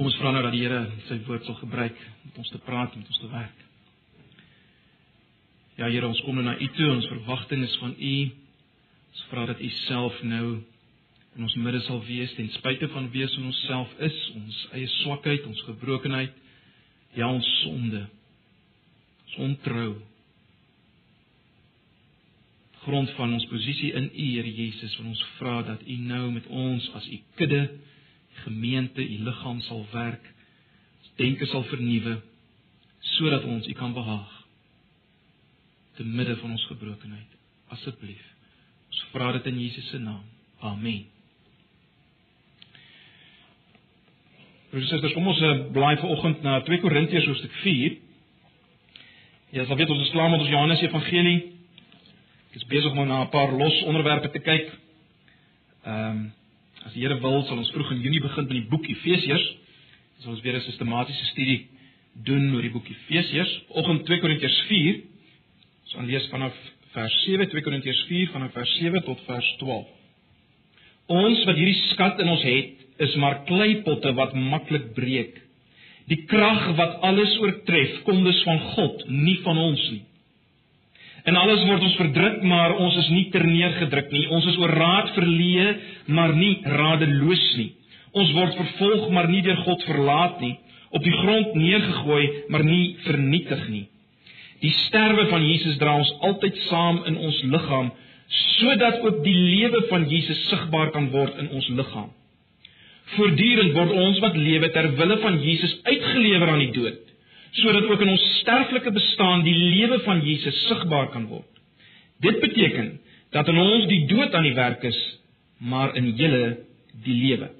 Kom 0.00 0.06
ons 0.08 0.16
vra 0.16 0.30
nou 0.32 0.40
dat 0.40 0.54
die 0.56 0.62
Here 0.64 0.78
sy 1.10 1.18
woord 1.26 1.44
sal 1.44 1.58
gebruik 1.58 1.98
om 2.24 2.38
ons 2.40 2.48
te 2.48 2.58
praat 2.64 2.94
en 2.96 3.02
ons 3.04 3.18
te 3.20 3.26
werk. 3.28 3.58
Ja 5.76 5.90
Here, 5.92 6.08
ons 6.08 6.22
kom 6.24 6.38
nou 6.38 6.44
na 6.46 6.54
U 6.56 6.68
toe, 6.72 6.86
ons 6.94 7.08
verwagting 7.10 7.66
is 7.66 7.74
van 7.82 7.92
U. 7.92 8.12
Ons 9.10 9.26
vra 9.28 9.44
dat 9.50 9.60
U 9.60 9.68
self 9.82 10.22
nou 10.24 10.46
in 11.36 11.44
ons 11.44 11.58
midde 11.60 11.82
sal 11.84 12.00
wees 12.06 12.32
ten 12.38 12.48
spyte 12.54 12.88
van 12.94 13.10
wie 13.12 13.26
ons 13.26 13.36
onsself 13.42 13.92
is, 14.08 14.16
ons 14.40 14.62
eie 14.78 14.88
swakheid, 15.02 15.44
ons 15.52 15.60
gebrokenheid, 15.68 16.40
ja 17.20 17.28
ons 17.28 17.52
sonde. 17.58 18.06
Ons 19.26 19.38
ontrou. 19.50 19.92
Grond 22.86 23.12
van 23.20 23.36
ons 23.36 23.48
posisie 23.52 23.92
in 24.00 24.08
U, 24.08 24.32
Here 24.32 24.56
Jesus, 24.64 24.96
van 24.96 25.12
ons 25.12 25.28
vra 25.36 25.60
dat 25.74 25.84
U 25.84 26.02
nou 26.08 26.24
met 26.40 26.48
ons 26.48 26.88
as 26.96 27.12
U 27.12 27.20
kudde 27.36 27.66
gemeente, 28.44 29.02
u 29.02 29.24
liggaam 29.24 29.60
sal 29.60 29.86
werk, 29.92 30.34
denke 31.16 31.46
sal 31.46 31.64
vernuwe 31.68 32.20
sodat 33.00 33.44
ons 33.44 33.66
u 33.68 33.72
kan 33.72 33.92
behaag 33.92 34.36
te 35.96 36.04
midde 36.04 36.36
van 36.36 36.50
ons 36.50 36.66
gebrokenheid. 36.66 37.38
Asseblief. 37.68 38.22
Ons 38.88 39.00
vra 39.12 39.32
dit 39.36 39.48
in 39.50 39.58
Jesus 39.60 39.88
se 39.90 39.98
naam. 39.98 40.22
Amen. 40.60 41.04
Professor, 44.70 45.12
kom 45.12 45.26
ons 45.26 45.40
eh, 45.42 45.54
blaai 45.74 45.96
vanoggend 45.98 46.42
na 46.46 46.60
2 46.66 46.80
Korintiërs 46.80 47.26
hoofstuk 47.26 47.54
4. 47.62 47.96
Ja, 49.50 49.64
jy 49.64 49.76
weet 49.80 49.90
ons 49.90 50.04
is 50.04 50.12
klaar 50.14 50.30
met 50.30 50.44
ons 50.44 50.52
Johannes 50.52 50.82
Evangelie. 50.86 51.38
Ek 52.50 52.60
is 52.60 52.68
besig 52.70 52.94
om 52.94 53.08
na 53.08 53.24
'n 53.24 53.32
paar 53.34 53.52
los 53.52 53.82
onderwerpe 53.82 54.30
te 54.30 54.38
kyk. 54.38 54.70
Ehm 55.84 56.10
um, 56.10 56.28
As 56.86 56.94
die 56.94 57.04
Here 57.04 57.18
wil, 57.20 57.42
sal 57.44 57.60
ons 57.60 57.70
vroeg 57.74 57.92
in 57.96 58.00
Junie 58.04 58.22
begin 58.24 58.46
met 58.46 58.56
die 58.56 58.68
boek 58.70 58.86
Efesiërs. 58.88 59.46
Ons 60.16 60.26
sal 60.26 60.40
weer 60.44 60.56
'n 60.56 60.64
sistematiese 60.64 61.26
studie 61.32 61.68
doen 62.24 62.54
oor 62.54 62.62
die 62.62 62.72
boek 62.72 62.88
Efesiërs. 62.88 63.52
Oggend 63.68 64.06
2 64.06 64.20
Korintiërs 64.20 64.60
4. 64.68 65.00
Ons 65.84 65.94
gaan 65.94 66.06
lees 66.06 66.26
vanaf 66.30 66.56
vers 66.94 67.14
7, 67.24 67.46
2 67.48 67.62
Korintiërs 67.62 68.04
4 68.08 68.30
vanaf 68.32 68.52
vers 68.52 68.72
7 68.78 69.02
tot 69.04 69.20
vers 69.26 69.56
12. 69.58 69.86
Ons 71.10 71.44
wat 71.44 71.56
hierdie 71.56 71.82
skat 71.90 72.20
in 72.20 72.28
ons 72.28 72.42
het, 72.42 72.74
is 72.98 73.14
maar 73.16 73.44
kleipotte 73.44 74.12
wat 74.14 74.34
maklik 74.34 74.92
breek. 74.94 75.40
Die 76.10 76.24
krag 76.26 76.76
wat 76.76 77.00
alles 77.06 77.36
oortref, 77.38 78.02
kom 78.06 78.24
dus 78.24 78.42
van 78.42 78.58
God, 78.74 79.04
nie 79.08 79.38
van 79.44 79.58
ons 79.58 79.90
nie. 79.90 80.04
In 81.28 81.36
alles 81.36 81.62
word 81.68 81.84
ons 81.84 81.98
verdruk, 81.98 82.40
maar 82.48 82.74
ons 82.80 82.96
is 83.02 83.10
nie 83.12 83.26
terneergedruk 83.34 84.08
nie. 84.14 84.24
Ons 84.32 84.46
is 84.52 84.58
oor 84.60 84.72
raad 84.72 85.12
verleë, 85.16 85.68
maar 86.16 86.32
nie 86.36 86.54
radeloos 86.64 87.46
nie. 87.58 87.70
Ons 88.16 88.32
word 88.34 88.56
vervolg, 88.58 89.08
maar 89.14 89.28
nie 89.30 89.42
deur 89.46 89.60
God 89.66 89.84
verlaat 89.88 90.40
nie. 90.42 90.54
Op 90.90 91.04
die 91.04 91.14
grond 91.14 91.54
neergegooi, 91.54 92.22
maar 92.50 92.64
nie 92.66 92.96
vernietig 93.04 93.66
nie. 93.70 93.84
Die 94.60 94.72
sterwe 94.86 95.28
van 95.30 95.44
Jesus 95.46 95.76
dra 95.80 95.94
ons 96.00 96.10
altyd 96.26 96.56
saam 96.68 97.02
in 97.08 97.20
ons 97.20 97.36
liggaam, 97.52 97.92
sodat 98.58 99.00
ook 99.04 99.22
die 99.24 99.36
lewe 99.36 99.84
van 99.90 100.08
Jesus 100.10 100.40
sigbaar 100.48 100.90
kan 100.94 101.08
word 101.14 101.38
in 101.40 101.52
ons 101.56 101.68
liggaam. 101.78 102.10
Voortdurend 103.14 103.72
word 103.76 103.94
ons 103.98 104.18
wat 104.22 104.36
lewe 104.38 104.68
ter 104.74 104.90
wille 104.98 105.16
van 105.22 105.38
Jesus 105.42 105.72
uitgelewer 105.84 106.52
aan 106.52 106.66
die 106.66 106.74
dood 106.76 107.09
sodat 107.50 107.88
ook 107.90 108.00
in 108.00 108.08
ons 108.08 108.26
sterflike 108.40 108.92
bestaan 108.94 109.42
die 109.42 109.54
lewe 109.54 110.00
van 110.04 110.20
Jesus 110.24 110.66
sigbaar 110.68 111.10
kan 111.10 111.26
word. 111.26 111.48
Dit 112.20 112.40
beteken 112.40 113.00
dat 113.30 113.48
in 113.48 113.58
ons 113.58 113.86
die 113.86 114.06
dood 114.06 114.34
aan 114.34 114.46
die 114.46 114.54
werk 114.54 114.82
is, 114.82 114.98
maar 115.58 115.94
in 115.96 116.12
julle 116.16 116.58
die 117.04 117.14
lewe. 117.14 117.50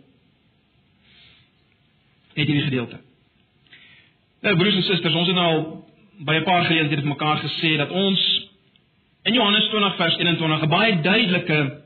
Net 2.34 2.46
hierdie 2.46 2.66
gedeelte. 2.68 3.00
Nou 4.40 4.56
broers 4.56 4.78
en 4.78 4.86
susters, 4.86 5.14
ons 5.14 5.28
het 5.28 5.36
nou 5.36 5.46
al 5.46 5.62
by 6.24 6.34
'n 6.34 6.44
paar 6.44 6.64
geleenthede 6.64 7.06
mekaar 7.06 7.38
gesê 7.38 7.76
dat 7.76 7.90
ons 7.90 8.48
in 9.22 9.34
Johannes 9.34 9.68
20 9.68 9.96
vers 9.96 10.16
21 10.16 10.62
'n 10.62 10.68
baie 10.68 11.00
duidelike 11.00 11.82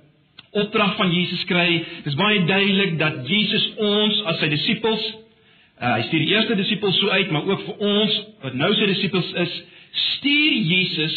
opdrag 0.50 0.97
van 0.97 1.12
Jesus 1.12 1.44
kry. 1.44 1.84
Dit 1.97 2.06
is 2.06 2.14
baie 2.14 2.44
duidelik 2.44 2.98
dat 2.98 3.28
Jesus 3.28 3.72
ons 3.76 4.22
as 4.25 4.38
sy 4.38 4.48
disippels 4.48 5.03
Uh, 5.75 5.95
hy 5.97 6.03
stuur 6.07 6.23
die 6.23 6.33
eerste 6.35 6.57
disippels 6.59 6.99
so 7.01 7.11
uit, 7.11 7.31
maar 7.35 7.49
ook 7.51 7.65
vir 7.67 7.81
ons 7.83 8.19
wat 8.45 8.55
nou 8.55 8.71
sy 8.79 8.87
disippels 8.93 9.31
is, 9.43 9.55
stuur 10.15 10.57
Jesus 10.71 11.17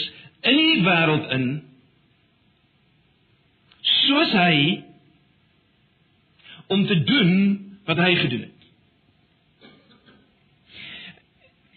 in 0.50 0.58
die 0.58 0.84
wêreld 0.86 1.32
in 1.36 1.48
soos 4.08 4.34
hy 4.34 4.58
om 6.74 6.86
te 6.88 6.98
doen 7.08 7.34
wat 7.88 8.02
hy 8.02 8.14
gedoen 8.16 8.46
het. 8.48 8.54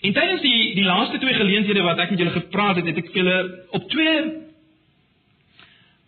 En 0.01 0.15
tydens 0.17 0.41
die 0.41 0.75
die 0.75 0.85
laaste 0.85 1.19
twee 1.21 1.37
geleenthede 1.37 1.83
wat 1.85 2.01
ek 2.01 2.15
met 2.15 2.23
julle 2.23 2.39
gepraat 2.39 2.81
het, 2.81 2.89
het 2.89 3.03
ek 3.03 3.13
julle 3.15 3.37
op 3.77 3.89
twee 3.93 4.21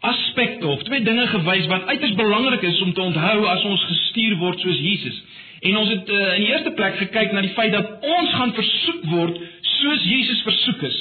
aspekte 0.03 0.67
of 0.67 0.83
twee 0.89 1.05
dinge 1.05 1.27
gewys 1.31 1.69
wat 1.71 1.85
uiters 1.93 2.15
belangrik 2.19 2.65
is 2.67 2.81
om 2.83 2.93
te 2.93 3.05
onthou 3.05 3.45
as 3.53 3.65
ons 3.69 3.85
gestuur 3.91 4.39
word 4.41 4.65
soos 4.65 4.81
Jesus. 4.81 5.21
En 5.63 5.77
ons 5.79 5.91
het 5.91 6.09
uh, 6.11 6.21
in 6.37 6.43
die 6.43 6.51
eerste 6.51 6.73
plek 6.75 6.97
gekyk 6.99 7.33
na 7.33 7.43
die 7.45 7.55
feit 7.55 7.73
dat 7.75 8.03
ons 8.03 8.31
gaan 8.35 8.55
versoek 8.57 9.03
word 9.13 9.37
soos 9.79 10.07
Jesus 10.11 10.43
versoek 10.47 10.83
is. 10.89 10.99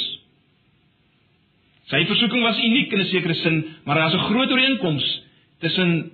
Sy 1.90 2.04
versoeking 2.08 2.44
was 2.46 2.60
uniek 2.62 2.94
in 2.94 3.02
'n 3.02 3.10
sekere 3.10 3.34
sin, 3.42 3.64
maar 3.86 3.96
daar's 3.96 4.14
'n 4.14 4.28
groot 4.30 4.52
ooreenkoms 4.52 5.08
tussen 5.60 6.12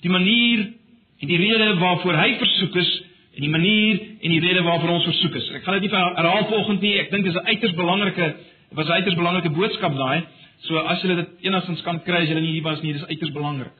die 0.00 0.10
manier 0.10 0.72
en 1.20 1.28
die 1.28 1.36
rede 1.36 1.76
waarvoor 1.76 2.16
hy 2.16 2.34
versoek 2.40 2.76
is 2.76 2.90
en 3.36 3.42
die 3.44 3.52
manier 3.52 4.00
en 4.20 4.30
die 4.30 4.40
rede 4.40 4.62
waarvoor 4.62 4.90
ons 4.96 5.04
versoek 5.04 5.34
is. 5.34 5.50
Ek 5.50 5.64
gaan 5.64 5.80
dit 5.80 5.90
nie 5.90 5.98
herhaal 5.98 6.48
vanoggend 6.48 6.80
nie. 6.80 6.98
Ek 6.98 7.10
dink 7.10 7.24
dit 7.24 7.34
is 7.34 7.40
'n 7.40 7.46
uiters 7.46 7.74
belangrike 7.74 8.34
was 8.72 8.88
'n 8.88 8.92
uiters 8.92 9.14
belangrike 9.14 9.50
boodskap 9.50 9.96
daai. 9.96 10.24
So 10.64 10.78
as 10.78 11.02
julle 11.02 11.16
dit 11.16 11.28
enigstens 11.40 11.82
kan 11.82 12.02
kry 12.02 12.22
as 12.22 12.28
julle 12.28 12.40
nie 12.40 12.52
hier 12.52 12.62
was 12.62 12.80
nie, 12.82 12.92
dis 12.92 13.06
uiters 13.06 13.32
belangrik. 13.32 13.76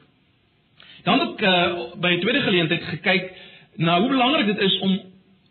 Dan 1.03 1.19
het 1.19 1.29
ek 1.29 1.41
uh, 1.41 1.99
by 2.01 2.11
'n 2.13 2.19
tweede 2.21 2.41
geleentheid 2.41 2.83
gekyk 2.83 3.33
na 3.77 3.99
hoe 4.01 4.09
belangrik 4.09 4.45
dit 4.45 4.63
is 4.65 4.79
om 4.85 4.97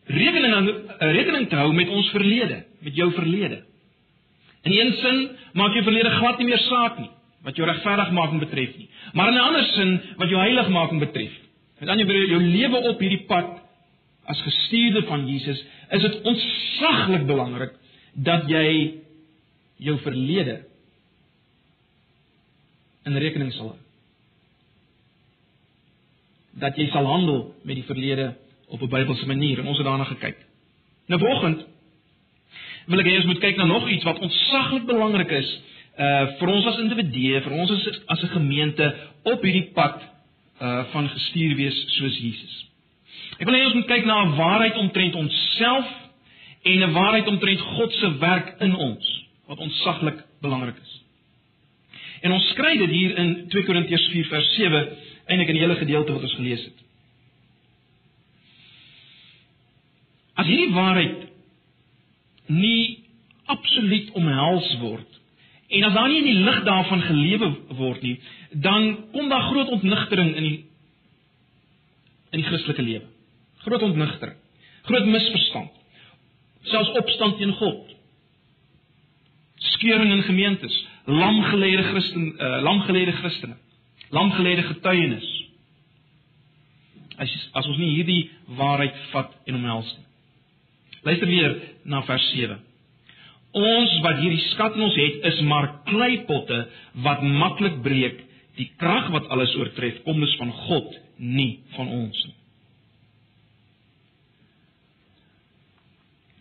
rekening 0.07 0.55
aan 0.55 0.69
eh, 0.69 1.11
rekening 1.19 1.49
te 1.49 1.59
hou 1.59 1.73
met 1.75 1.89
ons 1.89 2.11
verlede, 2.15 2.65
met 2.83 2.95
jou 2.95 3.11
verlede. 3.15 3.63
In 4.67 4.73
een 4.73 4.93
sin 5.03 5.21
maak 5.53 5.75
jou 5.75 5.85
verlede 5.87 6.11
glad 6.19 6.39
nie 6.39 6.49
meer 6.49 6.65
saak 6.69 6.99
nie 7.03 7.11
wat 7.47 7.59
jou 7.59 7.67
regverdigmaking 7.69 8.41
betref 8.43 8.73
nie, 8.75 8.89
maar 9.15 9.29
in 9.29 9.35
'n 9.35 9.47
ander 9.49 9.65
sin 9.65 10.01
wat 10.17 10.29
jou 10.29 10.41
heiligmaking 10.41 11.01
betref. 11.01 11.33
Met 11.79 11.89
ander 11.89 12.07
woorde, 12.07 12.27
jou 12.27 12.43
lewe 12.43 12.77
op 12.91 12.99
hierdie 12.99 13.25
pad 13.27 13.63
as 14.25 14.43
gestuurde 14.43 15.03
van 15.07 15.27
Jesus, 15.29 15.65
is 15.91 16.03
dit 16.03 16.23
ontsaglik 16.23 17.27
belangrik 17.27 17.73
dat 18.15 18.49
jy 18.49 18.95
jou 19.77 19.99
verlede 19.99 20.65
in 23.05 23.17
rekening 23.17 23.53
sal 23.53 23.69
hou 23.69 23.86
dat 26.61 26.77
jy 26.77 26.89
sal 26.91 27.07
handel 27.07 27.55
met 27.65 27.77
die 27.77 27.85
verlede 27.85 28.35
op 28.69 28.83
'n 28.83 28.89
Bybelse 28.89 29.27
manier 29.27 29.59
en 29.59 29.67
ons 29.67 29.77
het 29.79 29.87
daarna 29.87 30.05
gekyk. 30.05 30.37
Nou 31.07 31.21
vanoggend 31.21 31.67
wil 32.87 32.99
ek 32.99 33.07
hê 33.07 33.17
ons 33.17 33.31
moet 33.31 33.39
kyk 33.39 33.57
na 33.57 33.65
nog 33.65 33.89
iets 33.89 34.05
wat 34.05 34.19
ontsaglik 34.19 34.87
belangrik 34.87 35.31
is 35.31 35.51
uh 35.99 36.27
vir 36.39 36.49
ons 36.49 36.67
as 36.67 36.79
individue, 36.79 37.41
vir 37.41 37.53
ons 37.53 37.71
as 37.71 38.01
as 38.07 38.23
'n 38.23 38.35
gemeente 38.39 38.95
op 39.23 39.43
hierdie 39.43 39.71
pad 39.75 40.03
uh 40.61 40.85
van 40.93 41.09
gestuur 41.09 41.57
wees 41.57 41.85
soos 41.99 42.19
Jesus. 42.19 42.67
Ek 43.39 43.47
wil 43.47 43.55
hê 43.55 43.65
ons 43.65 43.75
moet 43.75 43.87
kyk 43.87 44.05
na 44.05 44.25
'n 44.25 44.37
waarheid 44.37 44.77
omtrent 44.77 45.15
onsself 45.15 45.87
en 46.63 46.83
'n 46.83 46.93
waarheid 46.93 47.27
omtrent 47.27 47.61
God 47.61 47.93
se 47.93 48.19
werk 48.19 48.55
in 48.61 48.75
ons 48.77 49.25
wat 49.47 49.59
ontsaglik 49.59 50.25
belangrik 50.41 50.77
is. 50.83 51.03
En 52.21 52.33
ons 52.33 52.49
skryf 52.49 52.79
dit 52.79 52.91
hier 52.91 53.19
in 53.19 53.49
2 53.49 53.65
Korintiërs 53.65 54.09
4 54.11 54.27
vers 54.27 54.55
7 54.55 54.89
eintlik 55.27 55.51
in 55.51 55.59
die 55.59 55.65
hele 55.65 55.79
gedeelte 55.81 56.15
wat 56.15 56.27
ons 56.27 56.37
gelees 56.39 56.63
het. 56.65 56.83
As 60.37 60.47
hierdie 60.47 60.75
waarheid 60.75 61.27
nie 62.53 63.03
absoluut 63.51 64.13
omhels 64.19 64.69
word 64.83 65.21
en 65.67 65.83
as 65.89 65.95
daar 65.97 66.09
nie 66.11 66.21
in 66.21 66.29
die 66.31 66.45
lig 66.47 66.59
daarvan 66.67 67.03
gelewe 67.03 67.49
word 67.75 68.03
nie, 68.07 68.15
dan 68.55 68.85
kom 69.11 69.29
daar 69.33 69.49
groot 69.49 69.73
ontnigtering 69.75 70.35
in 70.37 70.47
die 70.47 70.59
in 72.35 72.43
die 72.43 72.47
Christelike 72.47 72.83
lewe. 72.83 73.07
Groot 73.65 73.83
ontnigtering, 73.83 74.37
groot 74.87 75.07
misverstand. 75.11 75.75
Selfs 76.71 76.91
opstand 77.01 77.39
teen 77.39 77.55
God. 77.59 77.95
Skeuring 79.73 80.11
in 80.13 80.23
gemeentes, 80.27 80.75
lamgeleide 81.07 81.87
Christen 81.91 82.29
uh, 82.37 82.59
lamgeleide 82.63 83.15
Christene 83.19 83.57
lamgelede 84.15 84.67
getuienis. 84.71 85.27
As 87.17 87.33
as 87.57 87.67
ons 87.67 87.81
nie 87.81 87.95
hierdie 87.97 88.23
waarheid 88.59 88.97
vat 89.13 89.33
en 89.49 89.59
omhels 89.59 89.91
nie. 89.97 90.05
Luister 91.07 91.31
weer 91.31 91.55
na 91.85 92.03
vers 92.07 92.25
7. 92.35 92.59
Ons 93.57 93.93
wat 94.05 94.19
hierdie 94.21 94.43
skat 94.51 94.75
in 94.77 94.85
ons 94.85 94.97
het, 95.01 95.21
is 95.31 95.39
maar 95.49 95.71
kleipotte 95.89 96.59
wat 97.07 97.23
maklik 97.23 97.79
breek. 97.85 98.19
Die 98.57 98.69
krag 98.81 99.09
wat 99.13 99.29
alles 99.33 99.53
oortref, 99.57 100.03
kom 100.05 100.21
dus 100.21 100.35
van 100.41 100.51
God, 100.67 100.93
nie 101.17 101.61
van 101.77 101.89
ons 101.93 102.21
nie. 102.25 102.35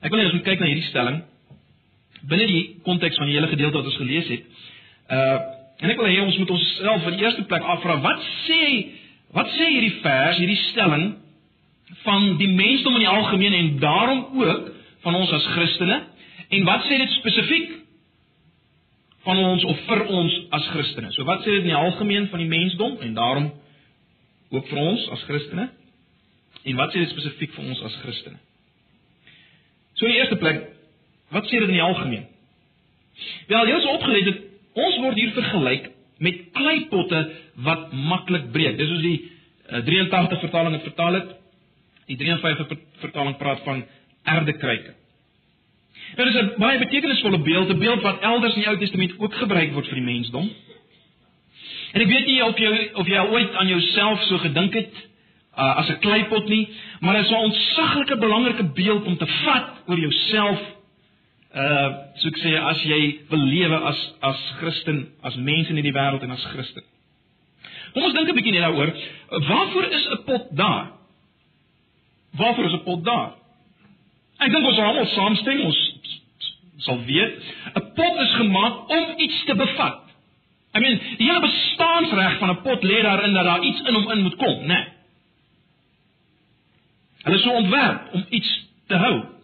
Ek 0.05 0.13
wil 0.13 0.21
hê 0.21 0.27
ons 0.29 0.35
moet 0.37 0.45
kyk 0.47 0.61
na 0.61 0.69
hierdie 0.69 0.89
stelling 0.89 1.23
binne 2.29 2.47
die 2.49 2.63
konteks 2.85 3.19
van 3.19 3.29
die 3.29 3.37
hele 3.37 3.49
gedeelte 3.51 3.79
wat 3.79 3.91
ons 3.91 4.01
gelees 4.01 4.31
het. 4.33 4.49
Uh 5.09 5.37
en 5.81 5.91
ek 5.91 5.99
wil 5.99 6.09
hê 6.09 6.21
ons 6.23 6.37
moet 6.41 6.53
onsself 6.55 7.07
in 7.09 7.17
die 7.17 7.25
eerste 7.25 7.45
plek 7.49 7.65
afvra 7.75 7.99
wat 8.03 8.23
sê 8.45 8.61
wat 9.35 9.49
sê 9.57 9.67
hierdie 9.67 9.97
vers, 10.03 10.37
hierdie 10.39 10.61
stelling 10.71 11.07
van 12.05 12.27
die 12.39 12.51
mensdom 12.51 12.95
in 12.95 13.03
die 13.03 13.11
algemeen 13.11 13.53
en 13.53 13.71
daarom 13.81 14.21
ook 14.39 14.69
van 15.03 15.17
ons 15.19 15.33
as 15.35 15.47
Christene 15.55 15.97
en 16.55 16.67
wat 16.69 16.85
sê 16.87 16.99
dit 17.01 17.17
spesifiek 17.17 17.73
van 19.25 19.41
ons 19.41 19.63
of 19.65 19.79
vir 19.89 20.03
ons 20.13 20.33
as 20.53 20.67
Christene. 20.73 21.11
So 21.15 21.25
wat 21.27 21.41
sê 21.43 21.55
dit 21.55 21.65
in 21.65 21.71
die 21.71 21.77
algemeen 21.77 22.29
van 22.29 22.43
die 22.43 22.49
mensdom 22.49 22.99
en 23.01 23.17
daarom 23.17 23.49
ook 24.53 24.69
vir 24.69 24.81
ons 24.81 25.07
as 25.15 25.23
Christene? 25.29 25.69
En 26.65 26.79
wat 26.79 26.93
sê 26.93 27.01
dit 27.01 27.13
spesifiek 27.13 27.53
vir 27.57 27.71
ons 27.71 27.81
as 27.89 27.97
Christene? 28.03 28.37
So 29.95 30.05
in 30.05 30.13
die 30.13 30.21
eerste 30.21 30.37
plek, 30.41 30.61
wat 31.33 31.47
sê 31.49 31.57
dit 31.57 31.69
in 31.69 31.77
die 31.77 31.85
algemeen? 31.85 32.27
Wel, 33.49 33.69
jy 33.69 33.77
het 33.79 33.89
opgelet 33.93 34.29
dat 34.29 34.43
ons 34.75 34.99
word 35.03 35.19
hier 35.19 35.31
vergelyk 35.35 35.89
met 36.23 36.43
kleipotte 36.55 37.21
wat 37.67 37.93
maklik 37.93 38.51
breek. 38.51 38.77
Dis 38.79 38.91
soos 38.91 39.03
die 39.03 39.17
uh, 39.71 39.81
83 39.87 40.43
vertaling 40.45 40.77
het 40.77 40.85
vertaal 40.87 41.19
het. 41.19 41.33
Die 42.11 42.19
53 42.19 42.77
vertaling 43.01 43.37
praat 43.41 43.63
van 43.65 43.83
erdekruike. 44.35 44.93
Nou 46.15 46.27
dis 46.29 46.37
'n 46.41 46.53
baie 46.61 46.77
betekenisvolle 46.79 47.39
beeld, 47.39 47.69
'n 47.69 47.79
beeld 47.79 48.01
wat 48.01 48.21
elders 48.21 48.55
in 48.55 48.61
die 48.61 48.69
Ou 48.69 48.77
Testament 48.77 49.13
ook 49.17 49.33
gebruik 49.33 49.73
word 49.73 49.87
vir 49.87 49.95
die 49.95 50.11
mensdom. 50.13 50.49
En 51.93 52.01
ek 52.01 52.07
weet 52.07 52.25
nie 52.25 52.43
of 52.43 52.57
jy 52.57 52.89
of 52.93 53.07
jy 53.07 53.19
ooit 53.19 53.53
aan 53.55 53.67
jouself 53.67 54.21
so 54.21 54.37
gedink 54.37 54.73
het 54.73 54.93
uh, 55.57 55.77
as 55.77 55.89
'n 55.89 55.99
kleipot 55.99 56.47
nie, 56.47 56.67
maar 56.99 57.15
dit 57.15 57.25
is 57.25 57.31
'n 57.31 57.47
ontsaglike 57.49 58.17
belangrike 58.17 58.63
beeld 58.63 59.05
om 59.05 59.17
te 59.17 59.27
vat 59.27 59.83
oor 59.87 59.99
jouself. 59.99 60.59
Uh 61.55 61.89
so 62.19 62.27
ek 62.27 62.37
sê 62.43 62.51
as 62.59 62.81
jy 62.83 63.01
wil 63.31 63.45
lewe 63.47 63.77
as 63.91 63.99
as 64.21 64.41
Christen, 64.59 65.05
as 65.23 65.35
mens 65.35 65.69
in 65.69 65.79
hierdie 65.79 65.95
wêreld 65.95 66.23
en 66.23 66.35
as 66.35 66.43
Christen. 66.51 66.83
Kom 67.93 68.03
ons 68.03 68.13
dink 68.13 68.29
'n 68.29 68.35
bietjie 68.35 68.51
net 68.51 68.65
daaroor. 68.67 68.91
Waarvoor 69.49 69.85
is 69.97 70.05
'n 70.11 70.23
pot 70.27 70.49
daar? 70.51 70.91
Waarvoor 72.35 72.65
is 72.65 72.73
'n 72.73 72.83
pot 72.83 73.05
daar? 73.05 73.31
Ek 74.39 74.51
dink 74.51 74.65
ons 74.67 74.79
almal 74.79 75.05
saamstem, 75.05 75.61
ons 75.61 75.79
sal 76.77 76.99
weet, 77.07 77.39
'n 77.75 77.85
pot 77.95 78.19
is 78.19 78.33
gemaak 78.35 78.89
om 78.89 79.05
iets 79.17 79.45
te 79.45 79.55
bevat. 79.55 80.01
I 80.75 80.79
mean, 80.79 80.99
die 81.17 81.27
hele 81.27 81.39
bestaansreg 81.39 82.37
van 82.39 82.49
'n 82.49 82.61
pot 82.61 82.83
lê 82.83 83.01
daarin 83.01 83.33
dat 83.33 83.45
daar 83.45 83.63
iets 83.63 83.81
in 83.81 83.93
hom 83.93 84.11
in 84.11 84.21
moet 84.21 84.35
kom, 84.35 84.59
né? 84.59 84.65
Nee. 84.67 84.85
Hulle 87.23 87.37
is 87.37 87.43
so 87.43 87.51
ontwerp 87.51 88.13
om 88.13 88.25
iets 88.29 88.67
te 88.87 88.95
hou. 88.95 89.34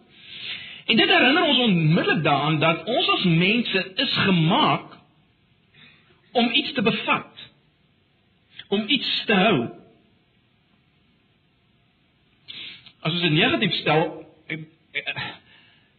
En 0.92 0.98
dit 0.98 1.08
herinner 1.08 1.44
ons 1.44 1.60
onmiddellik 1.64 2.24
daaraan 2.24 2.58
dat 2.60 2.84
ons 2.84 3.08
as 3.08 3.24
mense 3.24 3.84
is 3.94 4.16
gemaak 4.26 4.98
om 6.32 6.50
iets 6.52 6.72
te 6.72 6.82
bevat. 6.82 7.46
Om 8.68 8.84
iets 8.86 9.24
te 9.26 9.34
hou. 9.34 9.62
As 13.00 13.12
ons 13.12 13.24
dit 13.24 13.32
negatief 13.32 13.72
stel, 13.80 14.04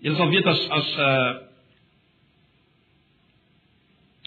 jy 0.04 0.14
sal 0.18 0.30
weet 0.30 0.52
as 0.52 0.62
as 0.78 0.92
'n 0.98 1.08
uh, 1.08 1.34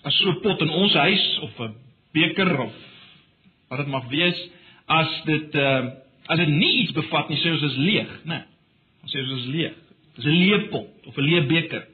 as 0.03 0.19
so 0.19 0.31
'n 0.31 0.41
pot 0.41 0.61
in 0.61 0.71
ons 0.71 0.95
huis 0.95 1.39
of 1.47 1.61
'n 1.61 1.75
beker 2.13 2.59
of 2.61 2.75
wat 3.69 3.79
dit 3.79 3.87
mag 3.87 4.09
wees, 4.09 4.49
as 4.87 5.23
dit 5.25 5.55
uh 5.55 6.05
As 6.27 6.39
dit 6.43 6.49
nie 6.51 6.73
iets 6.83 6.95
bevat 6.95 7.29
nie, 7.31 7.39
sê 7.39 7.53
ons 7.55 7.65
is 7.69 7.77
leeg, 7.79 8.15
né? 8.27 8.41
Ons 9.05 9.13
sê 9.15 9.23
ons 9.23 9.35
is 9.37 9.51
leeg. 9.55 9.75
Dit 10.17 10.25
is 10.25 10.31
'n 10.31 10.39
leë 10.43 10.69
pot 10.71 11.07
of 11.07 11.17
'n 11.17 11.29
leë 11.29 11.47
beker. 11.47 11.87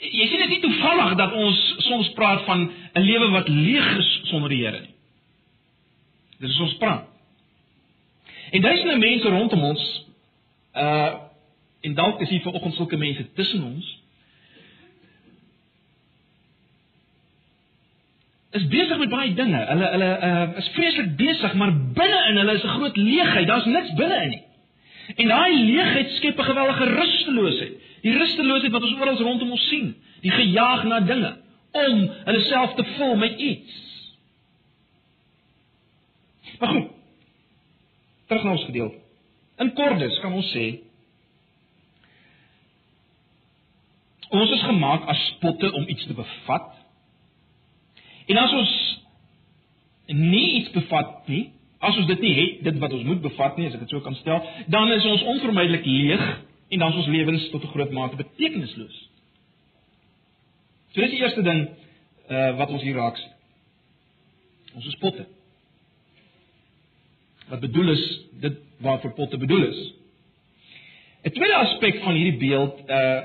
Jy 0.00 0.26
sien 0.26 0.38
dit 0.38 0.48
nie 0.48 0.60
toevallig 0.60 1.14
dat 1.14 1.32
ons 1.32 1.74
soms 1.78 2.08
praat 2.12 2.44
van 2.44 2.70
'n 2.94 3.00
lewe 3.00 3.28
wat 3.30 3.48
leeg 3.48 3.96
is 3.98 4.20
sonder 4.24 4.48
die 4.48 4.64
Here 4.64 4.80
nie. 4.80 4.94
Dis 6.38 6.60
ons 6.60 6.76
praat. 6.76 7.06
En 8.50 8.64
is 8.64 8.84
nou 8.84 8.98
mense 8.98 9.28
rondom 9.28 9.62
ons 9.62 10.04
uh 10.74 11.14
en 11.80 11.94
dalk 11.94 12.20
is 12.20 12.28
hier 12.28 12.40
vanoggend 12.40 12.74
sulke 12.74 12.96
mense 12.96 13.32
tussen 13.32 13.62
ons 13.62 13.98
is 18.50 18.66
besig 18.66 18.98
met 18.98 19.08
baie 19.08 19.34
dinge. 19.34 19.60
Hulle 19.68 19.88
hulle 19.92 20.08
uh, 20.28 20.56
is 20.56 20.68
vreeslik 20.74 21.16
besig, 21.16 21.54
maar 21.54 21.72
binne 21.94 22.20
in 22.30 22.36
hulle 22.36 22.54
is 22.58 22.64
'n 22.64 22.76
groot 22.78 22.96
leegheid. 22.96 23.46
Daar's 23.46 23.64
niks 23.64 23.94
binne 23.94 24.22
in 24.22 24.30
nie. 24.30 24.47
En 25.16 25.28
daai 25.28 25.64
leegheid 25.64 26.10
skep 26.10 26.38
'n 26.38 26.44
geweldige 26.44 26.84
rusteloosheid. 26.84 27.72
Die 28.02 28.16
rusteloosheid 28.18 28.72
wat 28.72 28.82
ons 28.82 28.94
oral 28.94 29.16
rondom 29.16 29.50
ons 29.50 29.68
sien, 29.68 29.96
die 30.20 30.30
gejaag 30.30 30.84
na 30.84 31.00
dinge 31.00 31.36
om 31.72 32.10
hulle 32.24 32.40
self 32.40 32.74
te 32.74 32.84
vul 32.84 33.16
met 33.16 33.38
iets. 33.38 33.74
Maar 36.58 36.68
goed. 36.68 36.90
Terug 38.26 38.42
na 38.42 38.50
ons 38.50 38.64
gedeelte. 38.64 38.98
In 39.56 39.72
Kordes 39.72 40.20
kan 40.20 40.32
ons 40.32 40.52
sê 40.56 40.80
ons 44.28 44.50
is 44.50 44.62
gemaak 44.62 45.06
as 45.08 45.36
potte 45.40 45.72
om 45.72 45.88
iets 45.88 46.06
te 46.06 46.14
bevat 46.14 46.78
En 48.28 48.36
as 48.36 48.52
ons 48.52 48.72
nie 50.06 50.46
iets 50.60 50.72
bevat 50.74 51.28
nie, 51.32 51.44
as 51.78 51.96
ons 51.96 52.06
dit 52.10 52.20
nie 52.20 52.34
het, 52.34 52.62
dit 52.66 52.78
wat 52.82 52.92
ons 52.92 53.06
moet 53.06 53.20
bevat 53.22 53.58
nie, 53.58 53.68
as 53.68 53.76
ek 53.76 53.84
dit 53.86 53.94
so 53.94 54.02
kan 54.02 54.16
stel, 54.18 54.42
dan 54.66 54.90
is 54.92 55.06
ons 55.06 55.26
onvermydelik 55.34 55.86
leeg 55.86 56.24
en 56.68 56.82
dan 56.82 56.90
is 56.90 57.00
ons 57.04 57.12
lewens 57.12 57.48
tot 57.50 57.64
'n 57.64 57.72
groot 57.74 57.92
mate 57.92 58.16
betekenisloos. 58.16 58.96
So 60.92 61.00
dis 61.00 61.10
die 61.10 61.22
eerste 61.22 61.42
ding 61.42 61.68
uh 62.28 62.56
wat 62.56 62.70
ons 62.70 62.82
hier 62.82 62.96
raak 62.96 63.16
sien. 63.16 63.30
Ons 64.74 64.86
is 64.86 64.96
potte. 65.00 65.26
Wat 67.48 67.60
bedoel 67.60 67.90
is 67.90 68.04
dit 68.40 68.58
waarvoor 68.84 69.14
potte 69.14 69.38
bedoel 69.38 69.68
is? 69.68 69.92
'n 71.24 71.30
Tweede 71.30 71.54
aspek 71.54 72.02
van 72.02 72.14
hierdie 72.14 72.38
beeld 72.38 72.80
uh 72.88 73.20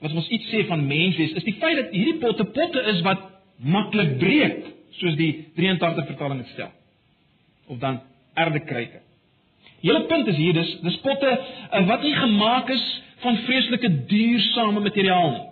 wat 0.00 0.12
ons 0.12 0.28
iets 0.28 0.50
sê 0.52 0.66
van 0.66 0.86
menswees 0.86 1.32
is 1.32 1.44
die 1.44 1.56
feit 1.60 1.76
dat 1.76 1.92
hierdie 1.94 2.18
potte 2.20 2.44
potte 2.44 2.82
is 2.92 3.00
wat 3.00 3.20
maklik 3.56 4.18
breek 4.18 4.64
soos 4.90 5.16
die 5.16 5.46
83 5.54 6.06
vertaling 6.06 6.42
dit 6.42 6.50
stel. 6.52 6.72
Of 7.66 7.78
dan 7.78 8.00
erdekruike. 8.34 9.00
Hele 9.80 10.04
punt 10.06 10.26
is 10.26 10.36
hier 10.36 10.52
dis 10.52 10.78
dis 10.80 11.00
potte 11.04 11.30
uh, 11.30 11.86
wat 11.86 12.02
nie 12.02 12.14
gemaak 12.14 12.68
is 12.72 12.84
van 13.24 13.36
vreeslike 13.36 13.90
duursame 14.10 14.80
materiaal 14.80 15.30
nie. 15.30 15.46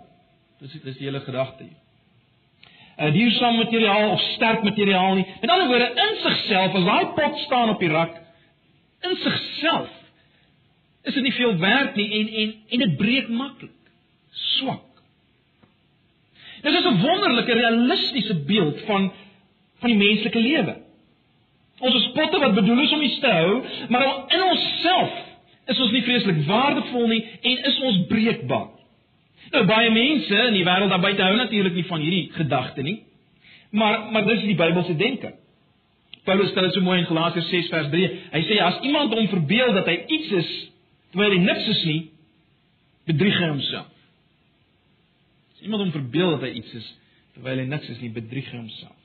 Dis 0.59 0.81
dis 0.81 0.97
die 0.97 1.07
hele 1.09 1.21
gedagte 1.21 1.63
hier. 1.63 1.79
'n 2.93 3.07
eh, 3.07 3.13
Duursame 3.13 3.57
materiaal 3.57 4.11
of 4.11 4.21
sterk 4.35 4.63
materiaal 4.63 5.15
nie. 5.15 5.25
Met 5.41 5.49
ander 5.49 5.67
woorde 5.67 5.91
in 6.05 6.15
sigself 6.21 6.75
as 6.75 6.85
daai 6.85 7.05
pot 7.17 7.37
staan 7.45 7.69
op 7.69 7.79
die 7.79 7.89
rak 7.89 8.21
in 9.03 9.15
sigself 9.15 9.89
is 11.03 11.13
dit 11.13 11.23
nie 11.23 11.33
veel 11.33 11.57
werd 11.57 11.95
nie 11.95 12.09
en 12.19 12.27
en 12.41 12.53
en 12.69 12.79
dit 12.79 12.95
breek 12.97 13.27
maklik. 13.29 13.71
Swak. 14.31 15.01
Dit 16.61 16.73
is 16.73 16.85
'n 16.85 17.01
wonderlike 17.01 17.53
realistiese 17.53 18.35
beeld 18.35 18.79
van 18.85 19.11
van 19.79 19.89
die 19.89 19.97
menslike 19.97 20.39
lewe. 20.39 20.82
Ons 21.81 21.95
is 21.95 22.09
potte 22.15 22.39
wat 22.39 22.55
bedoel 22.55 22.83
is 22.83 22.91
om 22.93 23.01
iets 23.01 23.19
te 23.19 23.31
hou, 23.31 23.61
maar 23.89 24.05
in 24.35 24.43
onsself 24.43 25.13
is 25.71 25.79
ons 25.79 25.93
nie 25.95 26.03
vreeslik 26.05 26.43
waardevol 26.47 27.07
nie 27.07 27.21
en 27.41 27.63
is 27.69 27.79
ons 27.87 28.03
breekbaar. 28.11 28.69
Nou 29.53 29.63
baie 29.69 29.89
mense 29.93 30.43
in 30.49 30.57
die 30.57 30.65
wêreld 30.65 30.91
daar 30.93 31.03
buite 31.03 31.23
hou 31.23 31.35
natuurlik 31.37 31.77
nie 31.77 31.85
van 31.87 32.03
hierdie 32.03 32.27
gedagte 32.35 32.85
nie. 32.85 32.99
Maar 33.71 34.11
maar 34.11 34.27
dis 34.27 34.45
die 34.45 34.57
Bybelse 34.59 34.95
denke. 34.95 35.33
Paulus 36.23 36.53
stel 36.53 36.69
dit 36.69 36.77
so 36.77 36.85
mooi 36.85 36.99
in 37.01 37.09
Galasiërs 37.09 37.49
6 37.51 37.71
vers 37.73 37.89
3. 37.91 38.11
Hy 38.31 38.43
sê 38.47 38.59
as 38.63 38.79
iemand 38.87 39.13
hom 39.13 39.27
verbeel 39.31 39.73
dat 39.75 39.89
hy 39.89 39.97
iets 40.17 40.35
is 40.43 40.53
terwyl 41.11 41.35
hy 41.35 41.41
niks 41.43 41.67
is 41.69 41.83
nie, 41.85 41.99
bedrieg 43.09 43.35
hy 43.41 43.49
homself 43.51 43.91
iemand 45.63 45.85
hom 45.85 45.95
verbeel 45.95 46.35
dat 46.35 46.45
hy 46.47 46.51
iets 46.59 46.75
is 46.79 46.89
terwyl 47.33 47.61
hy 47.61 47.65
niks 47.69 47.89
is 47.89 48.01
nie, 48.03 48.11
bedrieg 48.13 48.49
hy 48.51 48.59
homself. 48.59 48.99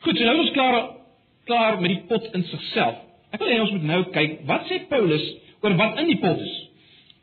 Goed, 0.00 0.16
so 0.16 0.24
nou 0.24 0.40
is 0.44 0.54
klaar 0.56 0.78
klaar 1.44 1.80
met 1.80 1.94
die 1.94 2.02
pot 2.08 2.28
in 2.36 2.44
sigself. 2.48 3.00
Ek 3.34 3.42
wil 3.42 3.50
hê 3.52 3.58
ons 3.62 3.74
moet 3.74 3.86
nou 3.88 4.00
kyk 4.14 4.40
wat 4.48 4.68
sê 4.70 4.80
Paulus 4.90 5.26
oor 5.60 5.76
wat 5.78 6.00
in 6.02 6.08
die 6.12 6.20
pot 6.22 6.40
is. 6.40 6.56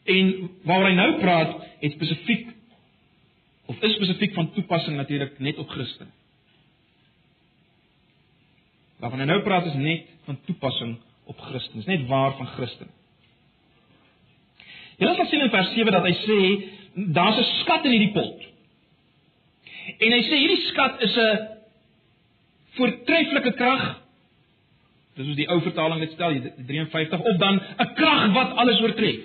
En 0.08 0.30
waaroor 0.68 0.92
hy 0.92 0.96
nou 0.98 1.10
praat, 1.22 1.56
het 1.82 1.96
spesifiek 1.98 2.54
of 3.68 3.82
is 3.84 3.98
spesifiek 3.98 4.36
van 4.38 4.52
toepassing 4.56 4.96
natuurlik 4.96 5.40
net 5.44 5.58
op 5.60 5.68
Christen. 5.74 6.12
Waarvan 9.02 9.26
hy 9.26 9.28
nou 9.30 9.42
praat 9.46 9.68
is 9.72 9.76
net 9.82 10.08
van 10.30 10.40
toepassing 10.48 10.96
op 11.28 11.42
Christen. 11.50 11.82
Dis 11.82 11.90
net 11.90 12.08
waar 12.08 12.38
van 12.38 12.48
Christen. 12.56 12.94
Julle 14.98 15.14
sal 15.18 15.28
sien 15.30 15.44
in 15.46 15.54
vers 15.54 15.74
7 15.76 15.94
dat 15.94 16.08
hy 16.08 16.16
sê 16.24 16.40
daar's 17.14 17.38
'n 17.38 17.50
skat 17.62 17.86
in 17.86 17.92
hierdie 17.92 18.14
pot. 18.14 18.48
En 20.00 20.12
hy 20.12 20.22
sê 20.24 20.36
hierdie 20.40 20.64
skat 20.72 21.02
is 21.02 21.18
'n 21.18 21.57
voortreffelike 22.78 23.54
krag 23.60 23.88
Dis 25.18 25.26
hoe 25.26 25.38
die 25.38 25.48
ou 25.50 25.58
vertaling 25.66 26.02
dit 26.04 26.12
stel, 26.14 26.36
die 26.38 26.66
53 26.70 27.20
of 27.20 27.38
dan 27.42 27.56
'n 27.58 27.94
krag 27.98 28.34
wat 28.34 28.52
alles 28.62 28.82
oortref. 28.82 29.24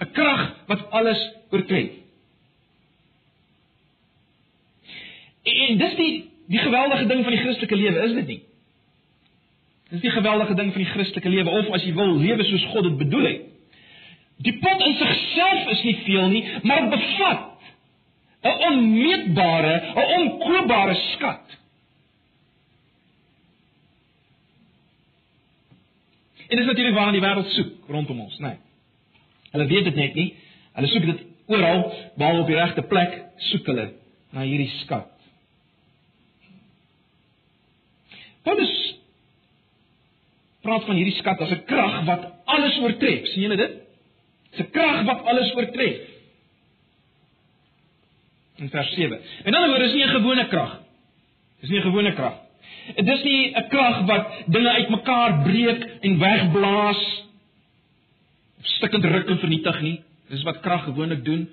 'n 0.00 0.10
Krag 0.12 0.56
wat 0.66 0.90
alles 0.90 1.20
oortref. 1.50 1.90
En 5.42 5.78
dis 5.78 5.94
die 5.96 6.30
die 6.46 6.58
geweldige 6.58 7.06
ding 7.06 7.22
van 7.22 7.32
die 7.32 7.40
Christelike 7.40 7.76
lewe, 7.76 7.98
is 8.04 8.12
dit 8.12 8.26
nie? 8.26 8.42
Dis 9.90 10.00
die 10.00 10.10
geweldige 10.10 10.54
ding 10.54 10.72
van 10.72 10.82
die 10.82 10.90
Christelike 10.90 11.28
lewe 11.28 11.50
of 11.50 11.70
as 11.70 11.84
jy 11.84 11.92
wil 11.94 12.18
lewe 12.18 12.44
soos 12.44 12.64
God 12.64 12.82
dit 12.82 12.96
bedoel 12.96 13.24
het. 13.24 13.40
Die 14.36 14.58
pot 14.58 14.80
in 14.80 14.94
sigself 14.96 15.68
is 15.68 15.82
nie 15.82 15.96
veel 16.04 16.28
nie, 16.28 16.44
maar 16.62 16.88
bevat 16.88 17.46
'n 18.42 18.56
onmeetbare, 18.68 19.74
'n 19.94 20.20
onkoopbare 20.20 20.94
skat. 20.94 21.59
En 26.50 26.58
dis 26.58 26.66
natuurlik 26.66 26.96
waarna 26.96 27.14
die 27.14 27.22
wêreld 27.22 27.52
soek 27.54 27.90
rondom 27.94 28.20
ons, 28.26 28.38
né? 28.42 28.48
Nee. 28.48 28.58
Hulle 29.54 29.66
weet 29.70 29.84
dit 29.84 29.98
net 29.98 30.14
nie. 30.18 30.28
Hulle 30.74 30.90
soek 30.90 31.06
dit 31.06 31.22
oral, 31.50 31.84
behalwe 32.18 32.44
op 32.44 32.50
die 32.50 32.58
regte 32.58 32.82
plek 32.90 33.16
soek 33.50 33.70
hulle 33.70 33.86
na 34.34 34.46
hierdie 34.46 34.70
skat. 34.80 35.10
Paulus 38.46 38.74
praat 40.64 40.86
van 40.88 40.98
hierdie 40.98 41.16
skat 41.18 41.40
as 41.40 41.54
'n 41.54 41.64
krag 41.70 42.04
wat 42.10 42.26
alles 42.44 42.78
oortref. 42.82 43.26
sien 43.26 43.42
julle 43.42 43.56
dit? 43.56 43.74
'n 44.58 44.70
Krag 44.74 45.04
wat 45.06 45.24
alles 45.24 45.54
oortref. 45.54 45.98
In 48.56 48.70
vers 48.70 48.92
7. 48.94 49.20
En 49.44 49.52
dan 49.52 49.68
hoor 49.68 49.82
is 49.82 49.92
nie 49.92 50.04
'n 50.04 50.14
gewone 50.18 50.48
krag. 50.48 50.80
Dis 51.60 51.70
nie 51.70 51.78
'n 51.78 51.82
gewone 51.82 52.12
krag. 52.14 52.39
Dit 52.96 53.08
is 53.08 53.22
nie 53.22 53.52
'n 53.54 53.68
krag 53.68 54.04
wat 54.06 54.26
dinge 54.46 54.70
uitmekaar 54.70 55.42
breek 55.42 55.86
en 56.00 56.18
wegblaas 56.18 57.02
of 58.58 58.66
stukkend 58.66 59.04
ruk 59.04 59.28
en 59.28 59.38
vernietig 59.38 59.80
nie. 59.80 60.00
Dis 60.28 60.42
wat 60.42 60.60
krag 60.60 60.84
gewoonlik 60.84 61.24
doen. 61.24 61.48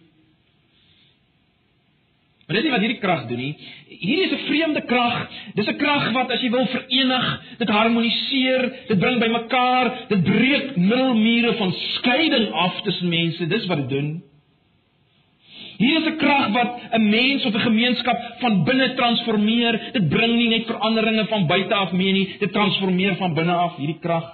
Maar 2.48 2.56
dis 2.56 2.64
nie 2.64 2.72
wat 2.72 2.84
hierdie 2.84 3.02
krag 3.04 3.26
doen 3.28 3.42
nie. 3.42 3.56
Hierdie 3.88 4.26
is 4.26 4.32
'n 4.32 4.46
vreemde 4.48 4.82
krag. 4.86 5.28
Dis 5.56 5.68
'n 5.68 5.78
krag 5.78 6.12
wat 6.12 6.32
as 6.32 6.42
jy 6.42 6.50
wil 6.50 6.66
verenig, 6.66 7.42
dit 7.58 7.70
harmoniseer, 7.70 8.72
dit 8.88 9.00
bring 9.00 9.20
bymekaar, 9.20 10.08
dit 10.08 10.24
breek 10.24 10.76
middelmure 10.76 11.54
van 11.54 11.74
skeiding 11.74 12.52
af 12.52 12.82
tussen 12.82 13.10
mense. 13.10 13.48
Dis 13.48 13.66
wat 13.66 13.78
dit 13.78 13.90
doen. 13.90 14.24
Hier 15.77 16.00
is 16.00 16.07
'n 16.10 16.17
krag 16.17 16.51
wat 16.53 16.72
'n 16.91 17.10
mens 17.10 17.46
of 17.46 17.53
'n 17.53 17.60
gemeenskap 17.69 18.17
van 18.39 18.63
binne 18.63 18.93
transformeer. 18.93 19.91
Dit 19.93 20.10
bring 20.10 20.36
nie 20.36 20.50
net 20.50 20.65
veranderinge 20.65 21.25
van 21.27 21.48
buite 21.48 21.74
af 21.74 21.91
mee 21.91 22.12
nie, 22.12 22.38
dit 22.39 22.51
transformeer 22.51 23.15
van 23.15 23.34
binne 23.34 23.53
af 23.53 23.75
hierdie 23.75 24.00
krag. 24.00 24.34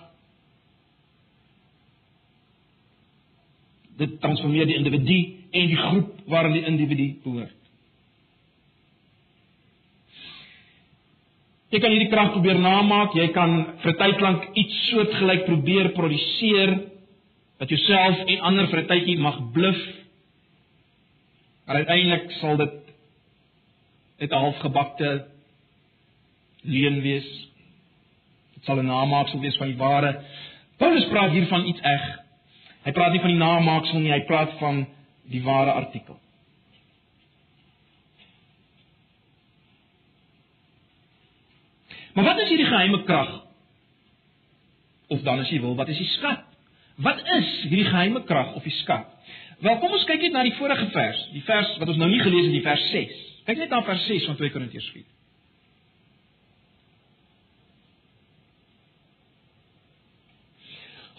Dit 3.97 4.21
transformeer 4.21 4.65
die 4.65 4.75
individu 4.75 5.19
en 5.51 5.67
die 5.67 5.77
groep 5.77 6.09
waarin 6.25 6.53
die 6.53 6.65
individu 6.65 7.19
behoort. 7.23 7.63
Jy 11.73 11.79
kan 11.79 11.91
hierdie 11.91 12.09
krag 12.09 12.31
probeer 12.31 12.59
namaak. 12.59 13.13
Jy 13.13 13.27
kan 13.33 13.65
vir 13.81 13.91
'n 13.91 13.97
tyd 13.97 14.21
lank 14.21 14.47
iets 14.53 14.89
soortgelyk 14.89 15.45
probeer 15.45 15.89
produseer 15.89 16.79
wat 17.59 17.69
jouself 17.69 18.17
en 18.27 18.39
ander 18.39 18.67
vir 18.67 18.79
'n 18.79 18.87
tydjie 18.87 19.19
mag 19.19 19.51
bluf. 19.51 20.02
Maar 21.65 21.75
uiteindelik 21.75 22.31
sal 22.31 22.55
dit 22.55 22.73
net 24.17 24.31
'n 24.31 24.43
halfgebakte 24.45 25.27
leuen 26.61 27.01
wees. 27.01 27.49
Dit 28.53 28.63
sal 28.63 28.77
'n 28.77 28.85
namaaksel 28.85 29.39
wees 29.39 29.57
van 29.57 29.67
die 29.67 29.77
ware. 29.77 30.21
Paulus 30.77 31.07
praat 31.07 31.31
hier 31.31 31.47
van 31.47 31.65
iets 31.65 31.79
eg. 31.81 32.19
Hy 32.83 32.91
praat 32.91 33.11
nie 33.11 33.19
van 33.19 33.29
die 33.29 33.37
namaaksel 33.37 33.99
nie, 33.99 34.11
hy 34.11 34.21
praat 34.21 34.57
van 34.59 34.87
die 35.23 35.43
ware 35.43 35.71
artikel. 35.71 36.19
Maar 42.13 42.23
wat 42.23 42.39
is 42.39 42.47
hierdie 42.47 42.67
geheime 42.67 43.03
krag? 43.03 43.31
Of 45.07 45.21
dan 45.21 45.39
as 45.39 45.49
jy 45.49 45.61
wil, 45.61 45.75
wat 45.75 45.87
is 45.87 45.97
die 45.97 46.07
skat? 46.07 46.43
Wat 46.95 47.21
is 47.37 47.49
hierdie 47.61 47.89
geheime 47.89 48.23
krag 48.23 48.53
of 48.53 48.63
die 48.63 48.75
skat? 48.83 49.07
Wel, 49.63 49.77
kom 49.79 49.93
ons 49.95 50.03
kyk 50.09 50.25
net 50.25 50.33
na 50.35 50.43
die 50.43 50.55
vorige 50.57 50.89
vers, 50.91 51.19
die 51.31 51.43
vers 51.47 51.69
wat 51.79 51.91
ons 51.93 51.99
nou 52.01 52.09
nie 52.11 52.19
gelees 52.19 52.49
het, 52.49 52.55
die 52.57 52.65
vers 52.65 52.87
6. 52.91 53.19
Kyk 53.47 53.61
net 53.61 53.71
na 53.71 53.83
vers 53.87 54.07
6 54.09 54.25
van 54.27 54.39
2 54.39 54.51
Korintiërs 54.55 54.89
4. 54.91 55.05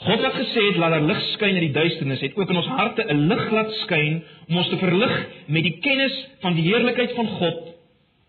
God 0.05 0.21
het 0.21 0.37
gesê 0.37 0.67
het 0.67 0.77
laat 0.77 0.93
daar 0.93 1.07
lig 1.09 1.23
skyn 1.31 1.57
in 1.57 1.65
die 1.65 1.73
duisternis, 1.73 2.21
het 2.21 2.37
ook 2.37 2.51
in 2.53 2.61
ons 2.61 2.69
harte 2.77 3.07
'n 3.09 3.25
lig 3.31 3.45
laat 3.51 3.73
skyn 3.85 4.21
om 4.49 4.57
ons 4.61 4.69
te 4.69 4.77
verlig 4.77 5.15
met 5.47 5.65
die 5.65 5.79
kennis 5.81 6.17
van 6.45 6.55
die 6.55 6.67
heerlikheid 6.69 7.17
van 7.17 7.29
God 7.41 7.73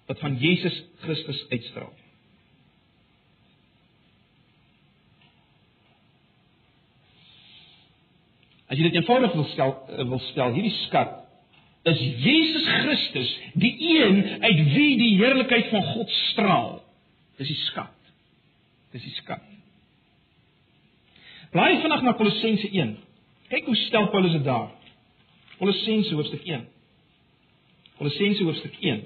wat 0.08 0.20
van 0.20 0.38
Jesus 0.40 0.84
Christus 1.04 1.46
uitstraal. 1.50 1.92
As 8.66 8.78
jy 8.78 8.88
dit 8.88 8.98
eenvoudig 8.98 9.34
wil 9.38 9.48
stel, 9.52 9.76
eh, 9.88 10.08
wil 10.10 10.22
stel, 10.32 10.54
hierdie 10.56 10.74
skat 10.86 11.22
is 11.86 12.00
Jesus 12.02 12.66
Christus, 12.66 13.32
die 13.54 13.76
een 13.78 14.24
uit 14.42 14.62
wie 14.74 14.94
die 14.98 15.12
heerlikheid 15.20 15.68
van 15.70 15.84
God 15.84 16.10
straal. 16.10 16.72
Dis 17.38 17.52
die 17.52 17.60
skat. 17.68 18.14
Dis 18.96 19.04
die 19.06 19.14
skat. 19.20 19.44
Blaai 21.54 21.82
vanaand 21.84 22.08
na 22.08 22.16
Kolossense 22.18 22.72
1. 22.72 22.96
Kyk 23.52 23.70
hoe 23.70 23.76
stel 23.86 24.10
Paulus 24.10 24.34
dit 24.34 24.44
daar. 24.44 24.72
Kolossense 25.60 26.16
hoofstuk 26.18 26.44
1. 26.44 26.66
Kolossense 28.00 28.44
hoofstuk 28.44 28.80
1. 28.82 29.06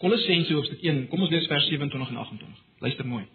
Kolossense 0.00 0.54
hoofstuk 0.56 0.80
1. 0.80 1.08
Kom 1.12 1.20
ons 1.20 1.30
lees 1.32 1.46
vers 1.50 1.66
27 1.68 2.08
en 2.08 2.16
28. 2.16 2.60
Luister 2.80 3.06
mooi. 3.06 3.26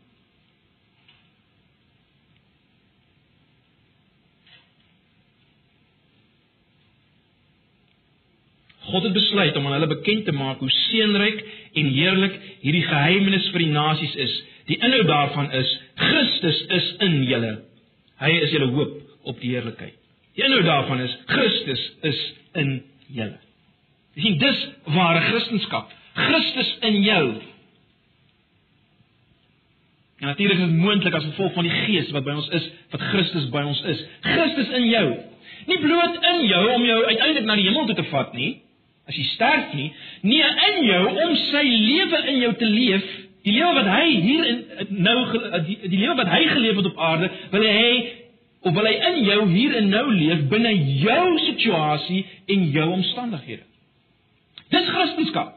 God 8.86 9.04
het 9.04 9.14
besluit 9.14 9.56
om 9.58 9.66
aan 9.66 9.76
hulle 9.78 9.88
bekend 9.92 10.26
te 10.26 10.34
maak 10.34 10.60
hoe 10.62 10.70
seënryk 10.74 11.44
en 11.78 11.92
heerlik 11.94 12.40
hierdie 12.64 12.86
geheimenis 12.86 13.50
vir 13.54 13.62
die 13.62 13.74
nasies 13.74 14.16
is. 14.26 14.34
Die 14.66 14.78
inhoud 14.82 15.10
daarvan 15.10 15.52
is 15.58 15.74
Christus 16.02 16.62
is 16.80 16.88
in 17.06 17.20
julle. 17.30 17.52
Hy 18.22 18.32
is 18.46 18.54
julle 18.56 18.72
hoop 18.74 18.96
op 19.30 19.42
die 19.42 19.52
heerlikheid. 19.54 19.98
Die 20.34 20.46
inhoud 20.48 20.66
daarvan 20.66 21.04
is 21.06 21.14
Christus 21.30 21.86
is 22.10 22.24
in 22.58 22.74
julle. 23.06 23.38
Dis 24.18 24.26
nie 24.26 24.34
dis 24.42 24.66
ware 24.96 25.22
Christendom 25.30 25.62
Christus 26.16 26.78
in 26.80 27.02
jou. 27.02 27.26
En 30.20 30.28
natuurlik 30.28 30.58
is 30.58 30.64
dit 30.64 30.78
moontlik 30.78 31.14
as 31.14 31.24
gevolg 31.24 31.54
van 31.54 31.68
die 31.68 31.74
Gees 31.86 32.12
wat 32.16 32.24
by 32.24 32.36
ons 32.40 32.48
is, 32.56 32.68
wat 32.94 33.02
Christus 33.12 33.50
by 33.52 33.66
ons 33.68 33.82
is. 33.92 34.04
Christus 34.24 34.72
in 34.80 34.88
jou. 34.88 35.08
Nie 35.68 35.80
bloot 35.82 36.22
in 36.32 36.46
jou 36.48 36.62
om 36.72 36.86
jou 36.86 37.02
uiteindelik 37.04 37.50
na 37.50 37.58
die 37.60 37.68
hemel 37.68 37.90
toe 37.90 37.98
te 37.98 38.08
vat 38.14 38.32
nie, 38.38 38.52
as 39.10 39.18
jy 39.18 39.26
sterf 39.34 39.74
nie, 39.78 39.90
nie 40.26 40.42
in 40.42 40.80
jou 40.88 41.02
om 41.26 41.36
sy 41.50 41.64
lewe 41.68 42.22
in 42.32 42.40
jou 42.46 42.54
te 42.62 42.70
leef, 42.70 43.10
die 43.46 43.54
lewe 43.58 43.74
wat 43.78 43.90
hy 43.92 44.06
hier 44.24 44.48
in 44.50 44.62
nou 45.06 45.18
die, 45.68 45.78
die 45.84 46.00
lewe 46.00 46.16
wat 46.22 46.32
hy 46.32 46.42
geleef 46.54 46.80
het 46.80 46.90
op 46.90 47.04
aarde, 47.10 47.30
wil 47.52 47.68
hy 47.68 47.92
of 48.66 48.74
wil 48.74 48.88
hy 48.88 48.96
in 49.12 49.20
jou 49.28 49.38
hier 49.52 49.76
en 49.78 49.92
nou 49.94 50.06
leef 50.10 50.48
binne 50.50 50.72
jou 51.04 51.28
situasie 51.44 52.24
en 52.56 52.66
jou 52.74 52.88
omstandighede. 52.96 53.68
Dis 54.74 54.90
Christendom. 54.90 55.54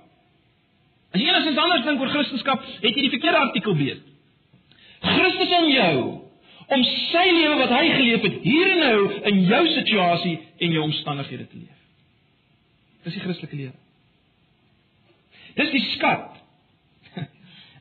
As 1.15 1.21
jy 1.23 1.29
enigsins 1.31 1.59
anders 1.63 1.85
dink 1.87 2.01
oor 2.01 2.13
Christendom, 2.13 2.63
het 2.83 2.95
jy 2.95 3.05
die 3.07 3.13
verkeerde 3.15 3.45
artikel 3.47 3.77
beet. 3.79 4.03
Christus 5.01 5.55
in 5.61 5.69
jou 5.73 5.99
om 6.69 6.85
sy 6.85 7.25
lewe 7.33 7.57
wat 7.63 7.73
hy 7.73 7.85
geleef 7.95 8.25
het 8.27 8.41
hier 8.45 8.73
en 8.75 8.83
nou 8.83 8.97
in 9.31 9.39
jou 9.49 9.61
situasie 9.73 10.35
en 10.59 10.75
jou 10.75 10.83
omstandighede 10.85 11.47
te 11.49 11.61
leef. 11.63 11.77
Dis 13.07 13.17
die 13.17 13.23
Christelike 13.25 13.57
lewe. 13.57 13.77
Dis 15.59 15.73
die 15.75 15.85
skat. 15.95 16.35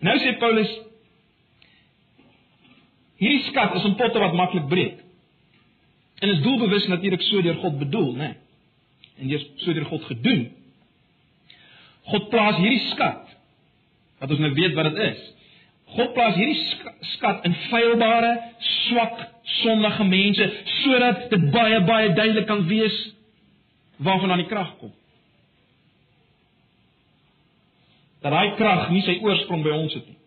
Nou 0.06 0.14
sê 0.22 0.36
Paulus 0.38 0.70
hierdie 3.18 3.48
skat 3.48 3.76
is 3.80 3.86
'n 3.90 3.98
potte 3.98 4.22
wat 4.22 4.36
maklik 4.38 4.68
breek. 4.70 5.00
En 6.22 6.30
is 6.30 6.42
doelbewus 6.42 6.88
natuurlik 6.88 7.22
so 7.22 7.42
deur 7.42 7.56
God 7.56 7.80
bedoel, 7.80 8.14
né? 8.14 8.28
Nee. 8.28 8.36
En 9.18 9.28
deur 9.28 9.44
so 9.56 9.74
deur 9.74 9.86
God 9.86 10.04
gedoen. 10.04 10.48
God 12.12 12.30
plaas 12.32 12.60
hierdie 12.62 12.84
skat 12.92 13.34
wat 14.18 14.32
ons 14.34 14.42
nou 14.42 14.54
weet 14.58 14.76
wat 14.78 14.90
dit 14.92 15.02
is. 15.12 15.24
God 15.96 16.14
plaas 16.16 16.36
hierdie 16.36 16.60
skat 17.16 17.46
in 17.48 17.56
feilbare, 17.68 18.34
swak, 18.88 19.20
sondige 19.62 20.08
mense 20.08 20.48
sodat 20.82 21.28
dit 21.32 21.50
baie 21.54 21.80
baie 21.88 22.14
duidelik 22.14 22.48
kan 22.50 22.66
wees 22.68 22.96
waarvan 24.04 24.32
aan 24.32 24.44
die 24.44 24.50
krag 24.52 24.74
kom. 24.82 24.94
Dat 28.22 28.34
daai 28.34 28.56
krag 28.60 28.90
nie 28.92 29.04
sy 29.06 29.20
oorsprong 29.24 29.64
by 29.66 29.76
ons 29.78 29.96
het 29.96 30.08
nie. 30.08 30.18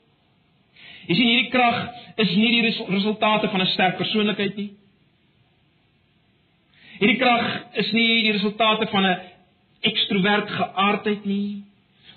Jy 1.11 1.17
sien 1.17 1.31
hierdie 1.33 1.53
krag 1.53 1.81
is 2.23 2.37
nie 2.37 2.51
die 2.55 2.75
resultate 2.93 3.49
van 3.51 3.63
'n 3.63 3.73
sterk 3.73 3.97
persoonlikheid 3.99 4.57
nie. 4.57 4.71
Hierdie 7.01 7.19
krag 7.19 7.75
is 7.83 7.93
nie 7.93 8.23
die 8.23 8.33
resultate 8.37 8.87
van 8.93 9.07
'n 9.07 9.21
ekstrovert 9.81 10.49
geaardheid 10.51 11.25
nie 11.25 11.70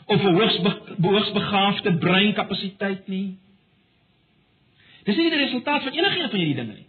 of 0.05 0.21
'n 0.21 0.35
hoogs 0.35 0.57
hoogsbegaafde 1.01 1.97
breinkapasiteit 1.97 3.07
nie. 3.07 3.37
Dis 5.03 5.15
nie 5.15 5.29
die 5.29 5.39
resultaat 5.39 5.83
van 5.83 5.91
enigiets 5.91 6.29
van 6.29 6.39
hierdie 6.39 6.55
dinge 6.55 6.73
nie. 6.73 6.87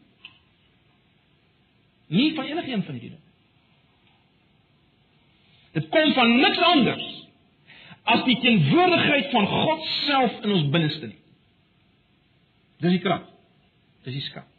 Nie 2.06 2.34
van 2.34 2.44
enigiets 2.44 2.84
van 2.86 2.94
hierdie 2.94 3.10
dinge. 3.10 3.22
Dit 5.74 5.88
kom 5.88 6.12
van 6.12 6.36
niks 6.40 6.58
anders 6.58 7.06
as 8.02 8.24
die 8.24 8.38
teenwoordigheid 8.40 9.30
van 9.30 9.46
God 9.46 9.84
self 10.06 10.42
in 10.42 10.52
ons 10.52 10.68
binneste 10.70 11.06
nie. 11.06 11.20
Dis 12.84 12.98
die 12.98 13.00
krag. 13.00 13.24
Dis 14.04 14.18
die 14.18 14.22
skap. 14.28 14.50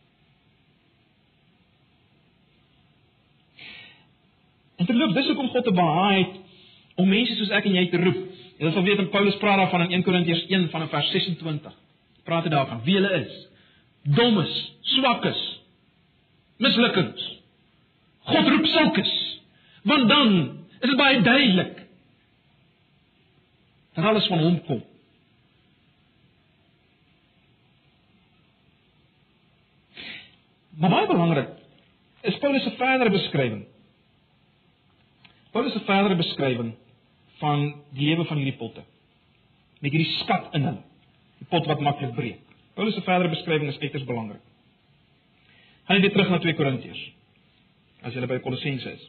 En 4.76 4.86
terloop, 4.86 5.14
dis 5.16 5.28
hoekom 5.30 5.50
God 5.54 5.64
te 5.64 5.72
behaai 5.72 6.24
het 6.24 6.34
om 7.00 7.08
mense 7.10 7.36
soos 7.38 7.54
ek 7.56 7.68
en 7.70 7.78
jy 7.78 7.86
te 7.92 8.02
roep. 8.02 8.25
Jy 8.56 8.72
sal 8.72 8.86
weet 8.88 9.02
in 9.04 9.10
Paulus 9.12 9.36
praat 9.42 9.60
daarvan 9.60 9.82
in 9.86 9.98
1 10.00 10.06
Korintiërs 10.08 10.46
1 10.48 10.70
van 10.72 10.88
vers 10.90 11.10
26 11.12 11.74
praat 12.26 12.48
hy 12.48 12.52
daarvan 12.54 12.82
wie 12.86 12.96
hulle 12.98 13.12
is. 13.20 13.34
Dommes, 14.16 14.54
swakkes, 14.96 15.42
mislukkings. 16.64 17.26
God 18.32 18.48
roep 18.50 18.66
sulkes. 18.72 19.12
Want 19.86 20.10
dan 20.10 20.32
is 20.80 20.90
dit 20.90 20.98
baie 20.98 21.22
duidelik 21.22 21.84
dat 23.96 24.06
alles 24.06 24.28
van 24.28 24.42
hom 24.42 24.56
kom. 24.66 24.82
Maar 30.80 30.96
baie 30.96 31.12
belangrik 31.12 31.54
is 32.26 32.40
Paulus 32.42 32.64
se 32.64 32.74
verdere 32.80 33.12
beskrywing. 33.14 33.68
Paulus 35.52 35.76
se 35.76 35.84
verdere 35.86 36.18
beskrywing 36.20 36.74
van 37.42 37.66
die 37.96 38.10
lewe 38.10 38.26
van 38.26 38.40
hierdie 38.42 38.58
potte. 38.60 38.84
Met 39.84 39.92
hierdie 39.92 40.12
skat 40.22 40.54
in 40.58 40.68
hulle 40.70 40.84
die 41.42 41.48
pot 41.52 41.68
wat 41.68 41.82
maklik 41.84 42.14
breek. 42.16 42.40
Paulus 42.76 42.96
se 42.96 43.04
verdere 43.04 43.32
beskrywing 43.32 43.70
is 43.72 43.80
uiters 43.80 44.06
belangrik. 44.08 44.44
Gaan 45.86 46.02
net 46.02 46.14
terug 46.16 46.32
na 46.32 46.40
2 46.44 46.56
Korintiërs. 46.58 47.02
As 48.06 48.16
jy 48.16 48.28
by 48.28 48.40
Kolossense 48.44 48.92
is. 48.92 49.04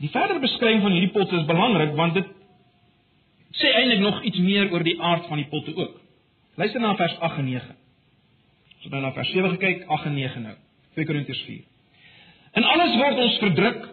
Die 0.00 0.10
verdere 0.12 0.40
beskrywing 0.40 0.84
van 0.84 0.94
hierdie 0.96 1.12
potte 1.12 1.36
is 1.36 1.48
belangrik 1.48 1.96
want 1.98 2.16
dit 2.16 2.36
sê 3.60 3.72
eintlik 3.76 4.00
nog 4.00 4.22
iets 4.24 4.40
meer 4.40 4.70
oor 4.72 4.84
die 4.86 4.96
aard 5.02 5.26
van 5.28 5.42
die 5.42 5.48
potte 5.50 5.74
ook. 5.76 5.98
Luister 6.60 6.80
na 6.80 6.94
vers 6.96 7.16
8 7.18 7.42
en 7.42 7.48
9. 7.50 7.76
Ons 8.76 8.86
het 8.86 8.92
nou 8.94 9.02
na 9.04 9.12
vers 9.12 9.32
7 9.34 9.50
gekyk, 9.56 9.84
8 9.88 10.08
en 10.08 10.16
9 10.16 10.44
nou. 10.46 10.56
2 10.96 11.08
Korintiërs 11.10 11.42
4. 11.48 11.64
In 12.60 12.66
alles 12.66 12.96
word 12.98 13.20
ons 13.26 13.40
verdruk 13.44 13.89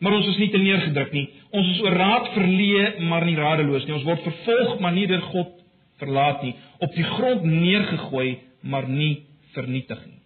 Maar 0.00 0.16
ons 0.16 0.28
is 0.32 0.38
nie 0.40 0.48
te 0.52 0.60
neergedruk 0.60 1.12
nie. 1.12 1.26
Ons 1.52 1.74
is 1.74 1.80
oor 1.84 1.96
raad 1.96 2.30
verleë, 2.32 2.84
maar 3.10 3.26
nie 3.28 3.36
radeloos 3.36 3.84
nie. 3.84 3.98
Ons 3.98 4.06
word 4.08 4.24
vervolg, 4.24 4.78
maar 4.80 4.96
nie 4.96 5.08
deur 5.10 5.26
God 5.28 5.58
verlaat 6.00 6.40
nie. 6.46 6.54
Op 6.80 6.96
die 6.96 7.04
grond 7.04 7.44
neergegooi, 7.44 8.38
maar 8.64 8.88
nie 8.88 9.26
vernietig 9.52 10.00
nie. 10.06 10.16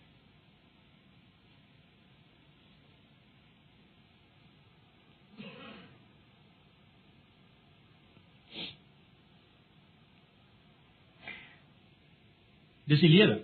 Dis 12.95 13.01
die 13.01 13.11
lewe. 13.11 13.41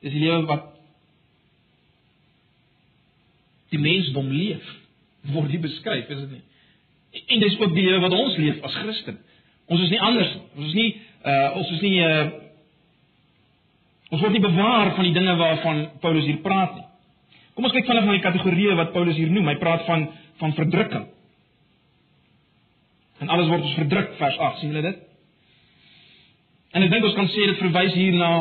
Dis 0.00 0.14
die 0.14 0.22
lewe 0.22 0.46
wat 0.48 0.71
mensdom 4.12 4.30
leef 4.30 4.62
word 5.32 5.50
hier 5.50 5.62
beskryf, 5.62 6.08
is 6.10 6.18
dit 6.24 6.30
nie? 6.34 6.42
En 7.30 7.40
dis 7.40 7.58
ook 7.60 7.74
die 7.76 7.84
lewe 7.84 8.00
wat 8.02 8.14
ons 8.16 8.36
leef 8.40 8.62
as 8.66 8.74
Christen. 8.74 9.18
Ons 9.70 9.84
is 9.84 9.92
nie 9.92 10.00
anders 10.02 10.32
nie. 10.34 10.46
Ons 10.56 10.66
is 10.68 10.74
nie 10.74 10.88
uh 11.22 11.58
ons 11.60 11.70
is 11.76 11.82
nie 11.84 11.98
uh 12.02 12.30
ons 14.12 14.20
word 14.20 14.34
nie 14.34 14.42
bewaar 14.42 14.90
van 14.96 15.06
die 15.06 15.14
dinge 15.14 15.36
waarvan 15.38 15.84
Paulus 16.02 16.26
hier 16.26 16.40
praat 16.42 16.74
nie. 16.76 16.88
Kom 17.54 17.68
ons 17.68 17.74
kyk 17.76 17.86
vinnig 17.86 18.08
na 18.08 18.16
die 18.16 18.24
kategorieë 18.24 18.76
wat 18.80 18.92
Paulus 18.96 19.16
hier 19.16 19.30
noem. 19.30 19.48
Hy 19.52 19.56
praat 19.60 19.86
van 19.86 20.08
van 20.42 20.56
verdrukking. 20.58 21.06
En 23.22 23.30
alles 23.30 23.48
word 23.52 23.62
ons 23.62 23.78
verdruk 23.78 24.16
vers 24.18 24.38
8, 24.50 24.58
sien 24.58 24.72
julle 24.72 24.82
dit? 24.88 25.02
En 26.74 26.82
ek 26.82 26.90
dink 26.90 27.06
ons 27.06 27.14
kan 27.14 27.28
sê 27.30 27.46
dit 27.52 27.62
verwys 27.62 27.94
hier 27.94 28.18
na 28.18 28.32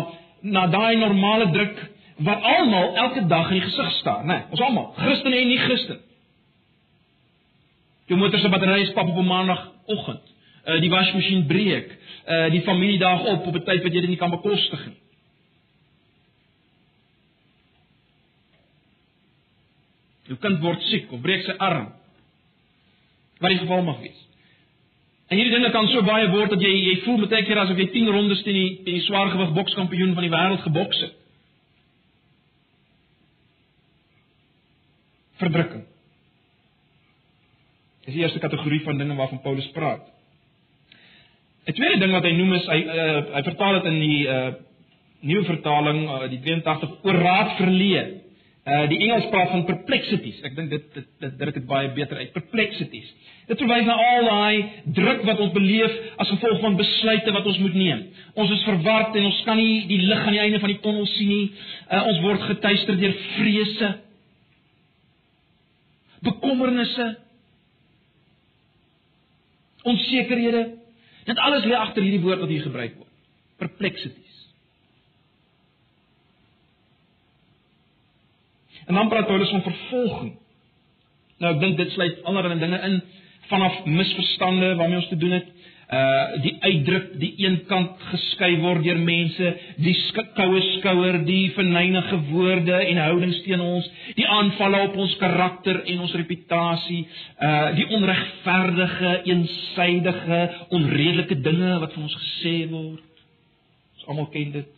na 0.42 0.66
daai 0.74 0.96
normale 0.98 1.52
druk 1.54 1.78
wat 2.24 2.42
almal 2.42 2.96
elke 2.96 3.26
dag 3.26 3.52
in 3.52 3.70
staar, 3.70 4.26
né? 4.26 4.34
Nee, 4.34 4.44
ons 4.50 4.62
almal, 4.62 4.94
Christen 4.98 5.34
en 5.34 5.48
nie 5.48 5.58
Christen. 5.58 6.00
Jou 8.12 8.20
motor 8.20 8.40
se 8.40 8.50
battery 8.50 8.82
is 8.82 8.94
pap 8.94 9.08
op 9.08 9.18
'n 9.18 9.26
maandagooggend. 9.26 10.34
Uh 10.66 10.80
die 10.82 10.90
wasmasjien 10.90 11.46
breek. 11.46 11.98
Uh 12.28 12.50
die 12.52 12.62
familiedag 12.62 13.24
op 13.24 13.46
op 13.46 13.56
'n 13.56 13.64
tyd 13.64 13.84
wat 13.84 13.94
jy 13.94 14.00
dit 14.00 14.10
nie 14.10 14.18
kan 14.18 14.30
bekostig 14.30 14.86
nie. 14.86 15.00
Jou 20.24 20.38
kind 20.40 20.60
word 20.60 20.82
siek 20.82 21.12
of 21.12 21.22
breek 21.22 21.44
sy 21.44 21.52
arm. 21.58 21.94
Wat 23.40 23.50
die 23.50 23.60
geval 23.60 23.84
mag 23.84 24.00
wees. 24.00 24.28
En 25.28 25.38
hierdie 25.38 25.54
dinge 25.54 25.72
kan 25.72 25.88
so 25.88 26.04
baie 26.04 26.30
word 26.30 26.50
dat 26.50 26.62
jy 26.62 26.72
jy 26.72 27.02
voel 27.02 27.18
met 27.18 27.32
ekkeer 27.32 27.58
asof 27.58 27.78
jy 27.78 27.88
10 27.88 28.08
rondes 28.08 28.44
teen 28.44 28.54
die 28.54 28.84
teen 28.84 29.00
die 29.00 29.54
bokskampioen 29.54 30.14
van 30.14 30.24
die 30.24 30.32
wêreld 30.32 30.62
geboks 30.62 31.00
het. 31.00 31.21
Verdrukking. 35.42 35.86
Dis 38.06 38.16
die 38.16 38.24
eerste 38.24 38.42
kategorie 38.42 38.82
van 38.86 38.98
dinge 38.98 39.16
waarvan 39.20 39.44
Paulus 39.44 39.70
praat. 39.76 40.08
'n 41.66 41.74
Tweede 41.78 42.00
ding 42.02 42.12
wat 42.12 42.26
hy 42.26 42.34
noem 42.34 42.54
is 42.58 42.66
hy 42.66 42.80
uh, 42.82 43.20
hy 43.36 43.44
vertaal 43.46 43.80
dit 43.80 43.90
in 43.92 44.00
die 44.02 44.22
uh 44.28 44.52
nuwe 45.22 45.46
vertaling 45.46 46.00
uh, 46.10 46.24
die 46.32 46.40
82 46.42 47.06
oor 47.06 47.20
raad 47.22 47.52
verleë. 47.60 48.06
Uh 48.62 48.88
die 48.90 48.98
Engels 49.06 49.28
praat 49.30 49.50
van 49.54 49.64
perplexities. 49.66 50.42
Ek 50.46 50.56
dink 50.58 50.74
dit 50.74 50.84
dit 50.98 51.08
dit 51.38 51.54
dit 51.54 51.68
baie 51.70 51.92
beter 51.94 52.18
uit. 52.18 52.34
Perplexities. 52.34 53.08
Dit 53.50 53.62
verwys 53.62 53.86
na 53.86 53.96
al 53.98 54.28
daai 54.30 54.58
druk 54.98 55.24
wat 55.30 55.40
ons 55.46 55.54
beleef 55.54 55.96
as 56.22 56.30
gevolg 56.34 56.62
van 56.66 56.78
besluite 56.78 57.34
wat 57.38 57.50
ons 57.54 57.58
moet 57.62 57.78
neem. 57.78 58.04
Ons 58.34 58.54
is 58.58 58.66
verward 58.66 59.18
en 59.18 59.26
ons 59.30 59.42
kan 59.46 59.58
nie 59.58 59.86
die 59.90 60.02
lig 60.06 60.22
aan 60.26 60.38
die 60.38 60.44
einde 60.44 60.62
van 60.62 60.74
die 60.74 60.82
tonnel 60.82 61.10
sien 61.14 61.30
nie. 61.30 61.48
Uh 61.90 62.06
ons 62.12 62.22
word 62.26 62.50
getuister 62.50 62.98
deur 63.02 63.18
vrese 63.36 63.92
bekommernisse, 66.22 67.08
onsekerhede. 69.84 70.66
Dit 71.26 71.38
alles 71.38 71.66
lê 71.66 71.78
agter 71.78 72.04
hierdie 72.06 72.22
woord 72.22 72.44
wat 72.44 72.50
hier 72.50 72.66
gebruik 72.66 72.98
word. 72.98 73.10
Perplexities. 73.62 74.38
En 78.86 78.98
dan 78.98 79.10
praat 79.10 79.28
Paulus 79.30 79.50
van 79.50 79.62
vervolging. 79.66 80.32
Nou 81.42 81.54
ek 81.56 81.62
dink 81.62 81.78
dit 81.78 81.94
sluit 81.94 82.24
allerlei 82.30 82.60
dinge 82.60 82.80
in 82.86 83.02
vanaf 83.50 83.86
misverstande 83.86 84.76
waarmee 84.76 85.02
ons 85.02 85.10
te 85.10 85.18
doen 85.18 85.32
het 85.38 85.48
uh 85.92 86.42
die 86.42 86.54
uitdruk 86.64 87.08
die 87.20 87.34
een 87.44 87.58
kant 87.68 88.00
geskei 88.14 88.54
word 88.62 88.86
deur 88.86 89.00
mense 89.04 89.50
die 89.84 89.96
koue 90.38 90.62
skouer 90.78 91.18
die 91.28 91.50
verneinige 91.52 92.20
woorde 92.30 92.78
en 92.80 93.02
houdings 93.04 93.42
teen 93.44 93.60
ons 93.60 93.90
die 94.16 94.28
aanvalle 94.38 94.80
op 94.86 94.96
ons 95.04 95.16
karakter 95.20 95.82
en 95.92 96.06
ons 96.06 96.14
reputasie 96.16 97.02
uh 97.48 97.74
die 97.76 97.88
onregverdige 97.98 99.12
eensydige 99.34 100.40
onredelike 100.80 101.40
dinge 101.50 101.74
wat 101.84 101.98
van 101.98 102.08
ons 102.08 102.16
gesê 102.22 102.56
word. 102.72 103.04
Ons 103.98 104.08
almal 104.08 104.32
ken 104.32 104.56
dit. 104.56 104.72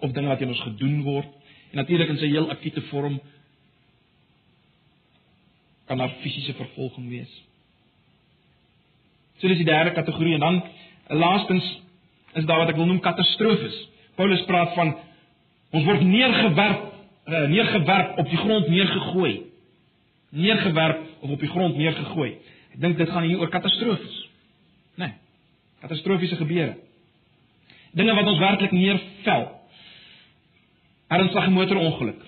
Of 0.00 0.16
dinge 0.16 0.32
wat 0.32 0.40
teen 0.40 0.56
ons 0.56 0.64
gedoen 0.70 1.02
word. 1.04 1.36
En 1.74 1.82
natuurlik 1.82 2.16
in 2.16 2.22
sy 2.24 2.32
heel 2.32 2.48
akute 2.56 2.86
vorm 2.88 3.20
kan 5.84 6.00
daar 6.00 6.16
fisiese 6.24 6.56
vervolging 6.56 7.12
wees 7.12 7.38
So 9.40 9.48
dis 9.48 9.62
die 9.62 9.68
derde 9.68 9.94
kategorie 9.96 10.34
en 10.36 10.40
dan 10.44 10.62
laastens 11.20 11.64
is 12.36 12.44
daar 12.44 12.58
wat 12.62 12.68
ek 12.68 12.76
wil 12.76 12.86
noem 12.86 13.00
katastrofes. 13.00 13.76
Paulus 14.14 14.42
praat 14.48 14.74
van 14.76 14.92
ons 15.72 15.86
word 15.86 16.02
neergewerp, 16.04 16.82
uh, 17.26 17.46
neergewerp 17.48 18.18
op 18.20 18.28
die 18.28 18.36
grond 18.36 18.68
neergegooi. 18.68 19.32
Neergewerp 20.30 21.00
of 21.20 21.30
op 21.30 21.40
die 21.40 21.48
grond 21.48 21.76
neergegooi. 21.80 22.34
Ek 22.74 22.82
dink 22.84 23.00
dit 23.00 23.10
gaan 23.10 23.26
hier 23.26 23.40
oor 23.40 23.50
katastrofes. 23.50 24.20
Né? 25.00 25.08
Nee. 25.08 25.16
Katastrofiese 25.80 26.36
gebeure. 26.36 26.76
Dinge 27.96 28.14
wat 28.14 28.28
ons 28.28 28.38
werklik 28.38 28.74
neervel. 28.76 29.46
Ernstige 31.10 31.50
motorongeluk. 31.50 32.20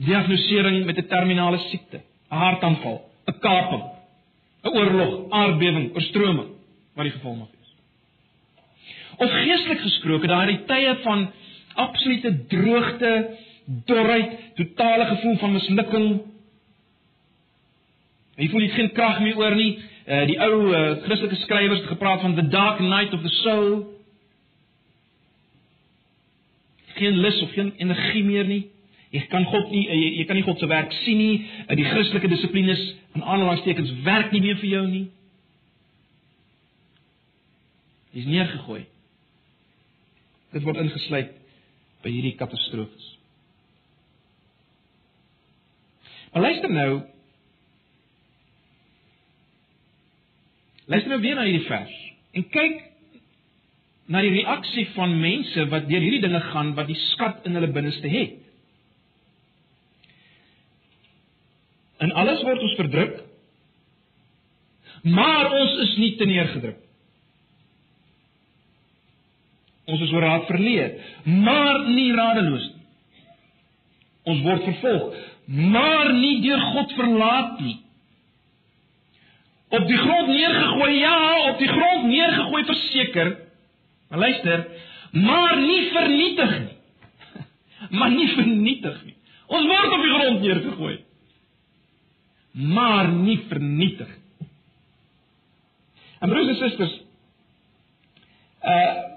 Diagnosering 0.00 0.86
met 0.86 0.96
'n 0.96 1.06
terminale 1.06 1.58
siekte, 1.68 2.00
'n 2.30 2.36
hartaanval, 2.36 3.04
'n 3.28 3.38
kaping, 3.38 3.82
'n 4.62 4.68
oorlog, 4.76 5.30
aardbewing, 5.30 5.94
oorstroming, 5.94 6.48
wat 6.94 7.04
die 7.04 7.12
geval 7.12 7.34
mag 7.34 7.48
wees. 7.50 7.70
Of 9.16 9.30
geestelik 9.30 9.80
gesproke, 9.80 10.26
daai 10.26 10.64
tye 10.66 10.96
van 11.02 11.30
absolute 11.74 12.46
droogte, 12.48 13.36
dorheid, 13.86 14.32
totale 14.54 15.04
gevoel 15.04 15.36
van 15.36 15.52
mislukking. 15.52 16.20
Jy 18.36 18.48
voel 18.48 18.66
jy 18.66 18.72
geen 18.74 18.92
krag 18.92 19.20
meer 19.20 19.38
oor 19.38 19.54
nie. 19.54 19.78
Uh, 20.10 20.24
die 20.26 20.36
ou 20.42 20.52
uh, 20.72 20.80
Christelike 21.04 21.38
skrywers 21.44 21.82
het 21.84 21.92
gepraat 21.92 22.20
van 22.24 22.34
the 22.34 22.46
dark 22.48 22.80
night 22.80 23.12
of 23.14 23.22
the 23.22 23.32
soul. 23.42 23.84
Geen 26.96 27.20
lus 27.20 27.42
of 27.42 27.52
geen 27.52 27.72
energie 27.78 28.24
meer 28.24 28.48
nie. 28.48 28.64
Jy 29.10 29.24
kan 29.30 29.44
God 29.50 29.72
nie 29.74 29.82
jy, 29.88 30.10
jy 30.20 30.24
kan 30.28 30.38
nie 30.38 30.46
God 30.46 30.60
se 30.62 30.68
werk 30.70 30.92
sien 31.02 31.18
nie. 31.18 31.38
Uh, 31.66 31.74
die 31.78 31.86
Christelike 31.88 32.30
dissiplines 32.30 32.82
in 33.18 33.24
aanhalingstekens 33.24 33.90
werk 34.06 34.30
nie 34.34 34.42
meer 34.44 34.58
vir 34.62 34.70
jou 34.70 34.84
nie. 34.86 35.06
Jy's 38.14 38.28
neergegooi. 38.30 38.84
Dit 40.54 40.66
word 40.66 40.82
ingesluit 40.82 41.34
by 42.04 42.10
hierdie 42.10 42.36
katastrofes. 42.38 43.08
Maar 46.30 46.46
luister 46.46 46.70
nou. 46.70 47.00
Luister 50.90 51.10
nou 51.10 51.20
weer 51.22 51.38
na 51.38 51.46
hierdie 51.46 51.66
vers 51.66 51.98
en 52.38 52.46
kyk 52.54 52.78
na 54.10 54.22
die 54.22 54.32
reaksie 54.34 54.84
van 54.94 55.16
mense 55.18 55.64
wat 55.70 55.86
deur 55.90 56.02
hierdie 56.02 56.22
dinge 56.22 56.40
gaan 56.50 56.72
wat 56.78 56.86
die 56.90 56.98
skat 57.10 57.46
in 57.46 57.58
hulle 57.58 57.70
binneste 57.74 58.10
het. 58.10 58.38
In 62.00 62.12
alles 62.16 62.42
word 62.46 62.62
ons 62.64 62.78
verdruk. 62.78 63.18
Maar 65.02 65.50
ons 65.56 65.76
is 65.86 65.96
nie 66.00 66.14
te 66.20 66.28
neergedruk. 66.28 66.78
Ons 69.90 70.02
is 70.06 70.12
oor 70.14 70.22
raad 70.22 70.46
verleë, 70.46 70.86
maar 71.42 71.86
nie 71.88 72.10
radeloos 72.14 72.66
nie. 72.68 72.86
Ons 74.30 74.42
word 74.44 74.66
vervolg, 74.68 75.14
maar 75.72 76.12
nie 76.14 76.36
deur 76.44 76.60
God 76.74 76.92
verlaat 76.98 77.62
nie. 77.64 77.78
Op 79.70 79.86
die 79.86 79.98
grond 79.98 80.28
neergegooi, 80.28 80.90
ja, 80.98 81.16
op 81.48 81.58
die 81.62 81.70
grond 81.70 82.06
neergegooi 82.10 82.64
verseker. 82.68 83.32
Maar 84.10 84.22
luister, 84.26 84.66
maar 85.12 85.56
nie 85.62 85.82
vernietig 85.94 86.58
nie. 86.58 86.76
Maar 87.98 88.10
nie 88.12 88.28
vernietig 88.28 88.98
nie. 89.06 89.14
Ons 89.50 89.66
word 89.66 89.94
op 89.96 90.02
die 90.04 90.12
grond 90.14 90.42
neergegooi. 90.44 90.96
Maar 92.50 93.08
nie 93.08 93.38
vernietig 93.48 94.08
nie. 94.08 94.48
En 96.20 96.28
broers 96.28 96.48
en 96.48 96.60
susters, 96.64 96.98
uh 98.64 99.08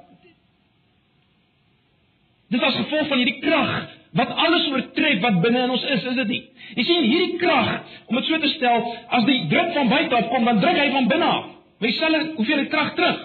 Dit 2.54 2.62
was 2.62 2.76
gevolg 2.76 3.08
van 3.08 3.18
hierdie 3.18 3.40
krag 3.42 3.70
wat 4.14 4.30
alles 4.46 4.68
oortref 4.70 5.22
wat 5.24 5.40
binne 5.42 5.64
in 5.66 5.72
ons 5.74 5.84
is, 5.90 6.04
is 6.06 6.18
dit 6.20 6.28
nie? 6.30 6.42
Jy 6.78 6.84
sien 6.86 7.06
hierdie 7.08 7.40
krag, 7.42 7.72
om 8.06 8.20
dit 8.20 8.28
so 8.30 8.38
te 8.44 8.52
stel, 8.52 8.84
as 9.18 9.26
die 9.26 9.40
druk 9.50 9.72
van 9.74 9.90
buite 9.90 10.20
af 10.20 10.28
kom, 10.30 10.46
dan 10.46 10.60
druk 10.62 10.78
hy 10.78 10.86
van 10.94 11.08
binne 11.10 11.30
af. 11.34 11.48
Jy 11.82 11.94
sal 11.98 12.18
hoeveel 12.36 12.62
krag 12.70 12.92
terug. 13.00 13.24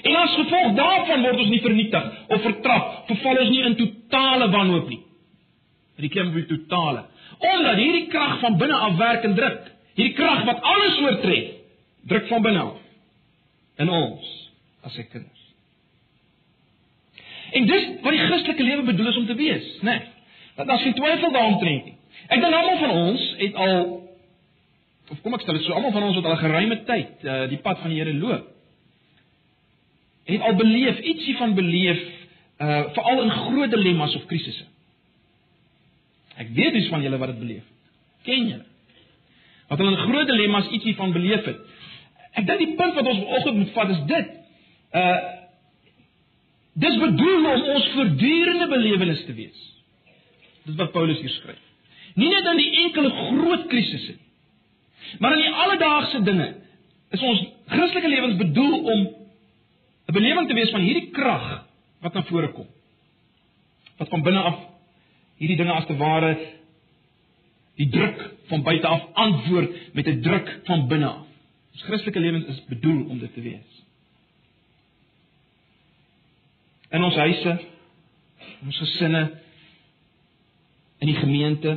En 0.00 0.16
as 0.22 0.38
gevolg 0.38 0.72
daarvan 0.78 1.26
word 1.26 1.44
ons 1.44 1.52
nie 1.52 1.60
vernietig 1.66 2.08
of 2.32 2.42
vertrap, 2.48 2.88
verval 3.10 3.42
ons 3.44 3.52
nie 3.52 3.62
in 3.68 3.76
totale 3.82 4.48
wanhoop 4.56 4.88
nie. 4.88 5.02
Die 6.00 6.08
klem 6.12 6.30
op 6.32 6.38
die 6.38 6.46
totale. 6.48 7.04
Omdat 7.38 7.76
hierdie 7.76 8.06
krag 8.12 8.38
van 8.40 8.56
binne 8.60 8.76
af 8.76 8.96
werk 8.96 9.24
en 9.28 9.34
druk. 9.34 9.66
Hierdie 9.98 10.16
krag 10.16 10.44
wat 10.48 10.62
alles 10.62 10.98
oortref, 11.04 11.50
druk 12.08 12.28
van 12.30 12.42
binne 12.42 12.62
af 12.68 12.78
in 13.80 13.88
ons 13.88 14.28
as 14.84 14.94
sy 14.96 15.04
kinders. 15.08 15.46
En 17.56 17.66
dis 17.66 17.88
wat 18.04 18.14
die 18.14 18.22
Christelike 18.22 18.64
lewe 18.64 18.86
bedoel 18.90 19.10
is 19.10 19.18
om 19.20 19.26
te 19.28 19.36
wees, 19.38 19.66
né? 19.80 19.96
Nee, 19.96 20.06
dat 20.60 20.70
as 20.76 20.84
jy 20.84 20.92
twyfel 20.96 21.32
daaromtrent 21.34 21.88
nie. 21.88 21.96
Ek 22.28 22.38
dink 22.42 22.54
almal 22.54 22.78
van 22.82 22.94
ons 22.94 23.26
het 23.40 23.58
al 23.58 23.76
of 25.10 25.20
kom 25.24 25.34
ek 25.34 25.42
stel 25.42 25.56
dit 25.58 25.66
so 25.66 25.74
almal 25.74 25.94
van 25.94 26.06
ons 26.06 26.18
wat 26.20 26.28
al 26.30 26.38
geruime 26.38 26.76
tyd 26.86 27.24
uh, 27.26 27.44
die 27.50 27.58
pad 27.64 27.80
van 27.82 27.90
die 27.90 27.98
Here 27.98 28.14
loop. 28.14 28.46
Het 30.30 30.44
al 30.46 30.58
beleef 30.60 31.00
ietsie 31.12 31.36
van 31.40 31.56
beleef 31.58 32.02
uh 32.60 32.82
veral 32.94 33.22
in 33.24 33.32
groot 33.32 33.72
dilemmas 33.72 34.14
of 34.18 34.26
krisisse. 34.30 34.66
Ek 36.40 36.54
weet 36.56 36.76
dis 36.78 36.88
van 36.92 37.02
julle 37.04 37.18
wat 37.20 37.34
dit 37.34 37.42
beleef. 37.42 37.66
Ken 38.26 38.46
julle? 38.48 38.66
Wat 39.68 39.78
hulle 39.78 39.92
in 39.94 40.06
groot 40.08 40.30
dilemmas 40.30 40.70
ietsie 40.74 40.96
van 40.98 41.12
beleef 41.12 41.44
het. 41.46 41.60
Ek 42.40 42.46
dink 42.46 42.62
die 42.62 42.74
punt 42.78 42.96
wat 42.96 43.10
ons 43.10 43.20
vanoggend 43.24 43.60
moet 43.60 43.76
vat 43.76 43.94
is 43.96 44.02
dit. 44.14 44.32
Uh 45.02 45.20
Dis 46.80 46.96
bedoel 46.96 47.46
om 47.50 47.62
ons 47.74 47.86
voortdurende 47.92 48.66
belewenis 48.70 49.24
te 49.26 49.34
wees. 49.34 49.62
Dis 50.64 50.76
wat 50.78 50.92
Paulus 50.94 51.18
hier 51.20 51.32
skryf. 51.34 51.58
Nie 52.14 52.30
net 52.30 52.46
in 52.46 52.60
die 52.60 52.70
enkele 52.84 53.10
groot 53.10 53.66
krisisse 53.70 54.14
nie, 54.16 54.26
maar 55.22 55.34
in 55.34 55.42
die 55.42 55.60
alledaagse 55.64 56.20
dinge 56.26 56.46
is 57.14 57.22
ons 57.26 57.40
Christelike 57.70 58.10
lewens 58.10 58.36
bedoel 58.38 58.74
om 58.78 59.00
'n 60.06 60.14
belewing 60.14 60.48
te 60.48 60.54
wees 60.54 60.70
van 60.70 60.80
hierdie 60.80 61.10
krag 61.10 61.64
wat 62.00 62.14
na 62.14 62.22
vore 62.22 62.52
kom. 62.52 62.66
Wat 63.98 64.08
van 64.08 64.22
binne 64.22 64.40
af 64.40 64.58
hierdie 65.40 65.58
dinge 65.58 65.74
as 65.74 65.88
te 65.88 65.96
ware 65.96 66.34
die 67.80 67.88
druk 67.88 68.22
van 68.50 68.62
buite 68.62 68.86
af 68.86 69.06
antwoord 69.26 69.94
met 69.96 70.06
'n 70.06 70.22
druk 70.22 70.48
van 70.68 70.88
binne 70.88 71.06
af. 71.06 71.26
Ons 71.72 71.82
Christelike 71.82 72.20
lewens 72.20 72.46
is 72.46 72.64
bedoel 72.68 73.06
om 73.08 73.18
dit 73.18 73.34
te 73.34 73.40
wees 73.40 73.80
in 76.90 77.04
ons 77.06 77.18
huise, 77.22 77.54
in 78.60 78.72
ons 78.72 78.82
gesinne, 78.82 79.22
in 81.00 81.08
die 81.08 81.16
gemeente 81.16 81.76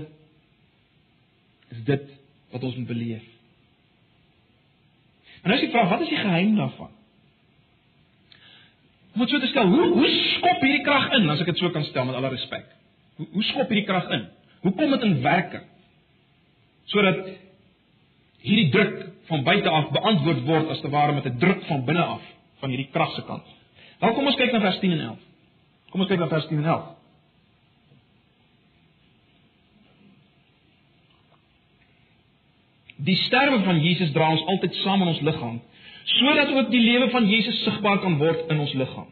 is 1.73 1.84
dit 1.88 2.10
wat 2.54 2.65
ons 2.65 2.76
moet 2.80 2.89
beleef. 2.89 3.30
En 5.43 5.54
as 5.54 5.62
jy 5.63 5.69
vra 5.73 5.86
wat 5.91 6.04
is 6.06 6.12
die 6.12 6.21
geheim 6.21 6.58
daarvan? 6.58 6.91
Moet 9.13 9.30
so 9.30 9.39
te 9.39 9.49
stel, 9.52 9.69
hoe 9.69 9.91
hoe 9.93 10.10
skop 10.10 10.63
hierdie 10.65 10.86
krag 10.86 11.12
in 11.19 11.30
as 11.30 11.43
ek 11.43 11.52
dit 11.52 11.62
so 11.62 11.69
kan 11.73 11.86
stel 11.86 12.08
met 12.10 12.17
alle 12.17 12.34
respek? 12.34 12.65
Hoe 13.15 13.28
hoe 13.32 13.43
skop 13.43 13.69
hierdie 13.71 13.88
krag 13.88 14.10
in? 14.15 14.28
Hoe 14.62 14.73
kom 14.73 14.91
dit 14.95 15.02
in 15.02 15.21
werking? 15.21 15.65
Sodat 16.91 17.28
hierdie 18.43 18.69
druk 18.69 18.95
van 19.30 19.43
buite 19.43 19.69
af 19.69 19.91
beantwoord 19.91 20.43
word 20.47 20.71
as 20.73 20.82
te 20.82 20.89
ware 20.89 21.13
met 21.13 21.26
'n 21.26 21.38
druk 21.38 21.63
van 21.65 21.86
binne 21.86 22.04
af 22.04 22.21
van 22.60 22.69
hierdie 22.69 22.89
krag 22.91 23.13
se 23.13 23.23
kant. 23.23 23.45
Nou 23.99 24.13
kom 24.13 24.26
ons 24.26 24.36
kyk 24.36 24.52
na 24.52 24.60
vers 24.60 24.80
10 24.80 24.91
en 24.91 24.99
11. 24.99 25.19
Kom 25.89 26.02
ons 26.02 26.10
kyk 26.10 26.19
na 26.19 26.28
vers 26.28 26.47
10 26.47 26.58
en 26.58 26.65
11. 26.65 26.91
Die 33.04 33.15
sterwe 33.15 33.63
van 33.63 33.82
Jesus 33.84 34.12
dra 34.12 34.30
ons 34.32 34.45
altyd 34.45 34.76
saam 34.76 35.02
in 35.02 35.08
ons 35.08 35.21
liggaam, 35.21 35.62
sodat 36.04 36.54
ook 36.56 36.69
die 36.71 36.80
lewe 36.80 37.10
van 37.10 37.28
Jesus 37.30 37.63
sigbaar 37.63 37.99
kan 37.99 38.17
word 38.17 38.49
in 38.52 38.60
ons 38.60 38.73
liggaam. 38.73 39.10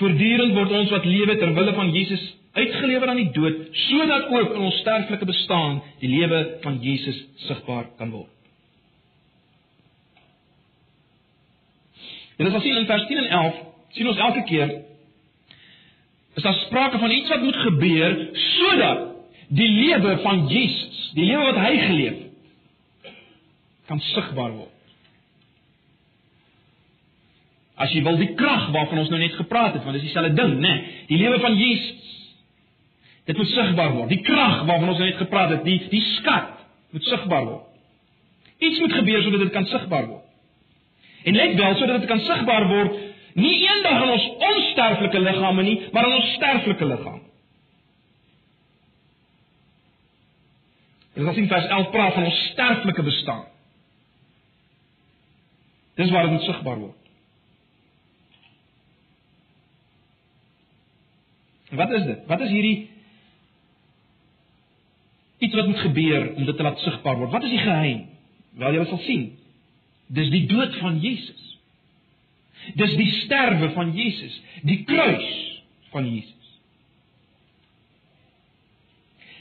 Voortdurend 0.00 0.56
word 0.56 0.72
ons 0.74 0.90
wat 0.90 1.04
lewe 1.06 1.36
ter 1.38 1.52
wille 1.54 1.74
van 1.76 1.92
Jesus 1.94 2.22
uitgelewer 2.54 3.10
aan 3.10 3.20
die 3.20 3.30
dood, 3.34 3.60
sodat 3.88 4.30
ook 4.30 4.54
in 4.54 4.66
ons 4.68 4.78
sterflike 4.82 5.26
bestaan 5.26 5.80
die 6.02 6.10
lewe 6.10 6.40
van 6.62 6.78
Jesus 6.82 7.18
sigbaar 7.46 7.88
kan 7.98 8.10
word. 8.14 8.30
En 12.38 12.48
as 12.48 12.56
ons 12.58 12.66
sien 12.66 12.78
in 12.78 12.88
vers 12.90 13.06
10 13.10 13.22
en 13.22 13.30
11, 13.38 13.62
sien 13.94 14.10
ons 14.10 14.22
elke 14.28 14.42
keer 14.50 14.74
is 16.34 16.42
daar 16.42 16.56
sprake 16.64 16.98
van 16.98 17.12
iets 17.14 17.30
wat 17.30 17.44
moet 17.46 17.58
gebeur 17.62 18.14
sodat 18.42 19.02
die 19.54 19.68
lewe 19.70 20.16
van 20.24 20.46
Jesus, 20.50 21.10
die 21.14 21.28
lewe 21.28 21.52
wat 21.52 21.60
hy 21.62 21.74
geleef 21.78 22.16
het, 22.18 23.12
kan 23.86 24.00
sigbaar 24.10 24.50
word. 24.56 24.73
As 27.74 27.90
jy 27.90 28.04
wil 28.06 28.18
die 28.20 28.30
krag 28.38 28.68
waarvan 28.74 29.00
ons 29.02 29.10
nou 29.10 29.18
net 29.18 29.34
gepraat 29.34 29.74
het, 29.74 29.82
want 29.82 29.96
dis 29.98 30.06
dieselfde 30.06 30.34
ding, 30.38 30.58
né? 30.62 30.74
Nee, 30.74 30.98
die 31.08 31.18
lewe 31.18 31.40
van 31.42 31.56
Jesus. 31.58 32.12
Dit 33.26 33.38
moet 33.40 33.50
sigbaar 33.50 33.94
word. 33.96 34.12
Die 34.12 34.20
krag 34.22 34.62
waarvan 34.68 34.92
ons 34.92 35.00
nou 35.00 35.08
net 35.08 35.18
gepraat 35.18 35.56
het, 35.56 35.64
die 35.66 35.80
die 35.90 36.04
skat 36.18 36.52
moet 36.94 37.08
sigbaar 37.08 37.48
word. 37.48 37.66
Iets 38.62 38.78
moet 38.80 38.94
gebeur 38.94 39.24
sodat 39.24 39.42
dit 39.46 39.52
kan 39.56 39.66
sigbaar 39.66 40.06
word. 40.06 40.22
En 41.24 41.34
let 41.34 41.56
wel 41.58 41.76
sodat 41.80 42.04
dit 42.04 42.08
kan 42.10 42.22
sigbaar 42.22 42.68
word 42.68 43.02
nie 43.34 43.54
eendag 43.66 44.02
in 44.04 44.10
ons 44.14 44.26
onsterflike 44.48 45.18
liggame 45.18 45.62
nie, 45.66 45.78
maar 45.92 46.06
in 46.06 46.18
ons 46.20 46.34
sterflike 46.36 46.86
liggaam. 46.86 47.22
Dit 51.14 51.26
is 51.30 51.40
in 51.42 51.48
vers 51.50 51.66
11 51.66 51.90
praat 51.94 52.14
van 52.14 52.28
ons 52.28 52.42
sterflike 52.52 53.02
bestaan. 53.06 53.44
Dis 55.98 56.10
waar 56.10 56.30
dit 56.30 56.46
sigbaar 56.46 56.78
word. 56.78 57.03
Wat 61.76 61.94
is 61.98 62.04
dit? 62.08 62.26
Wat 62.26 62.40
is 62.40 62.50
hierdie 62.50 62.76
iets 65.44 65.54
wat 65.54 65.66
moet 65.66 65.80
gebeur 65.84 66.28
om 66.34 66.44
dit 66.44 66.56
te 66.56 66.62
laat 66.62 66.78
sigbaar 66.78 67.18
word? 67.20 67.32
Wat 67.34 67.44
is 67.44 67.52
die 67.52 67.64
geheim? 67.64 68.04
Wel 68.60 68.78
jy 68.78 68.84
sal 68.88 69.02
sien. 69.04 69.24
Dis 70.14 70.30
die 70.32 70.46
dood 70.50 70.76
van 70.80 71.00
Jesus. 71.02 71.42
Dis 72.78 72.94
die 72.96 73.10
sterwe 73.24 73.70
van 73.74 73.92
Jesus, 73.96 74.36
die 74.64 74.78
kruis 74.88 75.32
van 75.92 76.06
Jesus. 76.08 76.32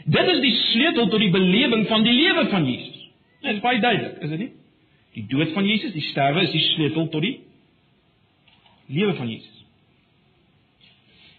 Dit 0.04 0.28
is 0.34 0.42
die 0.44 0.56
sleutel 0.60 1.08
tot 1.08 1.22
die 1.24 1.32
belewing 1.32 1.88
van 1.88 2.04
die 2.04 2.16
lewe 2.18 2.50
van 2.52 2.68
Jesus. 2.68 3.00
Dit 3.44 3.56
is 3.56 3.64
baie 3.64 3.80
duidelik, 3.80 4.20
is 4.20 4.34
dit 4.36 4.44
nie? 4.44 4.52
Die 5.16 5.26
dood 5.32 5.54
van 5.56 5.68
Jesus, 5.68 5.94
die 5.96 6.04
sterwe 6.10 6.44
is 6.44 6.52
die 6.52 6.66
sleutel 6.74 7.08
tot 7.14 7.24
die 7.24 7.38
lewe 8.92 9.16
van 9.16 9.32
Jesus. 9.32 9.53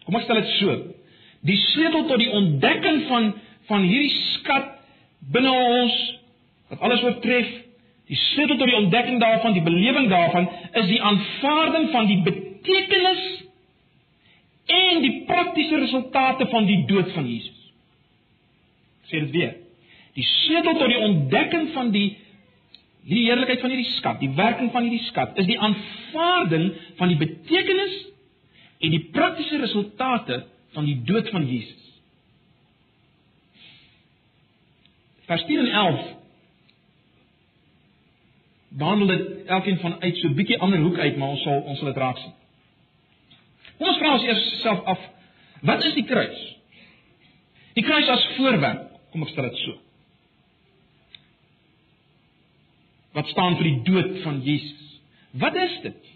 Kom 0.05 0.19
ek 0.19 0.27
stel 0.27 0.41
dit 0.43 0.53
so. 0.59 0.77
Die 1.45 1.59
sleutel 1.71 2.07
tot 2.09 2.21
die 2.21 2.33
ontdekking 2.33 3.05
van 3.11 3.33
van 3.69 3.85
hierdie 3.89 4.13
skat 4.35 4.75
binne 5.33 5.53
ons 5.53 5.95
wat 6.69 6.83
alles 6.85 7.05
oortref, 7.07 7.49
die 8.13 8.19
sleutel 8.35 8.59
tot 8.61 8.69
die 8.69 8.77
ontdekking 8.77 9.21
daarvan, 9.23 9.55
die 9.57 9.65
belewing 9.65 10.11
daarvan 10.11 10.51
is 10.81 10.91
die 10.91 11.01
aanvaarding 11.01 11.89
van 11.95 12.11
die 12.11 12.19
betekenis 12.27 13.23
en 14.75 15.01
die 15.05 15.15
praktiese 15.29 15.81
resultate 15.81 16.49
van 16.53 16.69
die 16.69 16.83
dood 16.89 17.13
van 17.17 17.29
Jesus. 17.29 17.61
Ek 19.05 19.13
sê 19.13 19.23
dit 19.25 19.33
weer. 19.37 19.57
Die 20.17 20.27
sleutel 20.29 20.77
tot 20.81 20.93
die 20.93 21.01
ontdekking 21.09 21.73
van 21.77 21.91
die 21.95 22.11
die 23.05 23.27
heerlikheid 23.27 23.61
van 23.61 23.73
hierdie 23.75 23.97
skat, 23.99 24.21
die 24.23 24.33
werking 24.33 24.71
van 24.73 24.87
hierdie 24.87 25.05
skat, 25.11 25.35
is 25.37 25.45
die 25.45 25.59
aanvaarding 25.61 26.71
van 26.97 27.11
die 27.13 27.19
betekenis 27.21 27.99
en 28.79 28.91
die 28.91 29.05
praktiese 29.13 29.61
resultate 29.63 30.45
van 30.75 30.85
die 30.85 30.99
dood 31.07 31.29
van 31.31 31.47
Jesus. 31.47 31.83
Vers 35.25 35.45
10 35.47 35.59
en 35.59 35.71
11 35.71 36.13
behandel 38.69 39.07
dit 39.07 39.47
elkeen 39.47 39.79
van 39.79 40.01
uit 40.01 40.17
so 40.17 40.29
'n 40.29 40.35
bietjie 40.35 40.59
ander 40.59 40.81
hoek 40.81 40.99
uit, 40.99 41.17
maar 41.17 41.29
ons 41.29 41.43
sal 41.43 41.61
ons 41.61 41.79
sal 41.79 41.89
dit 41.89 41.97
raak 41.97 42.19
sien. 42.19 42.33
Kom 43.79 43.89
ons 43.89 43.99
vra 43.99 44.13
ons 44.13 44.23
eers 44.23 44.61
self 44.61 44.85
af, 44.85 44.99
wat 45.61 45.85
is 45.85 45.95
die 45.95 46.05
kruis? 46.05 46.57
Die 47.75 47.85
kruis 47.85 48.09
as 48.09 48.27
voorwerp, 48.37 48.91
kom 49.11 49.23
ek 49.23 49.29
stel 49.29 49.49
dit 49.49 49.57
so. 49.57 49.79
Wat 53.15 53.27
staan 53.27 53.57
vir 53.57 53.65
die 53.65 53.83
dood 53.83 54.23
van 54.23 54.43
Jesus? 54.43 55.01
Wat 55.31 55.55
is 55.55 55.81
dit? 55.83 56.14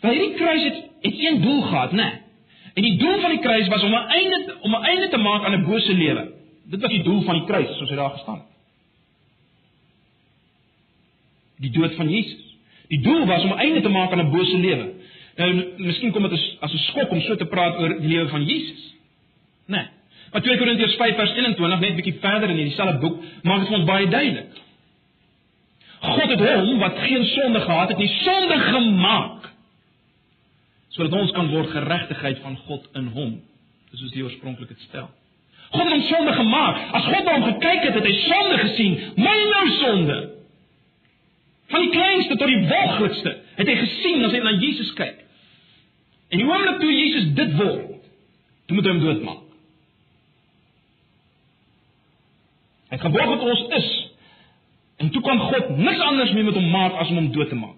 Want 0.00 0.14
hierdie 0.14 0.34
kruis 0.34 0.62
het 0.62 0.84
het 1.00 1.14
een 1.18 1.40
doel 1.40 1.60
gehad, 1.62 1.92
né? 1.92 1.96
Nee. 1.96 2.26
En 2.74 2.82
die 2.82 2.96
doel 2.98 3.20
van 3.20 3.30
die 3.30 3.38
kruis 3.38 3.68
was 3.68 3.82
om 3.82 3.94
'n 3.94 4.08
einde 4.08 4.56
om 4.60 4.74
'n 4.74 4.84
einde 4.84 5.08
te 5.08 5.16
maak 5.16 5.44
aan 5.44 5.52
'n 5.52 5.64
bose 5.64 5.94
lewe. 5.94 6.32
Dit 6.64 6.80
was 6.80 6.90
die 6.90 7.02
doel 7.02 7.22
van 7.22 7.34
die 7.34 7.44
kruis, 7.44 7.76
soos 7.76 7.88
hy 7.88 7.96
daar 7.96 8.10
gestaan 8.10 8.34
het. 8.34 8.46
Die 11.56 11.70
dood 11.70 11.94
van 11.94 12.10
Jesus. 12.10 12.56
Die 12.88 13.00
doel 13.00 13.26
was 13.26 13.42
om 13.42 13.52
'n 13.52 13.58
einde 13.58 13.80
te 13.80 13.88
maak 13.88 14.12
aan 14.12 14.20
'n 14.20 14.30
bose 14.30 14.58
lewe. 14.58 14.92
Nou, 15.36 15.64
miskien 15.76 16.10
kom 16.10 16.22
dit 16.22 16.56
as 16.60 16.72
'n 16.72 16.78
skok 16.78 17.10
om 17.10 17.20
so 17.20 17.36
te 17.36 17.44
praat 17.44 17.78
oor 17.78 18.00
die 18.00 18.08
lewe 18.08 18.28
van 18.28 18.44
Jesus. 18.44 18.94
Né? 19.66 19.76
Nee. 19.76 19.86
Maar 20.32 20.42
2 20.42 20.58
Korintiërs 20.58 20.96
5:21 20.96 21.80
net 21.80 21.90
'n 21.90 21.94
bietjie 21.94 22.18
verder 22.20 22.50
in 22.50 22.56
dieselfde 22.56 22.98
boek 22.98 23.22
maak 23.42 23.58
dit 23.58 23.68
vir 23.68 23.76
ons 23.76 23.86
baie 23.86 24.08
duidelik. 24.08 24.52
God 26.00 26.30
het 26.30 26.54
hom 26.54 26.78
wat 26.78 26.98
geen 26.98 27.24
sonde 27.24 27.60
gehad 27.60 27.88
het 27.88 27.98
nie, 27.98 28.08
sonde 28.08 28.58
gemaak 28.58 29.56
sodat 30.98 31.14
ons 31.14 31.30
kan 31.36 31.46
word 31.52 31.70
geregtigheid 31.70 32.40
van 32.42 32.56
God 32.66 32.88
in 32.98 33.06
hom. 33.14 33.36
Soos 33.94 34.10
die 34.12 34.24
oorspronklik 34.26 34.72
het 34.74 34.82
stel. 34.88 35.06
God 35.70 35.84
het 35.84 35.94
hom 35.94 36.06
sonde 36.08 36.32
gemaak. 36.34 36.80
As 36.98 37.06
God 37.06 37.24
na 37.24 37.36
hom 37.36 37.46
gekyk 37.52 37.86
het, 37.86 37.94
het 38.00 38.08
hy 38.08 38.14
sonde 38.24 38.58
gesien, 38.64 38.96
my 39.20 39.34
en 39.34 39.52
jou 39.52 39.68
sonde. 39.76 40.18
Van 41.68 41.84
die 41.84 41.92
kleinste 41.92 42.38
tot 42.40 42.50
die 42.50 42.64
walglikste 42.66 43.34
het 43.60 43.70
hy 43.70 43.76
gesien 43.84 44.26
as 44.26 44.34
hy 44.34 44.42
na 44.42 44.56
Jesus 44.58 44.90
kyk. 44.98 45.22
En 46.32 46.42
die 46.42 46.48
oomblik 46.48 46.82
toe 46.82 46.90
Jesus 46.92 47.30
dit 47.36 47.54
word, 47.60 48.02
toe 48.66 48.76
moet 48.76 48.88
hy 48.88 48.96
hom 48.96 49.04
doodmaak. 49.04 49.44
Hy 52.88 52.96
het 52.96 53.04
geword 53.04 53.34
wat 53.36 53.48
ons 53.52 53.64
is. 53.78 53.88
En 54.98 55.12
toe 55.14 55.22
kan 55.22 55.46
God 55.46 55.74
niks 55.78 56.02
anders 56.02 56.34
meer 56.34 56.48
met 56.48 56.58
hom 56.58 56.70
maak 56.74 56.98
as 56.98 57.12
om 57.12 57.20
hom 57.20 57.32
dood 57.36 57.52
te 57.52 57.58
maak. 57.60 57.76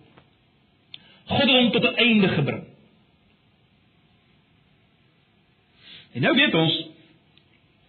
God 1.30 1.44
het 1.44 1.56
hom 1.58 1.72
tot 1.74 1.84
'n 1.84 1.98
einde 2.08 2.28
gebring. 2.38 2.69
En 6.14 6.24
nou 6.26 6.34
weet 6.36 6.54
ons 6.54 6.78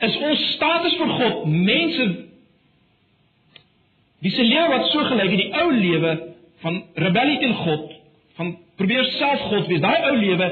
is 0.02 0.18
ons 0.18 0.44
status 0.56 0.98
vir 0.98 1.16
God 1.20 1.46
mense 1.46 2.06
wie 4.22 4.32
se 4.34 4.44
lewe 4.46 4.68
wat 4.70 4.88
so 4.90 5.06
gelyk 5.10 5.34
het 5.34 5.42
die 5.42 5.62
ou 5.62 5.70
lewe 5.74 6.12
van 6.62 6.78
rebellie 6.94 7.40
teen 7.42 7.56
God, 7.58 7.88
van 8.38 8.52
probeer 8.78 9.08
self 9.18 9.48
God 9.50 9.70
wees. 9.70 9.82
Daai 9.82 10.10
ou 10.10 10.16
lewe 10.18 10.50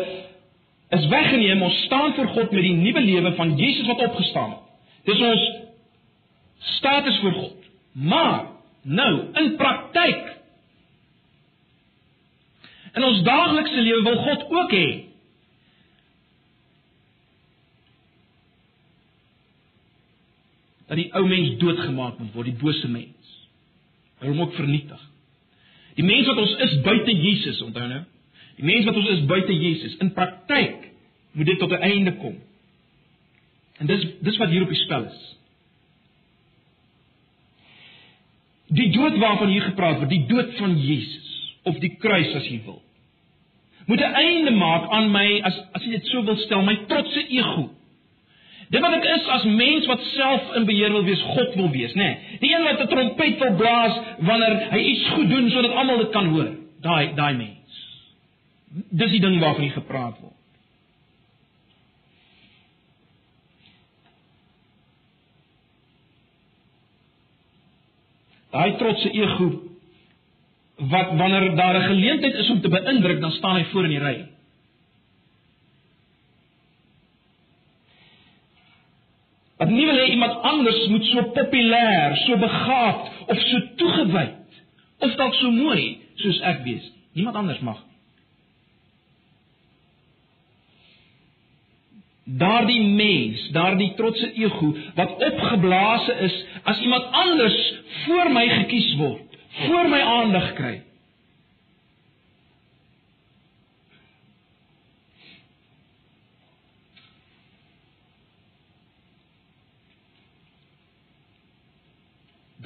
is 0.98 1.06
weggeneem. 1.12 1.62
Ons 1.62 1.84
staan 1.86 2.14
voor 2.18 2.32
God 2.34 2.52
met 2.52 2.66
die 2.66 2.78
nuwe 2.78 3.02
lewe 3.06 3.34
van 3.38 3.54
Jesus 3.58 3.88
wat 3.88 4.02
opgestaan 4.08 4.56
het. 4.56 4.66
Dis 5.10 5.22
ons 5.26 5.46
status 6.78 7.20
vir 7.24 7.38
God. 7.38 7.70
Maar 7.94 8.40
nou 8.84 9.12
in 9.42 9.54
praktyk 9.58 10.26
in 12.98 13.06
ons 13.06 13.22
daaglikse 13.26 13.82
lewe 13.86 14.02
wil 14.08 14.18
God 14.26 14.46
ook 14.50 14.74
hê 14.74 14.88
dat 20.90 20.98
die 20.98 21.10
ou 21.14 21.26
mens 21.30 21.58
doodgemaak 21.62 22.18
moet 22.18 22.34
word, 22.34 22.50
die 22.50 22.60
bose 22.60 22.90
mens. 22.90 23.34
Hom 24.24 24.42
ook 24.42 24.56
vernietig. 24.58 25.02
Die 26.00 26.06
mens 26.06 26.28
wat 26.28 26.42
ons 26.42 26.56
is 26.66 26.80
buite 26.86 27.14
Jesus, 27.14 27.62
onthou 27.62 27.88
nou. 27.88 28.02
Die 28.58 28.66
mens 28.68 28.88
wat 28.88 28.98
ons 28.98 29.10
is 29.14 29.26
buite 29.30 29.54
Jesus, 29.54 29.98
in 30.04 30.14
praktyk 30.16 30.88
moet 31.38 31.46
dit 31.46 31.60
tot 31.60 31.72
'n 31.72 31.86
einde 31.92 32.16
kom. 32.18 32.36
En 33.80 33.88
dis 33.88 34.06
dis 34.20 34.38
wat 34.38 34.50
hier 34.50 34.66
op 34.66 34.74
die 34.74 34.84
spel 34.84 35.06
is. 35.06 35.38
Die 38.68 38.92
dood 38.92 39.18
waarvan 39.18 39.50
hier 39.50 39.62
gepraat 39.62 39.98
word, 39.98 40.10
die 40.10 40.26
dood 40.28 40.54
van 40.58 40.78
Jesus 40.82 41.56
of 41.64 41.80
die 41.80 41.96
kruis 41.98 42.34
as 42.34 42.48
jy 42.48 42.62
wil. 42.66 42.82
Moet 43.86 44.02
'n 44.02 44.14
einde 44.14 44.52
maak 44.52 44.90
aan 44.90 45.12
my 45.12 45.40
as 45.42 45.62
as 45.72 45.84
jy 45.84 45.92
dit 45.92 46.06
so 46.06 46.24
wil 46.24 46.38
stel, 46.38 46.62
my 46.62 46.76
trotse 46.88 47.28
ego. 47.28 47.70
Dit 48.70 48.84
wat 48.86 48.94
ek 49.00 49.06
is 49.10 49.30
as 49.34 49.46
mens 49.50 49.88
wat 49.90 50.02
self 50.14 50.56
in 50.60 50.66
beheer 50.70 50.92
wil 50.94 51.06
wees, 51.08 51.22
God 51.34 51.56
wil 51.58 51.72
wees, 51.74 51.94
nê. 51.98 52.10
Nee, 52.10 52.40
die 52.42 52.52
een 52.54 52.68
wat 52.68 52.82
'n 52.84 52.92
trompet 52.92 53.40
wil 53.42 53.56
blaas 53.58 53.96
wanneer 54.20 54.58
hy 54.72 54.82
iets 54.92 55.08
goed 55.10 55.30
doen 55.30 55.50
sodat 55.50 55.72
almal 55.72 55.98
dit 55.98 56.12
kan 56.14 56.28
hoor. 56.34 56.52
Daai 56.82 57.16
daai 57.16 57.34
mens. 57.34 57.80
Dis 58.90 59.10
die 59.10 59.20
ding 59.20 59.40
waarvan 59.40 59.64
hier 59.64 59.72
gepraat 59.72 60.20
word. 60.22 60.38
Daai 68.52 68.78
trotse 68.78 69.12
ego 69.12 69.50
wat 70.90 71.16
wanneer 71.18 71.56
daar 71.56 71.76
'n 71.76 71.88
geleentheid 71.88 72.34
is 72.34 72.50
om 72.50 72.62
te 72.62 72.70
beïndruk, 72.70 73.20
dan 73.22 73.32
staan 73.32 73.56
hy 73.56 73.64
voor 73.64 73.84
in 73.84 73.90
die 73.90 74.00
ry. 74.00 74.26
Wat 79.60 79.70
nie 79.70 79.86
wil 79.86 79.98
hê 80.00 80.06
iemand 80.14 80.42
anders 80.48 80.88
moet 80.88 81.06
so 81.12 81.24
populêr, 81.36 82.16
so 82.26 82.38
begaafd 82.40 83.12
of 83.28 83.42
so 83.44 83.60
toegewyd 83.82 84.62
of 85.04 85.16
dalk 85.20 85.36
so 85.36 85.52
mooi 85.52 85.98
soos 86.22 86.40
ek 86.48 86.64
wees. 86.64 86.86
Niemand 87.14 87.36
anders 87.36 87.60
mag. 87.60 87.82
Daardie 92.40 92.82
mens, 92.84 93.48
daardie 93.56 93.94
trotse 93.98 94.32
ego 94.38 94.72
wat 94.96 95.16
opgeblaas 95.28 96.08
is 96.30 96.36
as 96.64 96.80
iemand 96.86 97.12
anders 97.12 97.58
voor 98.04 98.32
my 98.32 98.46
gekies 98.62 98.94
word, 99.00 99.40
voor 99.66 99.90
my 99.90 100.00
aandag 100.00 100.54
kry. 100.60 100.76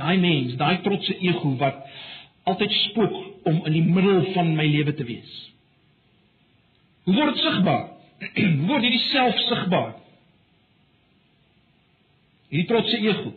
Daai 0.03 0.17
mens, 0.19 0.57
daai 0.59 0.81
trotse 0.83 1.15
ego 1.23 1.55
wat 1.61 1.79
altyd 2.49 2.71
spook 2.89 3.13
om 3.47 3.61
in 3.69 3.75
die 3.77 3.85
middel 3.87 4.25
van 4.35 4.51
my 4.57 4.65
lewe 4.67 4.93
te 4.97 5.05
wees. 5.07 5.33
Hoe 7.07 7.15
word 7.15 7.35
dit 7.35 7.43
sigbaar? 7.43 7.85
Hoe 8.35 8.67
word 8.67 8.83
hierdie 8.83 9.05
self 9.09 9.39
sigbaar? 9.47 9.93
Hierdie 12.51 12.67
trotse 12.69 12.99
ego. 12.99 13.33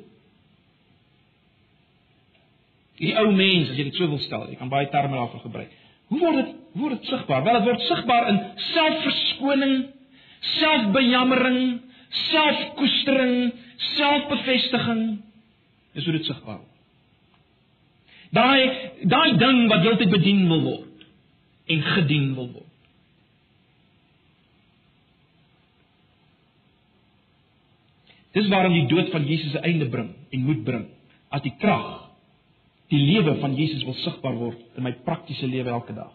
Die 2.96 3.12
ou 3.20 3.28
mens, 3.36 3.70
as 3.70 3.78
jy 3.78 3.90
dit 3.90 3.98
so 3.98 4.08
wil 4.08 4.22
stel, 4.24 4.46
jy 4.50 4.56
kan 4.58 4.72
baie 4.72 4.88
terme 4.92 5.18
daarvoor 5.18 5.44
gebruik. 5.44 5.74
Hoe 6.10 6.20
word 6.22 6.38
dit 6.40 6.54
word 6.76 6.98
dit 6.98 7.10
sigbaar? 7.10 7.44
Wel, 7.44 7.58
dit 7.60 7.68
word 7.70 7.84
sigbaar 7.88 8.28
in 8.30 8.40
selfverskoning, 8.70 9.76
selfbejammering, 10.56 11.60
selfkoestering, 12.26 13.38
selfbevestiging. 13.96 15.04
Dis 15.96 16.04
hoe 16.04 16.16
dit 16.18 16.28
sigbaar 16.28 16.60
word. 16.60 16.72
Daai 18.36 18.62
daai 19.08 19.36
ding 19.40 19.66
wat 19.70 19.84
heeltyd 19.86 20.12
bedien 20.12 20.42
wil 20.50 20.64
word 20.66 21.04
en 21.72 21.84
gedien 21.94 22.32
wil 22.36 22.50
word. 22.52 22.72
Dis 28.36 28.50
waarom 28.52 28.74
die 28.76 28.88
dood 28.90 29.08
van 29.14 29.24
Jesus 29.24 29.54
'n 29.54 29.64
einde 29.64 29.88
bring 29.88 30.10
en 30.30 30.44
moet 30.44 30.64
bring 30.64 30.86
as 31.30 31.42
die 31.42 31.54
krag 31.58 32.10
die 32.92 33.00
lewe 33.00 33.38
van 33.40 33.54
Jesus 33.56 33.84
wil 33.84 33.96
sigbaar 34.04 34.36
word 34.38 34.60
in 34.76 34.82
my 34.82 34.92
praktiese 35.06 35.46
lewe 35.46 35.72
elke 35.74 35.94
dag. 35.94 36.12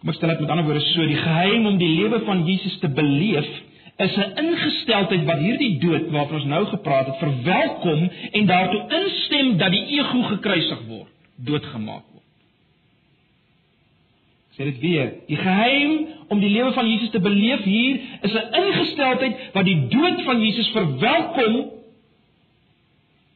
Kom 0.00 0.08
ek 0.08 0.16
stel 0.18 0.28
dit 0.28 0.40
met 0.40 0.50
ander 0.50 0.66
woorde 0.66 0.80
so, 0.80 1.06
die 1.06 1.20
geheim 1.20 1.66
om 1.66 1.78
die 1.78 1.88
lewe 1.88 2.24
van 2.24 2.42
Jesus 2.48 2.78
te 2.78 2.88
beleef 2.88 3.46
is 3.96 4.16
'n 4.16 4.32
ingesteldheid 4.44 5.24
wat 5.24 5.38
hierdie 5.38 5.78
dood 5.78 6.10
waarvan 6.10 6.34
ons 6.34 6.44
nou 6.44 6.64
gepraat 6.66 7.06
het, 7.06 7.18
verwelkom 7.18 8.10
en 8.30 8.46
daartoe 8.46 9.02
instem 9.02 9.56
dat 9.56 9.70
die 9.70 9.86
ego 9.86 10.22
gekruisig 10.22 10.80
word, 10.86 11.10
doodgemaak 11.36 12.02
word. 12.12 12.24
Sê 14.54 14.64
dit 14.64 14.78
weer, 14.78 15.12
die 15.26 15.36
geheim 15.36 16.06
om 16.28 16.40
die 16.40 16.50
lewe 16.50 16.72
van 16.72 16.90
Jesus 16.90 17.10
te 17.10 17.20
beleef 17.20 17.62
hier 17.62 18.00
is 18.22 18.32
'n 18.32 18.54
ingesteldheid 18.54 19.36
wat 19.52 19.64
die 19.64 19.86
dood 19.88 20.22
van 20.22 20.40
Jesus 20.40 20.68
verwelkom 20.68 21.72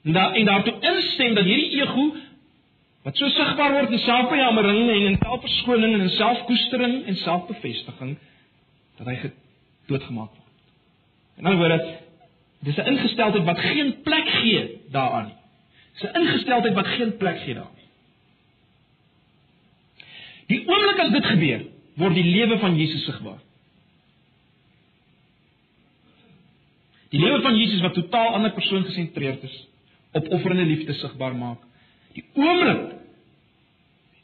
En 0.08 0.14
daar 0.14 0.32
en 0.32 0.44
daartoe 0.44 0.76
instem 0.80 1.34
dat 1.34 1.44
hierdie 1.44 1.80
ego 1.80 2.14
wat 3.02 3.16
so 3.16 3.28
sigbaar 3.28 3.72
word 3.72 3.90
in 3.90 3.98
selfbejammering 3.98 4.90
en 4.90 5.06
in 5.10 5.18
selfverskoning 5.20 5.94
en 5.94 6.00
in 6.00 6.14
selfkoestering 6.16 7.04
en 7.04 7.16
selfbevestiging 7.16 8.16
dat 8.96 9.06
hy 9.06 9.30
doodgemaak 9.86 10.30
word. 10.32 10.47
In 11.38 11.46
ander 11.46 11.58
woorde, 11.58 11.98
dis 12.66 12.76
'n 12.76 12.86
ingesteldheid 12.92 13.44
wat 13.44 13.58
geen 13.58 14.02
plek 14.02 14.28
gee 14.28 14.80
daaraan 14.90 15.24
nie. 15.24 15.38
Dis 15.92 16.10
'n 16.10 16.20
ingesteldheid 16.20 16.74
wat 16.74 16.86
geen 16.86 17.16
plek 17.16 17.38
gee 17.40 17.54
daaraan. 17.54 17.78
Die 20.48 20.62
oomblik 20.66 20.98
as 20.98 21.10
dit 21.12 21.24
gebeur, 21.24 21.64
word 21.94 22.14
die 22.14 22.24
lewe 22.24 22.58
van 22.58 22.76
Jesus 22.76 23.04
sigbaar. 23.04 23.40
Die 27.08 27.20
lewe 27.20 27.40
van 27.40 27.56
Jesus 27.56 27.80
wat 27.80 27.94
totaal 27.94 28.34
ander 28.36 28.52
persoon 28.52 28.84
gesentreerd 28.84 29.42
is, 29.42 29.56
opofferende 30.12 30.64
liefde 30.64 30.92
sigbaar 30.92 31.36
maak. 31.36 31.60
Die 32.12 32.24
oomblik 32.34 32.94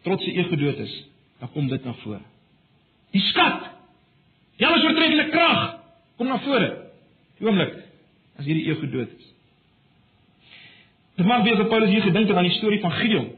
trots 0.03 0.24
se 0.24 0.33
ego 0.33 0.57
dood 0.57 0.79
is, 0.79 0.94
dan 1.40 1.53
kom 1.53 1.68
dit 1.68 1.85
na 1.85 1.94
vore. 1.94 2.20
Die 3.11 3.22
skat. 3.22 3.70
Die 4.57 4.66
alles 4.66 4.85
oortreffende 4.85 5.29
krag 5.29 5.79
kom 6.16 6.29
na 6.29 6.38
vore. 6.44 6.84
Die 7.45 7.51
oomblik 7.51 7.77
as 8.41 8.49
hierdie 8.49 8.65
ego 8.73 8.89
dood 8.89 9.13
is. 9.13 9.31
Dit 11.21 11.29
maak 11.29 11.45
weer 11.45 11.61
dat 11.61 11.69
Paulus 11.69 11.93
hier 11.93 12.03
gedink 12.03 12.29
het 12.33 12.37
aan 12.41 12.49
die 12.49 12.57
storie 12.57 12.81
van 12.81 12.97
Gideon. 12.97 13.29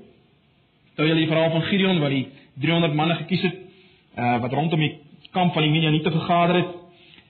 Toe 0.97 1.09
jy 1.11 1.17
die 1.19 1.29
verhaal 1.29 1.51
van 1.59 1.67
Gideon 1.67 1.99
wat 2.01 2.15
die 2.15 2.25
300 2.63 2.95
manne 2.97 3.19
gekies 3.25 3.43
het, 3.45 3.63
uh 4.17 4.37
wat 4.47 4.55
rondom 4.55 4.81
die 4.81 4.95
kamp 5.35 5.53
van 5.53 5.67
die 5.67 5.75
Midianiete 5.75 6.15
vergader 6.15 6.63
het. 6.63 6.75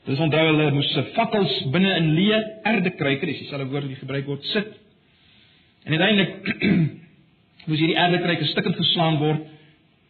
Dis 0.07 0.21
onthou 0.23 0.45
hulle 0.53 0.71
moes 0.77 0.93
se 0.93 1.03
fakkels 1.17 1.55
binne 1.75 1.97
in 1.99 2.13
leë 2.15 2.43
erde 2.71 2.93
kry, 2.95 3.17
dis 3.25 3.41
dieselfde 3.41 3.73
woord 3.73 3.89
wat 3.89 4.05
gebruik 4.05 4.29
word, 4.31 4.45
sit 4.53 4.77
En 5.87 5.93
uiteindelik 5.93 6.57
moes 7.69 7.79
hierdie 7.79 7.99
aardekryke 7.99 8.45
stukkend 8.51 8.77
geslaan 8.77 9.21
word. 9.23 9.45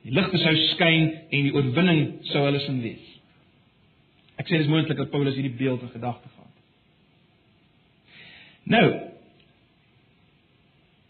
Die 0.06 0.14
ligte 0.16 0.38
sou 0.40 0.54
skyn 0.72 1.10
en 1.28 1.48
die 1.48 1.52
oorwinning 1.52 2.02
sou 2.30 2.44
hulle 2.46 2.62
sin 2.64 2.78
wees. 2.80 3.02
Ek 4.40 4.48
sê 4.48 4.60
dis 4.60 4.70
moontlik 4.72 4.96
dat 4.96 5.10
Paulus 5.12 5.36
hierdie 5.36 5.52
beeld 5.58 5.82
in 5.84 5.92
gedagte 5.92 6.28
gehad 6.28 6.45
het. 6.45 6.45
Nou 8.72 8.86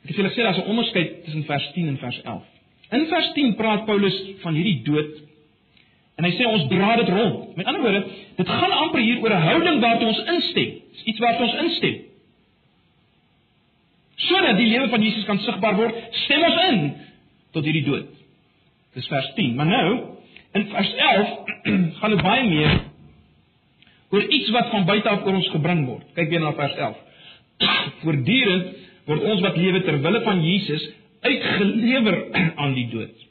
Ek 0.06 0.14
sê 0.14 0.20
hulle 0.20 0.30
sê 0.30 0.44
daar's 0.44 0.58
'n 0.62 0.70
onderskeid 0.70 1.24
tussen 1.24 1.44
vers 1.44 1.72
10 1.74 1.88
en 1.88 1.98
vers 1.98 2.20
11. 2.22 2.44
In 2.94 3.06
vers 3.10 3.32
10 3.34 3.54
praat 3.58 3.86
Paulus 3.86 4.16
van 4.42 4.54
hierdie 4.54 4.82
dood 4.86 5.22
en 6.16 6.24
hy 6.24 6.30
sê 6.32 6.46
ons 6.46 6.68
dra 6.70 6.96
dit 6.96 7.08
rond. 7.08 7.56
Met 7.56 7.66
ander 7.66 7.82
woorde, 7.82 8.04
dit 8.36 8.48
gaan 8.48 8.72
amper 8.72 9.00
hier 9.00 9.18
oor 9.20 9.30
'n 9.30 9.46
houding 9.48 9.80
waartoe 9.80 10.08
ons 10.08 10.22
instem. 10.34 10.70
Dis 10.92 11.04
iets 11.04 11.18
waartoe 11.18 11.46
ons 11.46 11.58
instem 11.64 12.06
sodat 14.16 14.56
die 14.56 14.68
lewe 14.70 14.88
van 14.88 15.02
Jesus 15.02 15.24
kan 15.28 15.38
sigbaar 15.44 15.76
word, 15.76 15.96
stem 16.24 16.44
ons 16.46 16.60
in 16.70 16.82
tot 17.56 17.64
hierdie 17.64 17.84
dood. 17.84 18.08
Dis 18.96 19.08
vers 19.12 19.32
10. 19.36 19.54
Maar 19.58 19.68
nou, 19.68 19.88
in 20.56 20.68
vers 20.72 20.92
11 20.94 21.34
gaan 22.00 22.14
dit 22.14 22.22
baie 22.24 22.44
meer 22.48 22.78
oor 24.14 24.22
iets 24.22 24.48
wat 24.54 24.70
van 24.70 24.86
buite 24.88 25.10
af 25.10 25.24
oor 25.26 25.34
ons 25.34 25.50
gebring 25.52 25.84
word. 25.88 26.06
Kyk 26.16 26.30
weer 26.32 26.40
na 26.40 26.54
vers 26.56 26.76
11. 26.78 27.02
Voortdurend 28.02 28.72
word 29.06 29.22
ons 29.32 29.44
wat 29.44 29.56
lewe 29.60 29.82
ter 29.86 30.00
wille 30.04 30.22
van 30.26 30.42
Jesus 30.44 30.84
uitgelewer 31.26 32.18
aan 32.62 32.74
die 32.76 32.88
dood. 32.92 33.24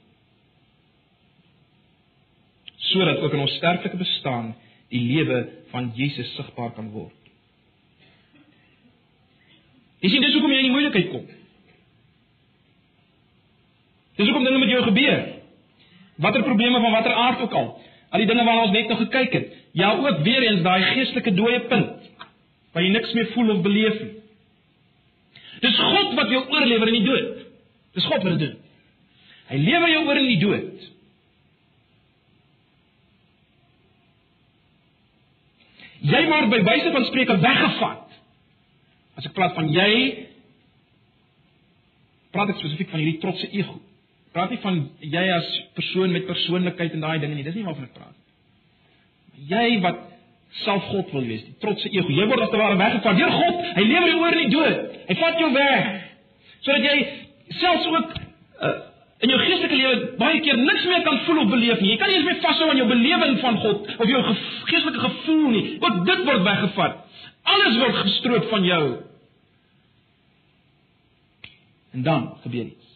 Sodat 2.91 3.21
ook 3.23 3.33
in 3.33 3.43
ons 3.43 3.57
sterflike 3.59 3.99
bestaan 3.99 4.53
die 4.93 5.01
lewe 5.01 5.45
van 5.73 5.91
Jesus 5.97 6.31
sigbaar 6.37 6.73
kan 6.75 6.91
word. 6.93 7.13
Jy 10.03 10.11
sien 10.13 10.23
dis 10.25 10.35
hoekom 10.37 10.53
jy 10.53 10.61
in 10.61 10.69
die 10.69 10.75
moeilikheid 10.75 11.09
kom. 11.11 11.25
Dis 14.15 14.27
hoekom 14.29 14.45
dinge 14.47 14.61
met 14.61 14.71
jou 14.71 14.83
gebeur. 14.85 15.23
Watter 16.23 16.45
probleme 16.45 16.79
van 16.79 16.93
watter 16.93 17.15
aard 17.19 17.41
ook 17.43 17.55
al. 17.57 17.71
Al 18.13 18.21
die 18.23 18.29
dinge 18.29 18.45
waarna 18.47 18.67
ons 18.67 18.75
net 18.75 18.91
nou 18.91 18.99
gekyk 19.01 19.33
het. 19.35 19.55
Ja, 19.75 19.95
ook 19.99 20.21
weer 20.23 20.45
eens 20.45 20.61
daai 20.63 20.83
geestelike 20.93 21.33
dooie 21.35 21.65
punt 21.71 22.03
waar 22.75 22.83
jy 22.83 22.91
niks 22.91 23.13
meer 23.15 23.29
voel 23.31 23.53
of 23.53 23.61
beleef 23.63 23.99
nie. 24.03 24.14
Dis 25.65 25.81
God 25.81 26.15
wat 26.19 26.31
jou 26.33 26.43
oorlewer 26.53 26.91
in 26.91 26.99
die 26.99 27.07
dood. 27.07 27.43
Dis 27.97 28.07
God 28.11 28.23
wat 28.23 28.35
dit 28.35 28.45
doen. 28.45 28.57
Hy 29.49 29.61
lewer 29.61 29.91
jou 29.91 30.03
oor 30.05 30.21
in 30.21 30.29
die 30.29 30.41
dood. 30.41 30.87
Jy 36.05 36.21
word 36.29 36.51
by 36.53 36.59
wyse 36.67 36.91
van 36.93 37.07
spreuke 37.09 37.37
weggevat 37.41 38.05
As 39.15 39.27
ek 39.27 39.35
praat 39.35 39.55
van 39.55 39.69
jy 39.71 39.91
praat 42.35 42.51
ek 42.51 42.59
spesifiek 42.59 42.89
van 42.91 42.99
hierdie 42.99 43.21
trotse 43.23 43.47
ego. 43.55 43.77
Praat 44.35 44.51
nie 44.51 44.59
van 44.63 44.81
jy 44.99 45.23
as 45.37 45.51
persoon 45.77 46.11
met 46.11 46.27
persoonlikheid 46.27 46.97
en 46.97 47.05
daai 47.05 47.21
dinge 47.23 47.37
nie. 47.37 47.45
Dis 47.47 47.55
nie 47.55 47.63
waarvan 47.63 47.87
ek 47.87 47.95
praat 47.95 48.11
nie. 48.11 49.47
Jy 49.53 49.79
wat 49.85 50.01
self 50.63 50.83
God 50.91 51.11
wil 51.11 51.25
wees, 51.27 51.43
die 51.43 51.55
trotse 51.59 51.89
ego. 51.91 52.11
Jy 52.13 52.25
word 52.29 52.45
as 52.45 52.51
te 52.53 52.59
ware 52.59 52.77
weggevat 52.79 53.17
deur 53.19 53.33
God. 53.35 53.63
Hy 53.75 53.85
lewer 53.85 54.11
jou 54.11 54.19
oor 54.21 54.35
in 54.37 54.43
die 54.43 54.53
dood. 54.53 54.99
Hy 55.09 55.17
vat 55.19 55.41
jou 55.41 55.49
weg. 55.55 55.89
Sodat 56.65 56.85
jy 56.87 56.95
selfs 57.59 57.89
ook 57.91 58.13
uh, 58.15 58.75
in 59.25 59.33
jou 59.33 59.39
geestelike 59.41 59.79
lewe 59.79 59.97
baie 60.21 60.39
keer 60.45 60.61
niks 60.61 60.85
meer 60.89 61.03
kan 61.07 61.19
voel 61.27 61.41
of 61.43 61.51
beleef 61.51 61.83
nie. 61.83 61.91
Jy 61.93 61.99
kan 62.01 62.11
nie 62.11 62.19
eens 62.21 62.29
meer 62.29 62.39
vashou 62.45 62.69
aan 62.71 62.79
jou 62.79 62.87
belewing 62.89 63.35
van 63.43 63.59
God 63.65 63.91
of 63.97 64.07
jou 64.13 64.21
ge 64.29 64.37
geestelike 64.71 65.03
gevoel 65.09 65.45
nie. 65.57 65.65
Ook 65.81 65.99
dit 66.07 66.23
word 66.29 66.47
weggevat. 66.47 67.21
Alles 67.55 67.77
word 67.83 68.01
gestroop 68.05 68.49
van 68.53 68.65
jou. 68.71 68.81
En 71.95 72.07
dan 72.07 72.31
gebeur 72.43 72.71
iets. 72.71 72.95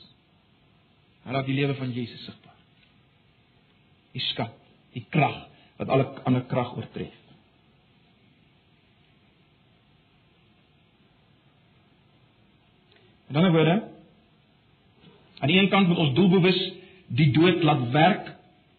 Dan 1.24 1.36
raak 1.36 1.48
die 1.48 1.60
lewe 1.60 1.76
van 1.78 1.92
Jesus 1.94 2.24
sigbaar. 2.26 2.58
Die 4.16 4.24
skat, 4.32 4.56
die 4.96 5.06
krag 5.14 5.44
wat 5.80 5.92
alle 5.94 6.08
ander 6.28 6.44
krag 6.50 6.74
oortref. 6.76 7.19
En 13.30 13.38
dan 13.38 13.52
word 13.54 13.88
aan 15.40 15.48
die 15.48 15.60
een 15.60 15.70
kant 15.72 15.88
moet 15.88 15.98
ons 15.98 16.16
doelbewus 16.18 16.60
die 17.08 17.32
dood 17.32 17.64
laat 17.64 17.86
werk 17.94 18.34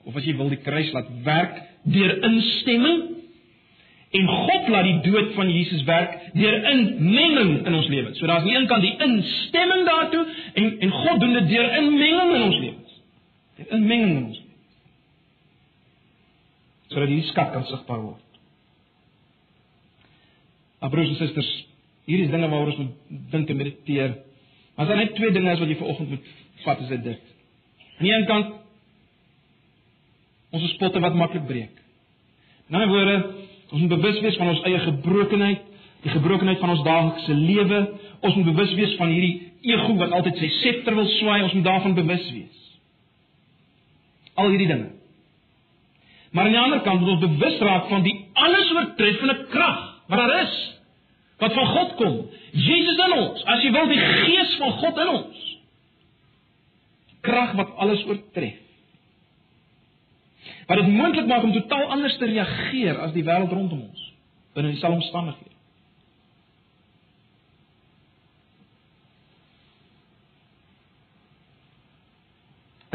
of 0.05 0.17
as 0.17 0.27
jy 0.27 0.35
wil 0.37 0.51
die 0.53 0.61
kruis 0.61 0.91
laat 0.93 1.09
werk 1.25 1.57
deur 1.89 2.19
instemming 2.27 3.21
En 4.11 4.27
God 4.27 4.69
laat 4.69 4.87
die 4.89 5.01
dood 5.07 5.35
van 5.37 5.51
Jesus 5.55 5.83
werk 5.87 6.17
deur 6.35 6.57
inmenging 6.73 7.53
in 7.67 7.75
ons 7.75 7.87
lewens. 7.87 8.19
So 8.19 8.27
daar's 8.27 8.43
aan 8.43 8.49
die 8.49 8.57
een 8.57 8.67
kant 8.67 8.83
die 8.83 8.97
instemming 9.07 9.85
daartoe 9.87 10.25
en 10.55 10.71
en 10.87 10.91
God 10.91 11.21
doen 11.21 11.37
dit 11.39 11.49
deur 11.49 11.69
inmenging 11.79 12.33
in 12.35 12.43
ons 12.43 12.57
lewens. 12.57 12.97
Deur 13.57 13.77
inmenging 13.77 14.17
in 14.17 14.25
ons 14.25 14.41
lewens. 14.41 14.57
Sodat 16.91 17.13
die 17.13 17.23
skat 17.29 17.53
kan 17.55 17.69
sigbaar 17.71 18.03
word. 18.03 18.27
Broers 20.91 21.13
en 21.13 21.21
susters, 21.21 21.51
hier 22.09 22.25
is 22.25 22.33
dinge 22.33 22.49
waaroor 22.51 22.73
ons 22.73 22.83
moet 22.83 23.31
dink 23.31 23.53
en 23.53 23.63
mediteer. 23.63 24.17
Maar 24.81 24.89
daar 24.89 25.03
net 25.03 25.13
twee 25.15 25.35
dinge 25.37 25.53
is 25.53 25.61
wat 25.61 25.69
jy 25.69 25.77
vanoggend 25.77 26.09
moet 26.09 26.33
vat, 26.65 26.81
is 26.81 26.89
dit. 26.89 27.29
Aan 27.99 28.07
die 28.09 28.15
een 28.15 28.27
kant 28.31 28.57
ons 30.57 30.65
spotte 30.73 31.05
wat 31.05 31.15
maklik 31.15 31.45
breek. 31.47 31.77
In 32.71 32.79
ander 32.79 32.89
woorde, 32.89 33.19
Ons 33.71 33.81
moet 33.81 33.93
bewus 34.01 34.19
wees 34.25 34.39
van 34.39 34.51
ons 34.51 34.63
eie 34.67 34.79
gebrokenheid, 34.83 35.67
die 36.03 36.11
gebrokenheid 36.11 36.59
van 36.63 36.73
ons 36.75 36.83
daaglikse 36.87 37.35
lewe. 37.39 37.83
Ons 38.27 38.39
moet 38.39 38.49
bewus 38.51 38.73
wees 38.79 38.97
van 38.99 39.13
hierdie 39.15 39.35
ego 39.71 39.95
wat 40.01 40.15
altyd 40.17 40.41
sy 40.41 40.49
septer 40.59 40.97
wil 40.97 41.07
swaai, 41.19 41.43
ons 41.45 41.55
moet 41.55 41.67
daarvan 41.69 41.95
bewus 41.95 42.25
wees. 42.35 42.65
Al 44.41 44.51
hierdie 44.51 44.71
dinge. 44.71 44.91
Maar 46.35 46.49
aan 46.49 46.57
die 46.57 46.63
ander 46.63 46.83
kant 46.87 47.03
moet 47.03 47.15
ons 47.15 47.23
bewus 47.27 47.61
raak 47.63 47.89
van 47.91 48.03
die 48.07 48.17
alles 48.39 48.75
oortreffende 48.75 49.37
krag 49.53 49.81
wat 50.11 50.23
daar 50.23 50.37
is 50.41 50.59
wat 51.41 51.55
van 51.57 51.71
God 51.75 51.95
kom. 51.99 52.17
Jesus 52.53 52.99
in 53.07 53.13
ons, 53.19 53.45
as 53.45 53.63
jy 53.65 53.71
wil 53.75 53.87
die 53.91 54.01
gees 54.01 54.57
van 54.63 54.73
God 54.81 54.99
in 55.05 55.13
ons. 55.13 55.45
Krag 57.27 57.55
wat 57.59 57.77
alles 57.85 58.03
oortref. 58.09 58.59
Wat 60.67 60.79
dit 60.79 60.91
moontlik 60.95 61.27
maak 61.27 61.45
om 61.47 61.53
totaal 61.53 61.89
anders 61.97 62.17
te 62.19 62.29
reageer 62.31 62.99
as 63.05 63.15
die 63.15 63.27
wêreld 63.27 63.53
rondom 63.53 63.87
ons 63.91 64.07
binne 64.55 64.73
dieselfde 64.73 64.99
omstandighede. 64.99 65.51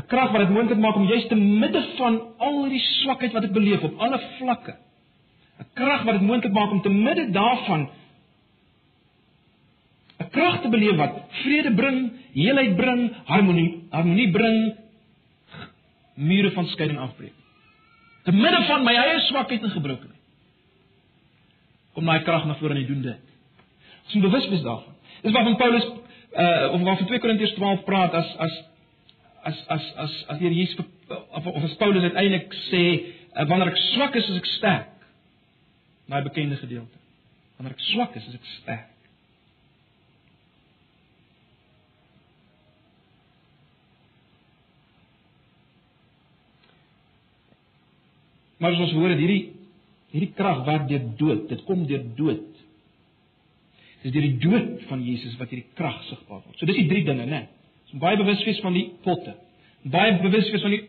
krag 0.08 0.32
wat 0.32 0.46
dit 0.46 0.54
moontlik 0.54 0.80
maak 0.80 0.96
om 0.96 1.08
juis 1.10 1.28
te 1.28 1.36
midde 1.36 1.82
van 1.98 2.20
al 2.38 2.64
die 2.70 2.82
swakheid 2.82 3.34
wat 3.36 3.48
ek 3.48 3.54
beleef 3.56 3.84
op 3.88 4.02
alle 4.06 4.20
vlakke 4.38 4.76
'n 5.60 5.68
krag 5.74 6.04
wat 6.06 6.20
dit 6.20 6.28
moontlik 6.30 6.54
maak 6.54 6.72
om 6.72 6.82
te 6.82 6.90
midde 6.90 7.32
daarvan 7.32 7.90
krag 10.36 10.62
te 10.64 10.72
beleef 10.74 10.98
wat 11.00 11.22
vrede 11.42 11.72
bring, 11.78 12.02
heelheid 12.36 12.76
bring, 12.80 13.08
harmonie, 13.30 13.70
harmonie 13.94 14.28
bring, 14.32 14.60
mure 16.16 16.52
van 16.56 16.68
skeiding 16.74 17.00
afbreek. 17.00 17.34
Te 18.26 18.34
midde 18.34 18.64
van 18.68 18.84
my 18.84 18.94
eie 18.98 19.20
swakheid 19.28 19.64
en 19.64 19.74
gebrokenheid. 19.76 20.22
Kom 21.96 22.10
daai 22.10 22.24
krag 22.28 22.48
na 22.48 22.58
vore 22.60 22.76
en 22.76 22.82
hy 22.82 22.88
doen 22.88 23.04
dit. 23.06 23.34
Ons 24.06 24.16
moet 24.18 24.26
bewus 24.28 24.48
wees 24.52 24.64
daarvan. 24.66 24.96
Dis 25.24 25.36
waarvan 25.36 25.60
Paulus 25.62 25.86
uh 26.36 26.74
of 26.76 26.82
waarvan 26.84 27.08
2 27.08 27.20
Korintiërs 27.24 27.54
12 27.56 27.84
praat 27.88 28.14
as 28.14 28.34
as 28.46 28.56
as 29.44 29.62
as 29.76 29.86
as 30.04 30.16
as 30.28 30.40
die 30.40 30.48
Here 30.48 30.58
Jesus 30.58 30.82
of, 31.08 31.46
of 31.46 31.64
as 31.64 31.78
Paulus 31.80 32.04
uiteindelik 32.04 32.54
sê 32.68 32.84
uh, 32.92 33.46
wanneer 33.48 33.72
ek 33.72 33.80
swak 33.94 34.18
is, 34.20 34.28
is 34.34 34.42
ek 34.42 34.52
sterk. 34.58 35.08
Daai 36.12 36.26
bekende 36.26 36.60
gedeelte. 36.60 37.00
Wanneer 37.58 37.78
ek 37.78 37.88
swak 37.92 38.18
is, 38.20 38.28
is 38.32 38.40
ek 38.42 38.52
sterk. 38.58 38.95
Maar 48.60 48.76
as 48.76 48.84
ons 48.88 48.96
hoor 48.96 49.12
dat 49.14 49.22
hierdie 49.22 49.44
hierdie 50.16 50.32
krag 50.38 50.62
werk 50.68 50.86
deur 50.88 51.08
dood, 51.20 51.48
dit 51.50 51.64
kom 51.68 51.82
deur 51.90 52.04
dood. 52.16 52.52
Dis 54.04 54.14
deur 54.16 54.24
die 54.24 54.38
dood 54.40 54.86
van 54.88 55.02
Jesus 55.04 55.34
wat 55.42 55.52
hierdie 55.52 55.74
krag 55.76 55.98
sigbaar 56.08 56.44
word. 56.44 56.56
So 56.60 56.70
dis 56.70 56.78
die 56.80 56.88
drie 56.88 57.04
dinge, 57.08 57.26
né? 57.26 57.42
Nee. 57.42 57.66
Ons 57.90 58.00
baie 58.04 58.20
bewus 58.20 58.44
wees 58.48 58.62
van 58.64 58.78
die 58.78 58.86
potte. 59.04 59.36
Baie 59.92 60.16
bewus 60.22 60.48
wees 60.54 60.64
van 60.64 60.74
die 60.74 60.84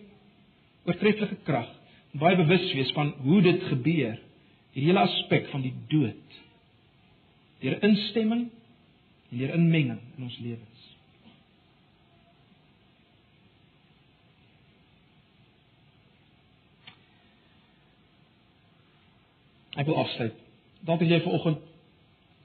oortreffelike 0.86 1.40
krag. 1.48 1.72
Baie 2.16 2.38
bewus 2.38 2.68
wees 2.76 2.92
van 2.96 3.12
hoe 3.24 3.40
dit 3.44 3.66
gebeur. 3.70 4.16
Die 4.76 4.84
hele 4.86 5.02
aspek 5.02 5.50
van 5.52 5.64
die 5.64 5.74
dood. 5.90 6.38
Deur 7.64 7.78
instemming 7.88 8.46
en 9.32 9.40
deur 9.40 9.54
inmenging 9.56 10.00
in 10.16 10.28
ons 10.28 10.38
lewens. 10.44 10.75
Ek 19.76 19.86
wil 19.88 19.98
afsluit. 20.00 20.36
Dalk 20.86 21.02
as 21.04 21.12
jy 21.12 21.20
vanoggend 21.24 21.62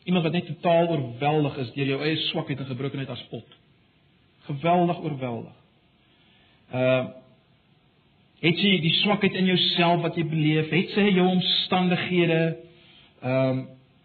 iemand 0.03 0.25
wat 0.25 0.33
net 0.33 0.47
totaal 0.49 0.89
oorweldig 0.89 1.57
is 1.61 1.73
deur 1.75 1.91
jou 1.93 1.99
eie 2.01 2.17
swakheid 2.29 2.59
en 2.59 2.71
gebrokenheid 2.71 3.11
as 3.13 3.25
pot 3.29 3.57
geweldig 4.45 4.99
oorweldig. 4.99 5.57
Uh 6.73 7.07
het 8.41 8.57
jy 8.57 8.79
die 8.81 8.95
swakheid 9.03 9.35
in 9.37 9.45
jouself 9.45 9.99
wat 10.01 10.15
jy 10.17 10.23
beleef? 10.25 10.71
Het 10.73 10.95
sy 10.95 11.03
jou 11.13 11.27
omstandighede 11.29 12.39
ehm 13.21 13.49
um, 13.49 13.59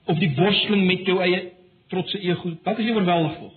of 0.07 0.18
die 0.20 0.29
worsteling 0.37 0.85
met 0.87 1.09
jou 1.09 1.16
eie 1.24 1.39
trotse 1.89 2.20
ego? 2.20 2.53
Wat 2.62 2.79
is 2.79 2.85
jy 2.85 2.93
oorweldig 2.93 3.39
vir? 3.39 3.55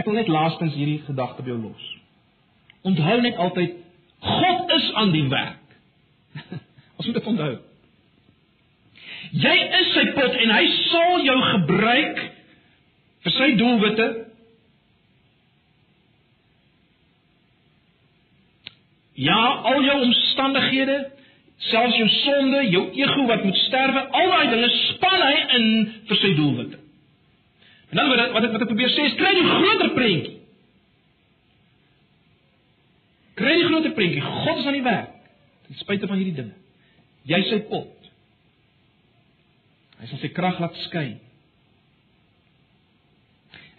Ek 0.00 0.08
wil 0.08 0.16
net 0.16 0.32
laastens 0.32 0.72
hierdie 0.74 1.02
gedagte 1.04 1.44
by 1.44 1.52
jou 1.52 1.58
los. 1.66 1.84
Onthou 2.88 3.20
net 3.20 3.36
altyd 3.36 3.76
God 4.24 4.72
is 4.78 4.88
aan 4.96 5.12
die 5.12 5.28
werk. 5.28 5.63
Ons 6.98 7.06
moet 7.06 7.16
dit 7.18 7.30
onthou. 7.32 7.54
Jy 9.44 9.54
is 9.80 9.90
sy 9.96 10.04
pot 10.14 10.36
en 10.44 10.54
hy 10.54 10.64
sal 10.84 11.24
jou 11.26 11.40
gebruik 11.54 12.22
vir 13.24 13.36
sy 13.38 13.50
doelwitte 13.58 14.12
Ja, 19.14 19.60
al 19.62 19.84
jou 19.86 20.00
omstandighede, 20.02 20.96
selfs 21.70 21.96
jou 21.96 22.08
sonde, 22.08 22.64
jou 22.70 22.88
ego 22.98 23.26
wat 23.26 23.44
moet 23.46 23.56
sterwe, 23.56 24.00
al 24.10 24.32
daai 24.32 24.48
dinge 24.50 24.70
span 24.74 25.20
hy 25.22 25.36
in 25.58 25.68
vir 26.08 26.18
sy 26.18 26.32
doelwitte. 26.34 26.80
En 27.92 28.00
dan 28.00 28.10
wat 28.10 28.32
wat 28.34 28.48
ek 28.48 28.56
wat 28.56 28.64
ek 28.66 28.72
probeer 28.72 28.90
sê 28.90 29.06
is 29.06 29.14
kry 29.20 29.30
die 29.36 29.46
groter 29.46 29.92
prentjie. 29.94 30.34
Kry 33.38 33.54
die 33.60 33.68
groter 33.68 33.94
prentjie. 33.94 34.24
God 34.24 34.58
is 34.58 34.66
aan 34.66 34.80
die 34.80 34.86
werk. 34.88 35.13
Ten 35.66 35.80
spyte 35.80 36.06
van 36.10 36.20
hierdie 36.20 36.36
dinge. 36.36 36.56
Jy 37.28 37.40
sy 37.48 37.58
pot. 37.70 38.08
Hy 40.00 40.08
sal 40.10 40.20
sy 40.20 40.30
krag 40.36 40.58
laat 40.60 40.76
skyn. 40.88 41.16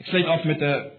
Ek 0.01 0.09
sluit 0.09 0.25
af 0.25 0.45
met 0.45 0.61
'n 0.61 0.91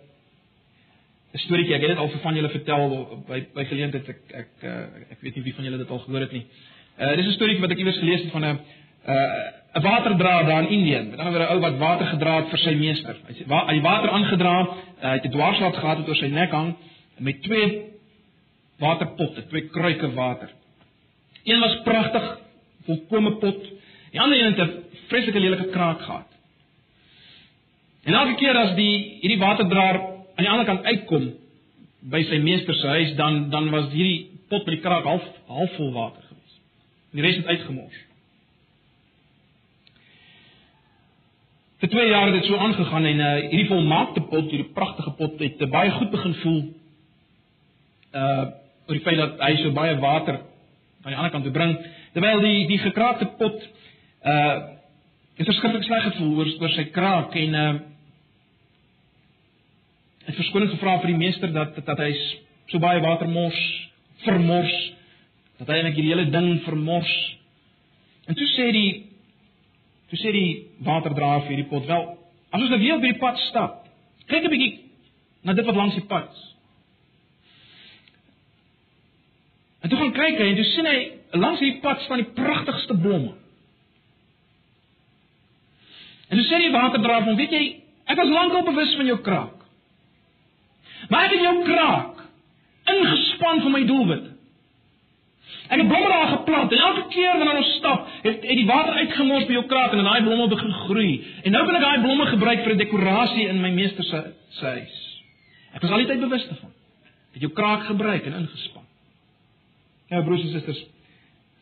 'n 1.35 1.39
storieetjie. 1.39 1.75
Ek 1.75 1.83
het 1.83 1.91
dit 1.91 1.99
al 1.99 2.09
vir 2.09 2.21
van 2.21 2.35
julle 2.35 2.49
vertel 2.49 2.83
by 3.29 3.39
by 3.55 3.65
geleentheid 3.65 4.09
ek 4.09 4.21
ek 4.43 4.51
eh, 4.63 5.13
ek 5.15 5.21
weet 5.21 5.37
nie 5.37 5.45
wie 5.45 5.55
van 5.55 5.65
julle 5.65 5.79
dit 5.79 5.91
al 5.91 6.03
gehoor 6.05 6.21
het 6.21 6.33
nie. 6.33 6.47
Uh 6.99 7.17
dis 7.17 7.27
'n 7.27 7.37
storieetjie 7.37 7.65
wat 7.67 7.75
ek 7.75 7.79
iewers 7.79 7.99
gelees 7.99 8.23
het 8.23 8.33
van 8.33 8.45
'n 8.45 8.59
'n 9.07 9.13
uh, 9.13 9.83
waterdraer 9.83 10.47
daar 10.47 10.63
in 10.63 10.69
Indië. 10.79 11.01
Met 11.11 11.19
ander 11.19 11.33
woorde 11.33 11.47
'n 11.47 11.55
ou 11.55 11.61
wat 11.61 11.79
water 11.79 12.07
gedra 12.07 12.37
het 12.37 12.49
vir 12.49 12.59
sy 12.59 12.75
meester. 12.75 13.17
Hy 13.27 13.35
het 13.39 13.47
wa, 13.47 13.67
die 13.73 13.81
water 13.81 14.11
aangedra, 14.11 14.61
uh, 14.61 14.69
hy 15.01 15.17
het 15.19 15.27
'n 15.27 15.31
dwarslat 15.31 15.77
gehad 15.77 15.99
wat 15.99 16.09
oor 16.09 16.17
sy 16.17 16.27
nek 16.27 16.51
hang 16.51 16.75
met 17.19 17.43
twee 17.43 17.83
waterpotte, 18.79 19.47
twee 19.47 19.69
kruike 19.69 20.13
water. 20.13 20.51
Een 21.47 21.61
was 21.63 21.81
pragtig, 21.85 22.39
volkomme 22.85 23.37
pot. 23.43 23.61
Die 24.11 24.21
ander 24.21 24.39
een 24.39 24.55
het 24.55 24.69
'n 24.69 24.85
vreeslike 25.07 25.41
lelike 25.41 25.69
kraak 25.69 26.01
gehad. 26.01 26.27
En 28.03 28.15
elke 28.15 28.35
keer 28.35 28.57
as 28.57 28.75
die 28.75 29.19
hierdie 29.21 29.39
waterdraer 29.39 30.01
aan 30.35 30.45
die 30.45 30.51
ander 30.51 30.67
kant 30.67 30.85
uitkom 30.85 31.35
by 32.01 32.23
sy 32.23 32.39
meester 32.39 32.75
se 32.75 32.87
huis, 32.87 33.15
dan 33.15 33.51
dan 33.51 33.71
was 33.71 33.93
hierdie 33.93 34.31
pot 34.49 34.67
met 34.67 34.75
die 34.75 34.83
kraak 34.83 35.05
half 35.05 35.25
half 35.47 35.73
vol 35.77 35.93
water 35.93 36.23
gewees. 36.23 36.59
En 37.11 37.21
die 37.21 37.27
res 37.27 37.37
het 37.37 37.47
uitgemors. 37.47 38.03
Vir 41.79 41.89
2 41.89 42.09
jaar 42.09 42.27
het 42.27 42.35
dit 42.41 42.45
so 42.45 42.57
aangegaan 42.57 43.05
en 43.05 43.19
uh, 43.21 43.33
hierdie 43.51 43.69
volmaakte 43.69 44.21
pot, 44.21 44.51
hierdie 44.51 44.73
pragtige 44.73 45.11
pot 45.11 45.39
het 45.39 45.61
uh, 45.61 45.71
baie 45.71 45.91
goed 45.91 46.11
begin 46.11 46.35
voel. 46.35 46.63
Uh 48.13 48.47
oor 48.87 48.95
die 48.95 49.03
feit 49.03 49.19
dat 49.19 49.41
hy 49.43 49.57
so 49.57 49.73
baie 49.75 49.97
water 49.99 50.37
van 51.07 51.15
die 51.15 51.19
ander 51.21 51.31
kant 51.31 51.45
toe 51.47 51.55
bring, 51.55 51.77
terwyl 52.17 52.41
die 52.43 52.65
die 52.67 52.81
gekraakte 52.83 53.29
pot 53.39 53.61
uh 54.27 54.73
het 55.37 55.45
verskriklik 55.45 55.85
sleg 55.85 56.07
gevoel 56.07 56.39
oor 56.41 56.49
oor 56.65 56.73
sy 56.75 56.87
kraak 56.91 57.35
en 57.39 57.55
uh 57.55 57.75
het 60.27 60.35
verskoning 60.41 60.73
gevra 60.73 60.97
vir 61.05 61.13
die 61.13 61.21
meester 61.21 61.53
dat 61.55 61.79
dat 61.87 62.03
hy 62.03 62.09
so 62.73 62.81
baie 62.83 62.99
water 63.05 63.31
mors, 63.31 63.61
vermors, 64.25 64.75
dat 65.61 65.71
hy 65.71 65.77
net 65.85 65.95
hierdie 65.95 66.11
hele 66.11 66.27
ding 66.33 66.49
vermors. 66.65 67.13
En 68.27 68.35
toe 68.35 68.49
sê 68.57 68.73
die 68.75 68.91
toe 70.11 70.19
sê 70.19 70.35
die 70.35 70.51
waterdraer 70.83 71.47
vir 71.47 71.61
die 71.63 71.69
pot 71.71 71.87
wel, 71.87 72.09
as 72.51 72.67
ons 72.67 72.73
nou 72.75 72.81
weer 72.83 72.99
op 72.99 73.07
die 73.07 73.15
pad 73.23 73.39
stap, 73.47 73.87
kyk 74.27 74.43
'n 74.43 74.55
bietjie 74.57 74.75
na 75.45 75.55
dit 75.55 75.67
wat 75.71 75.79
langs 75.79 75.95
die 75.95 76.09
pad 76.11 76.33
is. 76.35 76.56
En 79.87 79.91
toe 79.93 79.99
gaan 80.01 80.17
kyk 80.17 80.41
hy 80.43 80.47
en 80.51 80.57
toe 80.59 80.65
sien 80.67 80.87
hy 80.91 81.01
langs 81.39 81.61
die 81.63 81.77
pad 81.79 82.01
staan 82.03 82.19
die 82.19 82.33
pragtigste 82.35 82.95
blomme. 82.99 83.37
En 86.27 86.41
toe 86.41 86.47
sê 86.49 86.59
die 86.59 86.73
waterdraer 86.75 87.23
van, 87.23 87.37
weet 87.39 87.53
jy, 87.55 87.67
ek 88.11 88.19
was 88.19 88.33
lankal 88.35 88.65
bewus 88.67 88.97
van 88.99 89.07
jou 89.07 89.19
kraak. 89.29 89.61
Maar 91.07 91.29
ek 91.29 91.37
het 91.37 91.45
jou 91.45 91.53
kraak 91.69 92.25
ingespan 92.91 93.63
vir 93.63 93.75
my 93.77 93.83
doelwit. 93.87 94.25
Ek 95.67 95.79
het 95.79 95.87
blomme 95.87 96.11
daar 96.11 96.33
geplant 96.33 96.75
en 96.75 96.83
elke 96.89 97.05
keer 97.15 97.39
wanneer 97.39 97.61
ons 97.61 97.71
stap, 97.79 98.11
het, 98.25 98.43
het 98.43 98.59
die 98.59 98.67
water 98.67 98.99
uitgemors 99.05 99.47
by 99.47 99.55
jou 99.55 99.65
kraak 99.71 99.95
en 99.95 100.03
daai 100.03 100.27
blomme 100.27 100.49
begin 100.51 100.75
groei. 100.81 101.13
En 101.45 101.55
nou 101.55 101.63
kan 101.69 101.79
ek 101.79 101.87
daai 101.87 102.03
blomme 102.09 102.27
gebruik 102.33 102.65
vir 102.65 102.75
'n 102.75 102.83
dekorasie 102.83 103.47
in 103.55 103.63
my 103.63 103.71
meester 103.79 104.05
se 104.11 104.25
se 104.59 104.67
huis. 104.67 104.99
Ek 105.75 105.83
was 105.83 105.91
altyd 105.91 106.27
bewus 106.27 106.49
daarvan. 106.51 106.75
Het 107.39 107.47
jou 107.47 107.53
kraak 107.53 107.87
gebruik 107.87 108.27
en 108.27 108.43
ingespan. 108.43 108.86
Ja, 110.11 110.23
broers 110.23 110.43
en 110.43 110.53
susters, 110.55 110.85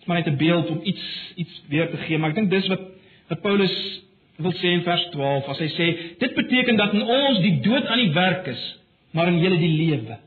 maar 0.05 0.16
net 0.16 0.26
'n 0.26 0.36
beeld 0.36 0.68
om 0.68 0.80
iets 0.82 1.32
iets 1.34 1.62
weer 1.68 1.90
te 1.90 1.97
gee, 1.97 2.18
maar 2.18 2.30
ek 2.30 2.34
dink 2.34 2.51
dis 2.51 2.66
wat 2.66 2.80
wat 3.28 3.40
Paulus 3.40 4.03
wil 4.36 4.53
sê 4.53 4.74
in 4.74 4.82
vers 4.82 5.09
12 5.11 5.49
as 5.49 5.59
hy 5.59 5.68
sê 5.68 5.86
dit 6.18 6.34
beteken 6.34 6.76
dat 6.76 6.92
in 6.92 7.03
ons 7.03 7.40
die 7.40 7.61
dood 7.61 7.86
aan 7.86 7.99
die 7.99 8.12
werk 8.12 8.47
is, 8.47 8.62
maar 9.11 9.28
in 9.28 9.40
julle 9.40 9.59
die 9.59 9.76
lewe. 9.76 10.18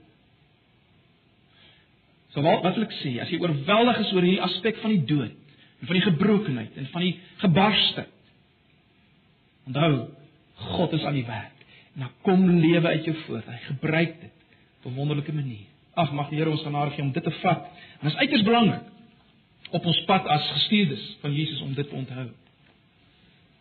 So 2.33 2.41
wat 2.41 2.63
wat 2.63 2.75
wil 2.75 2.87
ek 2.87 2.95
sê? 3.01 3.19
As 3.21 3.29
jy 3.29 3.39
oorweldig 3.39 3.99
is 3.99 4.13
oor 4.13 4.21
hierdie 4.21 4.41
aspek 4.41 4.77
van 4.83 4.95
die 4.95 5.05
dood 5.05 5.33
en 5.81 5.87
van 5.87 5.99
die 5.99 6.05
gebrokenheid 6.05 6.77
en 6.77 6.89
van 6.91 7.01
die 7.01 7.15
gebarsheid. 7.37 8.13
Onthou, 9.67 10.07
God 10.55 10.93
is 10.93 11.03
aan 11.03 11.17
die 11.17 11.25
werk. 11.27 11.65
En 11.95 12.05
dan 12.05 12.13
kom 12.21 12.45
lewe 12.49 12.87
uit 12.87 13.05
jou 13.05 13.15
voort. 13.25 13.45
Hy 13.45 13.57
gebruik 13.67 14.21
dit 14.21 14.31
op 14.83 14.91
'n 14.91 14.95
wonderlike 14.95 15.33
manier. 15.33 15.65
Ag 15.97 16.13
mag 16.13 16.29
die 16.29 16.37
Here 16.37 16.53
ons 16.53 16.63
genade 16.65 16.93
gee 16.93 17.03
om 17.03 17.11
dit 17.15 17.23
te 17.23 17.33
vat. 17.41 17.69
En 17.99 18.05
dit 18.05 18.13
is 18.13 18.19
uiters 18.21 18.45
belangrik 18.45 19.73
op 19.75 19.85
ons 19.85 20.03
pad 20.07 20.27
as 20.31 20.51
gestuurdes 20.55 21.03
van 21.21 21.33
Jesus 21.35 21.61
om 21.61 21.73
dit 21.75 21.89
te 21.89 21.95
onthou. 21.95 22.27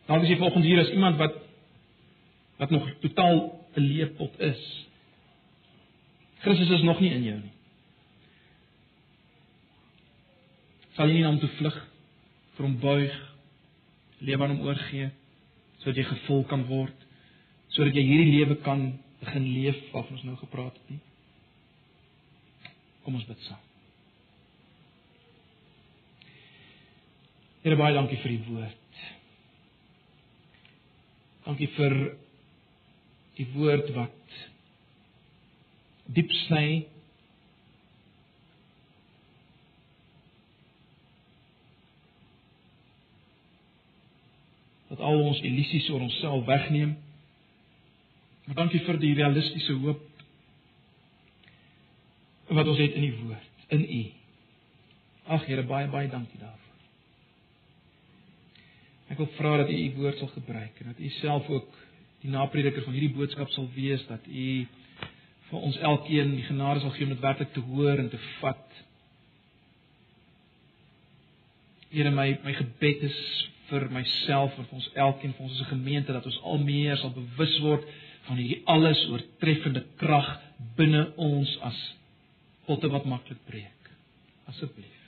Dalk 0.07 0.23
is 0.23 0.31
jy 0.31 0.39
vanoggend 0.39 0.69
hier 0.69 0.83
as 0.85 0.93
iemand 0.95 1.19
wat 1.19 1.43
wat 2.57 2.71
nog 2.71 2.87
totaal 3.01 3.41
'n 3.77 3.81
leepot 3.81 4.41
is. 4.41 4.63
Christus 6.41 6.71
is 6.71 6.83
nog 6.83 7.01
nie 7.01 7.11
in 7.11 7.25
jou 7.25 7.39
nie. 7.41 7.53
Sal 10.97 11.09
jy 11.09 11.15
nie 11.15 11.29
om 11.29 11.39
te 11.39 11.49
vlug, 11.49 11.77
vir 12.57 12.65
hom 12.67 12.79
buig, 12.81 13.17
lewe 14.19 14.43
aan 14.43 14.57
hom 14.57 14.67
oorgee 14.67 15.11
sodat 15.79 15.97
jy 15.97 16.05
gevul 16.05 16.45
kan 16.45 16.65
word, 16.67 17.07
sodat 17.69 17.95
jy 17.95 18.03
hierdie 18.03 18.39
lewe 18.39 18.57
kan 18.65 18.99
begin 19.21 19.45
leef 19.53 19.77
wat 19.93 20.11
ons 20.11 20.23
nou 20.23 20.37
gepraat 20.37 20.73
het 20.73 20.91
nie? 20.91 21.03
Kom 23.07 23.15
ons 23.15 23.27
bid 23.29 23.43
saam. 23.47 23.61
Here 27.63 27.77
baie 27.79 27.95
dankie 27.95 28.17
vir 28.19 28.33
die 28.35 28.41
woord. 28.49 28.97
Dankie 31.45 31.69
vir 31.77 31.95
die 33.37 33.47
woord 33.53 33.93
wat 33.95 34.35
diep 36.19 36.35
sny. 36.41 36.65
Wat 44.91 45.07
al 45.13 45.23
ons 45.29 45.45
illusies 45.47 45.87
oor 45.95 46.09
onsself 46.11 46.43
wegneem. 46.51 46.99
Maar 48.49 48.65
dankie 48.65 48.83
vir 48.91 48.99
die 49.07 49.15
realistiese 49.23 49.79
hoop 49.87 50.06
wat 52.57 52.71
ons 52.71 52.81
het 52.81 52.95
in 52.97 53.05
die 53.07 53.17
woord, 53.23 53.51
in 53.75 53.83
U. 53.85 54.03
Ag 55.37 55.47
Here, 55.49 55.65
baie 55.67 55.89
baie 55.91 56.09
dankie 56.11 56.39
daarvoor. 56.39 56.63
Ek 59.11 59.21
wil 59.23 59.29
vra 59.39 59.57
dat 59.63 59.71
U 59.71 59.77
U 59.77 59.89
woord 60.01 60.19
sal 60.21 60.31
gebruik 60.35 60.81
en 60.83 60.93
dat 60.93 61.03
U 61.03 61.11
self 61.21 61.49
ook 61.51 61.81
die 62.23 62.31
naprediker 62.33 62.85
van 62.87 62.97
hierdie 62.97 63.15
boodskap 63.15 63.51
sal 63.55 63.69
wees 63.75 64.03
dat 64.11 64.27
U 64.27 64.47
vir 65.51 65.67
ons 65.69 65.79
elkeen 65.79 66.33
die 66.35 66.47
genade 66.47 66.83
sal 66.83 66.95
gee 66.97 67.07
om 67.07 67.15
dit 67.15 67.23
werklik 67.23 67.53
te 67.55 67.63
hoor 67.69 68.03
en 68.03 68.09
te 68.11 68.23
vat. 68.39 68.65
Here, 71.91 72.11
my 72.11 72.33
my 72.45 72.55
gebed 72.57 73.05
is 73.11 73.21
vir 73.71 73.87
myself 73.91 74.57
en 74.59 74.67
vir 74.67 74.79
ons 74.79 74.91
elkeen 74.95 75.35
van 75.37 75.47
ons 75.47 75.55
as 75.61 75.67
'n 75.67 75.75
gemeente 75.75 76.13
dat 76.13 76.27
ons 76.27 76.41
al 76.43 76.59
meer 76.59 76.97
sal 76.97 77.11
bewus 77.11 77.59
word 77.61 77.87
van 78.27 78.37
hierdie 78.37 78.63
alles 78.67 79.07
oortreffende 79.11 79.85
krag 79.97 80.29
binne 80.77 81.13
ons 81.17 81.59
as 81.63 81.79
potte 82.67 82.91
wat 82.93 83.05
maklik 83.09 83.43
breek. 83.47 83.91
Asseblief. 84.51 85.03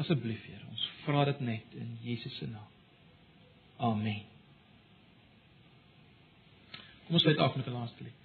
Asseblief, 0.00 0.44
Here, 0.48 0.64
ons 0.70 0.84
vra 1.04 1.24
dit 1.28 1.40
net 1.40 1.74
in 1.78 1.96
Jesus 2.02 2.36
se 2.38 2.48
naam. 2.50 2.70
Amen. 3.76 4.22
Kom 7.04 7.18
ons 7.18 7.22
sluit 7.22 7.38
af 7.38 7.56
met 7.56 7.66
'n 7.66 7.76
laaste 7.76 8.02
lied. 8.02 8.23